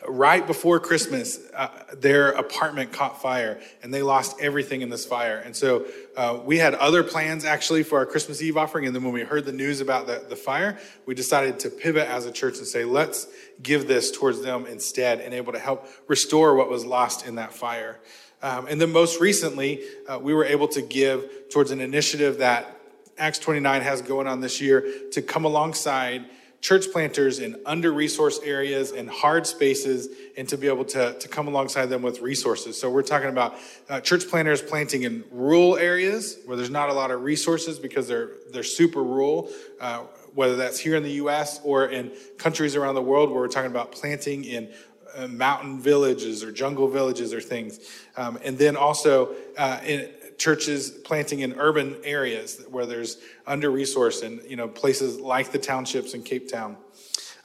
Right 0.08 0.46
before 0.48 0.80
Christmas, 0.80 1.40
uh, 1.56 1.68
their 1.94 2.32
apartment 2.32 2.92
caught 2.92 3.22
fire 3.22 3.62
and 3.84 3.94
they 3.94 4.02
lost 4.02 4.36
everything 4.42 4.82
in 4.82 4.90
this 4.90 5.06
fire. 5.06 5.38
And 5.38 5.56
so 5.56 5.86
uh, 6.18 6.40
we 6.44 6.58
had 6.58 6.74
other 6.74 7.04
plans 7.04 7.46
actually 7.46 7.84
for 7.84 8.00
our 8.00 8.08
Christmas 8.08 8.42
Eve 8.42 8.58
offering. 8.58 8.88
And 8.88 8.96
then 8.96 9.04
when 9.04 9.14
we 9.14 9.22
heard 9.22 9.46
the 9.46 9.52
news 9.52 9.80
about 9.80 10.08
the, 10.08 10.26
the 10.28 10.36
fire, 10.36 10.80
we 11.06 11.14
decided 11.14 11.60
to 11.60 11.70
pivot 11.70 12.08
as 12.08 12.26
a 12.26 12.32
church 12.32 12.58
and 12.58 12.66
say, 12.66 12.84
let's 12.84 13.28
give 13.62 13.88
this 13.88 14.10
towards 14.10 14.42
them 14.42 14.66
instead 14.66 15.20
and 15.20 15.36
able 15.36 15.54
to 15.54 15.60
help 15.60 15.88
restore 16.08 16.56
what 16.56 16.68
was 16.68 16.84
lost 16.84 17.28
in 17.28 17.36
that 17.36 17.54
fire. 17.54 18.00
Um, 18.42 18.66
and 18.66 18.82
then 18.82 18.92
most 18.92 19.22
recently, 19.22 19.84
uh, 20.10 20.18
we 20.18 20.34
were 20.34 20.46
able 20.46 20.68
to 20.70 20.82
give 20.82 21.30
towards 21.52 21.70
an 21.70 21.80
initiative 21.80 22.40
that 22.40 22.81
Acts 23.17 23.39
29 23.39 23.82
has 23.82 24.02
going 24.02 24.28
on 24.28 24.41
this 24.41 24.62
year 24.62 24.86
to 25.12 25.21
come 25.21 25.45
alongside 25.45 26.26
church 26.62 26.91
planters 26.91 27.39
in 27.39 27.60
under 27.65 27.91
resourced 27.91 28.45
areas 28.45 28.91
and 28.91 29.10
hard 29.10 29.47
spaces 29.47 30.10
and 30.38 30.47
to 30.47 30.58
be 30.58 30.67
able 30.67 30.86
to, 30.86 31.17
to 31.17 31.28
come 31.28 31.47
alongside 31.47 31.88
them 31.88 32.04
with 32.04 32.21
resources. 32.21 32.80
So 32.80 32.89
we're 32.89 33.02
talking 33.02 33.30
about 33.30 33.56
uh, 33.89 34.00
church 34.00 34.28
planters 34.30 34.62
planting 34.62 35.04
in 35.04 35.24
rural 35.32 35.76
areas 35.76 36.38
where 36.45 36.56
there's 36.56 36.69
not 36.69 36.89
a 36.89 36.93
lot 36.93 37.10
of 37.10 37.24
resources 37.24 37.80
because 37.80 38.08
they're, 38.08 38.30
they're 38.54 38.63
super 38.63 39.04
rural, 39.04 39.50
uh, 39.80 40.04
whether 40.36 40.56
that's 40.56 40.80
here 40.80 40.95
in 40.95 41.04
the 41.04 41.13
US 41.13 41.60
or 41.63 41.88
in 41.88 42.12
countries 42.38 42.76
around 42.76 42.93
the 42.93 43.02
world 43.02 43.32
where 43.32 43.39
we're 43.39 43.47
talking 43.47 43.71
about 43.71 43.91
planting 43.91 44.43
in 44.43 44.69
uh, 45.15 45.28
mountain 45.28 45.80
villages 45.80 46.43
or 46.43 46.52
jungle 46.52 46.88
villages 46.88 47.34
or 47.34 47.41
things. 47.41 47.80
Um, 48.15 48.38
and 48.43 48.58
then 48.58 48.78
also 48.78 49.34
uh, 49.58 49.80
in, 49.84 50.10
churches 50.41 50.89
planting 50.89 51.41
in 51.41 51.54
urban 51.60 51.95
areas 52.04 52.65
where 52.71 52.88
there's 52.88 53.17
under 53.45 53.69
resourced 53.69 54.23
and 54.23 54.41
you 54.49 54.56
know 54.56 54.67
places 54.67 55.19
like 55.19 55.51
the 55.51 55.60
townships 55.60 56.15
in 56.15 56.23
Cape 56.23 56.49
Town. 56.49 56.77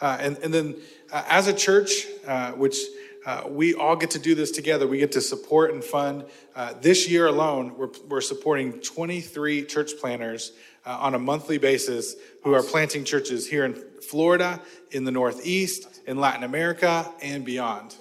Uh, 0.00 0.16
and, 0.18 0.38
and 0.38 0.52
then 0.52 0.76
uh, 1.12 1.22
as 1.28 1.46
a 1.46 1.52
church, 1.52 2.06
uh, 2.26 2.52
which 2.52 2.78
uh, 3.26 3.42
we 3.48 3.74
all 3.74 3.96
get 3.96 4.10
to 4.10 4.18
do 4.18 4.34
this 4.34 4.50
together. 4.50 4.86
We 4.86 4.96
get 4.96 5.12
to 5.12 5.20
support 5.20 5.74
and 5.74 5.84
fund. 5.84 6.24
Uh, 6.54 6.72
this 6.80 7.06
year 7.08 7.26
alone, 7.26 7.76
we're, 7.76 7.90
we're 8.08 8.20
supporting 8.22 8.80
23 8.80 9.66
church 9.66 9.92
planters 10.00 10.52
uh, 10.86 10.96
on 10.98 11.14
a 11.14 11.18
monthly 11.18 11.58
basis 11.58 12.14
who 12.44 12.54
are 12.54 12.62
planting 12.62 13.04
churches 13.04 13.46
here 13.46 13.66
in 13.66 13.74
Florida, 14.00 14.62
in 14.90 15.04
the 15.04 15.10
Northeast, 15.10 16.00
in 16.06 16.16
Latin 16.18 16.44
America, 16.44 17.12
and 17.20 17.44
beyond 17.44 17.96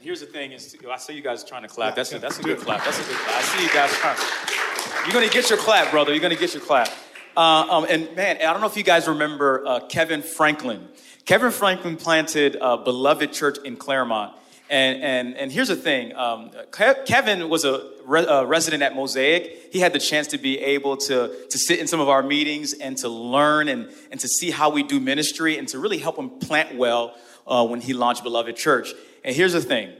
here's 0.00 0.20
the 0.20 0.26
thing: 0.26 0.52
is 0.52 0.76
I 0.90 0.96
see 0.96 1.14
you 1.14 1.22
guys 1.22 1.44
trying 1.44 1.62
to 1.62 1.68
clap. 1.68 1.94
That's 1.94 2.12
a, 2.12 2.18
that's 2.18 2.38
a 2.38 2.42
good 2.42 2.58
clap. 2.58 2.84
That's 2.84 2.98
a 2.98 3.02
good 3.02 3.16
clap. 3.16 3.36
I 3.36 3.42
see 3.42 3.62
you 3.62 3.72
guys 3.72 3.90
trying. 3.92 5.04
You're 5.04 5.12
gonna 5.12 5.32
get 5.32 5.50
your 5.50 5.58
clap, 5.58 5.90
brother. 5.90 6.12
You're 6.12 6.22
gonna 6.22 6.36
get 6.36 6.54
your 6.54 6.62
clap. 6.62 6.88
Uh, 7.36 7.66
um, 7.70 7.86
and 7.88 8.14
man, 8.16 8.36
I 8.36 8.52
don't 8.52 8.60
know 8.60 8.66
if 8.66 8.76
you 8.76 8.82
guys 8.82 9.08
remember 9.08 9.66
uh, 9.66 9.80
Kevin 9.88 10.22
Franklin. 10.22 10.88
Kevin 11.26 11.50
Franklin 11.50 11.96
planted 11.96 12.56
a 12.60 12.78
beloved 12.78 13.32
church 13.32 13.58
in 13.64 13.76
Clermont. 13.76 14.34
And, 14.68 15.02
and, 15.02 15.36
and 15.36 15.52
here's 15.52 15.68
the 15.68 15.76
thing 15.76 16.14
um, 16.16 16.50
Kevin 16.72 17.48
was 17.48 17.64
a, 17.64 17.88
re- 18.04 18.26
a, 18.26 18.44
resident 18.44 18.82
at 18.82 18.96
Mosaic. 18.96 19.70
He 19.72 19.78
had 19.78 19.92
the 19.92 20.00
chance 20.00 20.26
to 20.28 20.38
be 20.38 20.58
able 20.58 20.96
to, 20.96 21.32
to 21.50 21.58
sit 21.58 21.78
in 21.78 21.86
some 21.86 22.00
of 22.00 22.08
our 22.08 22.22
meetings 22.22 22.72
and 22.72 22.96
to 22.98 23.08
learn 23.08 23.68
and, 23.68 23.88
and 24.10 24.18
to 24.18 24.26
see 24.26 24.50
how 24.50 24.70
we 24.70 24.82
do 24.82 24.98
ministry 24.98 25.56
and 25.56 25.68
to 25.68 25.78
really 25.78 25.98
help 25.98 26.18
him 26.18 26.30
plant 26.40 26.76
well 26.76 27.14
uh, 27.46 27.64
when 27.64 27.80
he 27.80 27.92
launched 27.92 28.24
Beloved 28.24 28.56
Church. 28.56 28.92
And 29.24 29.34
here's 29.34 29.52
the 29.52 29.60
thing 29.60 29.92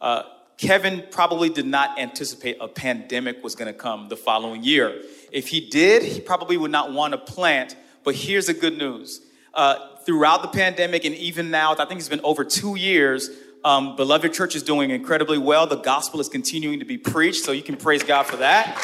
uh, 0.00 0.24
Kevin 0.58 1.04
probably 1.10 1.48
did 1.48 1.66
not 1.66 1.98
anticipate 1.98 2.56
a 2.60 2.68
pandemic 2.68 3.42
was 3.42 3.54
going 3.54 3.72
to 3.72 3.78
come 3.78 4.08
the 4.08 4.16
following 4.16 4.62
year. 4.62 5.02
If 5.32 5.48
he 5.48 5.60
did, 5.60 6.02
he 6.02 6.20
probably 6.20 6.56
would 6.56 6.70
not 6.70 6.92
want 6.92 7.12
to 7.12 7.18
plant. 7.18 7.76
But 8.04 8.14
here's 8.14 8.46
the 8.46 8.54
good 8.54 8.76
news 8.76 9.20
uh, 9.54 9.76
throughout 10.04 10.42
the 10.42 10.48
pandemic 10.48 11.04
and 11.04 11.14
even 11.14 11.50
now, 11.50 11.74
I 11.76 11.84
think 11.84 12.00
it's 12.00 12.08
been 12.08 12.20
over 12.24 12.44
two 12.44 12.76
years. 12.76 13.30
Um, 13.64 13.94
Beloved 13.94 14.32
Church 14.32 14.56
is 14.56 14.62
doing 14.64 14.90
incredibly 14.90 15.38
well. 15.38 15.66
The 15.68 15.76
gospel 15.76 16.20
is 16.20 16.28
continuing 16.28 16.80
to 16.80 16.84
be 16.84 16.98
preached, 16.98 17.44
so 17.44 17.52
you 17.52 17.62
can 17.62 17.76
praise 17.76 18.02
God 18.02 18.24
for 18.24 18.38
that. 18.38 18.76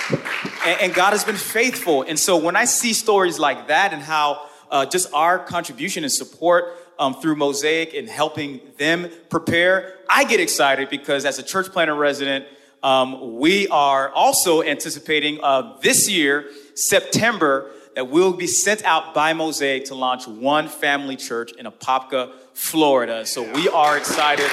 And, 0.64 0.80
and 0.82 0.94
God 0.94 1.10
has 1.10 1.24
been 1.24 1.36
faithful. 1.36 2.02
And 2.02 2.18
so 2.18 2.36
when 2.36 2.54
I 2.54 2.64
see 2.64 2.92
stories 2.92 3.40
like 3.40 3.68
that 3.68 3.92
and 3.92 4.00
how 4.00 4.46
uh, 4.70 4.86
just 4.86 5.12
our 5.12 5.38
contribution 5.38 6.04
and 6.04 6.12
support 6.12 6.76
um, 6.98 7.14
through 7.14 7.36
Mosaic 7.36 7.94
and 7.94 8.08
helping 8.08 8.60
them 8.76 9.10
prepare, 9.30 9.98
I 10.08 10.24
get 10.24 10.40
excited 10.40 10.90
because 10.90 11.24
as 11.24 11.38
a 11.38 11.42
church 11.42 11.70
planter 11.70 11.94
resident, 11.94 12.46
um, 12.82 13.38
we 13.38 13.68
are 13.68 14.10
also 14.10 14.62
anticipating 14.62 15.40
uh, 15.42 15.78
this 15.82 16.08
year, 16.08 16.46
September, 16.74 17.72
that 17.94 18.08
we'll 18.08 18.32
be 18.32 18.46
sent 18.46 18.84
out 18.84 19.12
by 19.12 19.32
Mosaic 19.32 19.86
to 19.86 19.94
launch 19.96 20.28
one 20.28 20.68
family 20.68 21.16
church 21.16 21.52
in 21.52 21.66
Apopka, 21.66 22.32
Florida. 22.54 23.26
So 23.26 23.42
we 23.52 23.68
are 23.68 23.96
excited 23.96 24.46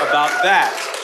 about 0.00 0.42
that. 0.42 0.98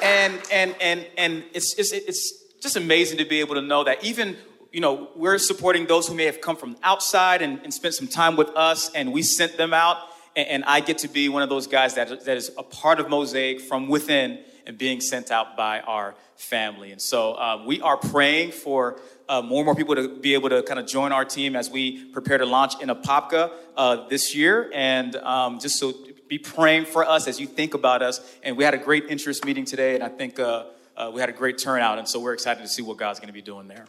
And 0.00 0.40
and 0.52 0.76
and 0.80 1.06
and 1.16 1.44
it's 1.52 1.76
it's 1.78 1.92
it's 1.92 2.32
just 2.60 2.76
amazing 2.76 3.18
to 3.18 3.24
be 3.24 3.40
able 3.40 3.56
to 3.56 3.62
know 3.62 3.82
that 3.84 4.04
even 4.04 4.36
you 4.72 4.80
know 4.80 5.10
we're 5.14 5.38
supporting 5.38 5.86
those 5.86 6.08
who 6.08 6.14
may 6.14 6.24
have 6.24 6.40
come 6.40 6.56
from 6.56 6.76
outside 6.82 7.42
and, 7.42 7.60
and 7.62 7.72
spent 7.72 7.94
some 7.94 8.08
time 8.08 8.36
with 8.36 8.48
us, 8.56 8.90
and 8.94 9.12
we 9.12 9.22
sent 9.22 9.56
them 9.56 9.72
out. 9.72 9.98
And, 10.34 10.48
and 10.48 10.64
I 10.64 10.80
get 10.80 10.98
to 10.98 11.08
be 11.08 11.28
one 11.28 11.42
of 11.42 11.48
those 11.48 11.66
guys 11.66 11.94
that 11.94 12.24
that 12.24 12.36
is 12.36 12.50
a 12.58 12.62
part 12.62 12.98
of 12.98 13.08
Mosaic 13.08 13.60
from 13.60 13.88
within 13.88 14.40
and 14.66 14.78
being 14.78 15.00
sent 15.00 15.30
out 15.30 15.56
by 15.56 15.80
our 15.80 16.14
family. 16.36 16.92
And 16.92 17.00
so 17.00 17.36
um, 17.36 17.66
we 17.66 17.80
are 17.80 17.96
praying 17.96 18.52
for 18.52 19.00
uh, 19.28 19.42
more 19.42 19.58
and 19.58 19.66
more 19.66 19.74
people 19.74 19.94
to 19.94 20.08
be 20.08 20.34
able 20.34 20.48
to 20.50 20.62
kind 20.62 20.78
of 20.78 20.86
join 20.86 21.12
our 21.12 21.24
team 21.24 21.56
as 21.56 21.70
we 21.70 22.04
prepare 22.06 22.38
to 22.38 22.46
launch 22.46 22.80
in 22.80 22.88
Apopka 22.88 23.52
uh, 23.76 24.08
this 24.08 24.34
year. 24.34 24.70
And 24.74 25.16
um, 25.16 25.58
just 25.58 25.78
so 25.78 25.92
be 26.28 26.38
praying 26.38 26.86
for 26.86 27.04
us 27.04 27.28
as 27.28 27.38
you 27.38 27.46
think 27.46 27.74
about 27.74 28.02
us. 28.02 28.20
And 28.42 28.56
we 28.56 28.64
had 28.64 28.74
a 28.74 28.78
great 28.78 29.04
interest 29.08 29.44
meeting 29.44 29.64
today, 29.64 29.94
and 29.94 30.02
I 30.02 30.08
think 30.08 30.38
uh, 30.38 30.64
uh 30.96 31.10
we 31.12 31.20
had 31.20 31.28
a 31.28 31.32
great 31.32 31.58
turnout. 31.58 31.98
And 31.98 32.08
so 32.08 32.20
we're 32.20 32.32
excited 32.32 32.62
to 32.62 32.68
see 32.68 32.82
what 32.82 32.96
God's 32.96 33.20
going 33.20 33.28
to 33.28 33.34
be 33.34 33.42
doing 33.42 33.68
there. 33.68 33.84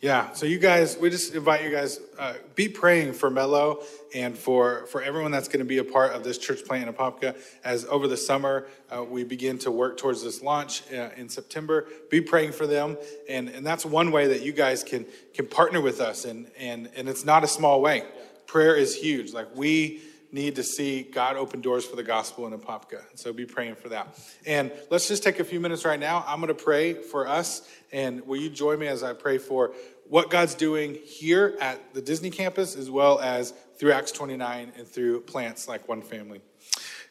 Yeah, 0.00 0.32
so 0.32 0.46
you 0.46 0.60
guys, 0.60 0.96
we 0.96 1.10
just 1.10 1.34
invite 1.34 1.64
you 1.64 1.72
guys, 1.72 1.98
uh, 2.20 2.34
be 2.54 2.68
praying 2.68 3.14
for 3.14 3.30
Mello 3.30 3.82
and 4.14 4.38
for, 4.38 4.86
for 4.86 5.02
everyone 5.02 5.32
that's 5.32 5.48
going 5.48 5.58
to 5.58 5.64
be 5.64 5.78
a 5.78 5.84
part 5.84 6.12
of 6.12 6.22
this 6.22 6.38
church 6.38 6.64
plant 6.64 6.88
in 6.88 6.94
Apopka 6.94 7.36
as 7.64 7.84
over 7.86 8.06
the 8.06 8.16
summer 8.16 8.68
uh, 8.92 9.02
we 9.02 9.24
begin 9.24 9.58
to 9.58 9.72
work 9.72 9.96
towards 9.96 10.22
this 10.22 10.40
launch 10.40 10.84
uh, 10.92 11.08
in 11.16 11.28
September. 11.28 11.88
Be 12.10 12.20
praying 12.20 12.52
for 12.52 12.64
them, 12.64 12.96
and, 13.28 13.48
and 13.48 13.66
that's 13.66 13.84
one 13.84 14.12
way 14.12 14.28
that 14.28 14.42
you 14.42 14.52
guys 14.52 14.84
can 14.84 15.04
can 15.34 15.46
partner 15.46 15.80
with 15.80 16.00
us, 16.00 16.24
and 16.24 16.48
and 16.56 16.88
and 16.96 17.08
it's 17.08 17.24
not 17.24 17.42
a 17.42 17.48
small 17.48 17.82
way. 17.82 18.04
Prayer 18.46 18.76
is 18.76 18.94
huge. 18.94 19.32
Like 19.32 19.54
we 19.56 20.00
need 20.30 20.56
to 20.56 20.62
see 20.62 21.02
God 21.02 21.36
open 21.36 21.60
doors 21.60 21.84
for 21.84 21.96
the 21.96 22.02
gospel 22.02 22.46
in 22.46 22.52
Apopka. 22.52 23.02
So 23.14 23.32
be 23.32 23.46
praying 23.46 23.76
for 23.76 23.88
that. 23.88 24.18
And 24.46 24.72
let's 24.90 25.08
just 25.08 25.22
take 25.22 25.40
a 25.40 25.44
few 25.44 25.60
minutes 25.60 25.84
right 25.84 25.98
now. 25.98 26.24
I'm 26.26 26.40
going 26.40 26.48
to 26.48 26.62
pray 26.62 26.94
for 26.94 27.26
us. 27.26 27.68
And 27.92 28.26
will 28.26 28.36
you 28.36 28.50
join 28.50 28.78
me 28.78 28.86
as 28.86 29.02
I 29.02 29.14
pray 29.14 29.38
for 29.38 29.72
what 30.08 30.30
God's 30.30 30.54
doing 30.54 30.98
here 31.04 31.56
at 31.60 31.94
the 31.94 32.02
Disney 32.02 32.30
campus, 32.30 32.76
as 32.76 32.90
well 32.90 33.18
as 33.20 33.52
through 33.78 33.92
Acts 33.92 34.12
29 34.12 34.72
and 34.76 34.86
through 34.86 35.20
plants 35.22 35.68
like 35.68 35.88
One 35.88 36.02
Family? 36.02 36.40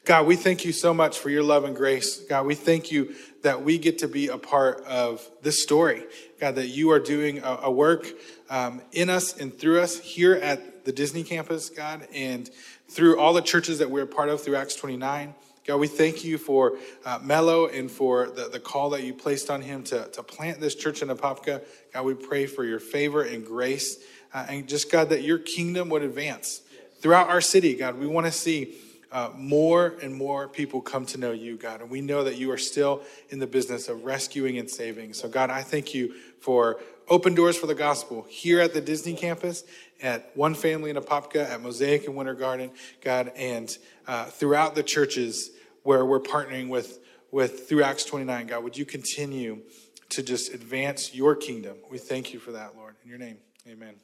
God, 0.05 0.26
we 0.26 0.38
thank 0.38 0.63
you 0.63 0.72
so 0.72 0.93
much 0.93 1.20
for 1.20 1.30
your 1.30 1.43
love 1.43 1.65
and 1.65 1.76
grace. 1.76 2.22
God, 2.22 2.45
we 2.45 2.55
thank 2.55 2.93
you 2.93 3.13
that 3.41 3.63
we 3.63 3.78
get 3.78 3.97
to 3.99 4.07
be 4.07 4.30
a 4.30 4.38
part 4.38 4.82
of 4.86 5.28
this 5.41 5.61
story. 5.61 6.05
God, 6.39 6.55
that 6.55 6.68
you 6.68 6.91
are 6.91 6.99
doing 6.99 7.39
a, 7.39 7.59
a 7.63 7.72
work 7.72 8.07
um, 8.49 8.82
in 8.93 9.09
us 9.09 9.36
and 9.38 9.53
through 9.57 9.82
us 9.82 9.99
here 9.99 10.36
at 10.36 10.76
the 10.88 10.93
Disney 10.93 11.21
campus, 11.21 11.69
God. 11.69 12.07
And 12.13 12.49
through 12.88 13.19
all 13.19 13.33
the 13.33 13.41
churches 13.41 13.79
that 13.79 13.91
we're 13.91 14.03
a 14.03 14.07
part 14.07 14.29
of 14.29 14.41
through 14.41 14.55
Acts 14.55 14.73
29. 14.73 15.35
God, 15.67 15.81
we 15.81 15.88
thank 15.88 16.23
you 16.23 16.38
for 16.38 16.77
uh, 17.03 17.19
Mello 17.21 17.67
and 17.67 17.91
for 17.91 18.29
the, 18.29 18.47
the 18.47 18.59
call 18.61 18.91
that 18.91 19.03
you 19.03 19.13
placed 19.13 19.49
on 19.49 19.61
him 19.61 19.83
to, 19.83 20.07
to 20.07 20.23
plant 20.23 20.61
this 20.61 20.75
church 20.75 21.01
in 21.01 21.09
Apopka. 21.09 21.61
God, 21.93 22.05
we 22.05 22.13
pray 22.13 22.45
for 22.45 22.63
your 22.63 22.79
favor 22.79 23.21
and 23.23 23.45
grace. 23.45 23.97
Uh, 24.33 24.45
and 24.47 24.65
just, 24.65 24.89
God, 24.89 25.09
that 25.09 25.23
your 25.23 25.39
kingdom 25.39 25.89
would 25.89 26.03
advance 26.03 26.61
throughout 27.01 27.27
our 27.27 27.41
city, 27.41 27.75
God. 27.75 27.99
We 27.99 28.07
want 28.07 28.25
to 28.25 28.31
see 28.31 28.75
uh, 29.11 29.31
more 29.35 29.97
and 30.01 30.15
more 30.15 30.47
people 30.47 30.79
come 30.79 31.05
to 31.07 31.17
know 31.17 31.33
you, 31.33 31.57
God. 31.57 31.81
And 31.81 31.89
we 31.89 31.99
know 31.99 32.23
that 32.23 32.38
you 32.38 32.49
are 32.51 32.57
still 32.57 33.01
in 33.29 33.39
the 33.39 33.47
business 33.47 33.89
of 33.89 34.05
rescuing 34.05 34.57
and 34.57 34.69
saving. 34.69 35.15
So, 35.15 35.27
God, 35.27 35.49
I 35.49 35.63
thank 35.63 35.93
you 35.93 36.13
for 36.39 36.79
open 37.09 37.35
doors 37.35 37.57
for 37.57 37.67
the 37.67 37.75
gospel 37.75 38.25
here 38.29 38.59
at 38.59 38.73
the 38.73 38.81
Disney 38.81 39.13
campus 39.13 39.63
at 40.02 40.36
One 40.36 40.54
Family 40.54 40.89
in 40.89 40.95
Apopka, 40.95 41.50
at 41.50 41.62
Mosaic 41.62 42.08
and 42.08 42.16
Winter 42.16 42.36
Garden, 42.36 42.72
God, 43.02 43.32
and 43.36 43.76
uh, 44.08 44.26
throughout 44.26 44.76
the 44.76 44.84
churches 44.84 45.52
where 45.84 46.06
we're 46.06 46.20
partnering 46.20 46.70
with, 46.70 47.00
with 47.32 47.68
through 47.68 47.84
Acts 47.84 48.06
29, 48.06 48.48
God, 48.48 48.64
would 48.64 48.78
you 48.78 48.86
continue 48.86 49.62
to 50.10 50.24
just 50.24 50.54
advance 50.54 51.14
your 51.14 51.36
kingdom? 51.36 51.78
We 51.89 51.98
thank 51.98 52.34
you 52.34 52.39
for 52.39 52.52
that, 52.52 52.76
Lord. 52.76 52.95
In 53.04 53.10
your 53.10 53.20
name, 53.20 53.38
amen. 53.68 53.95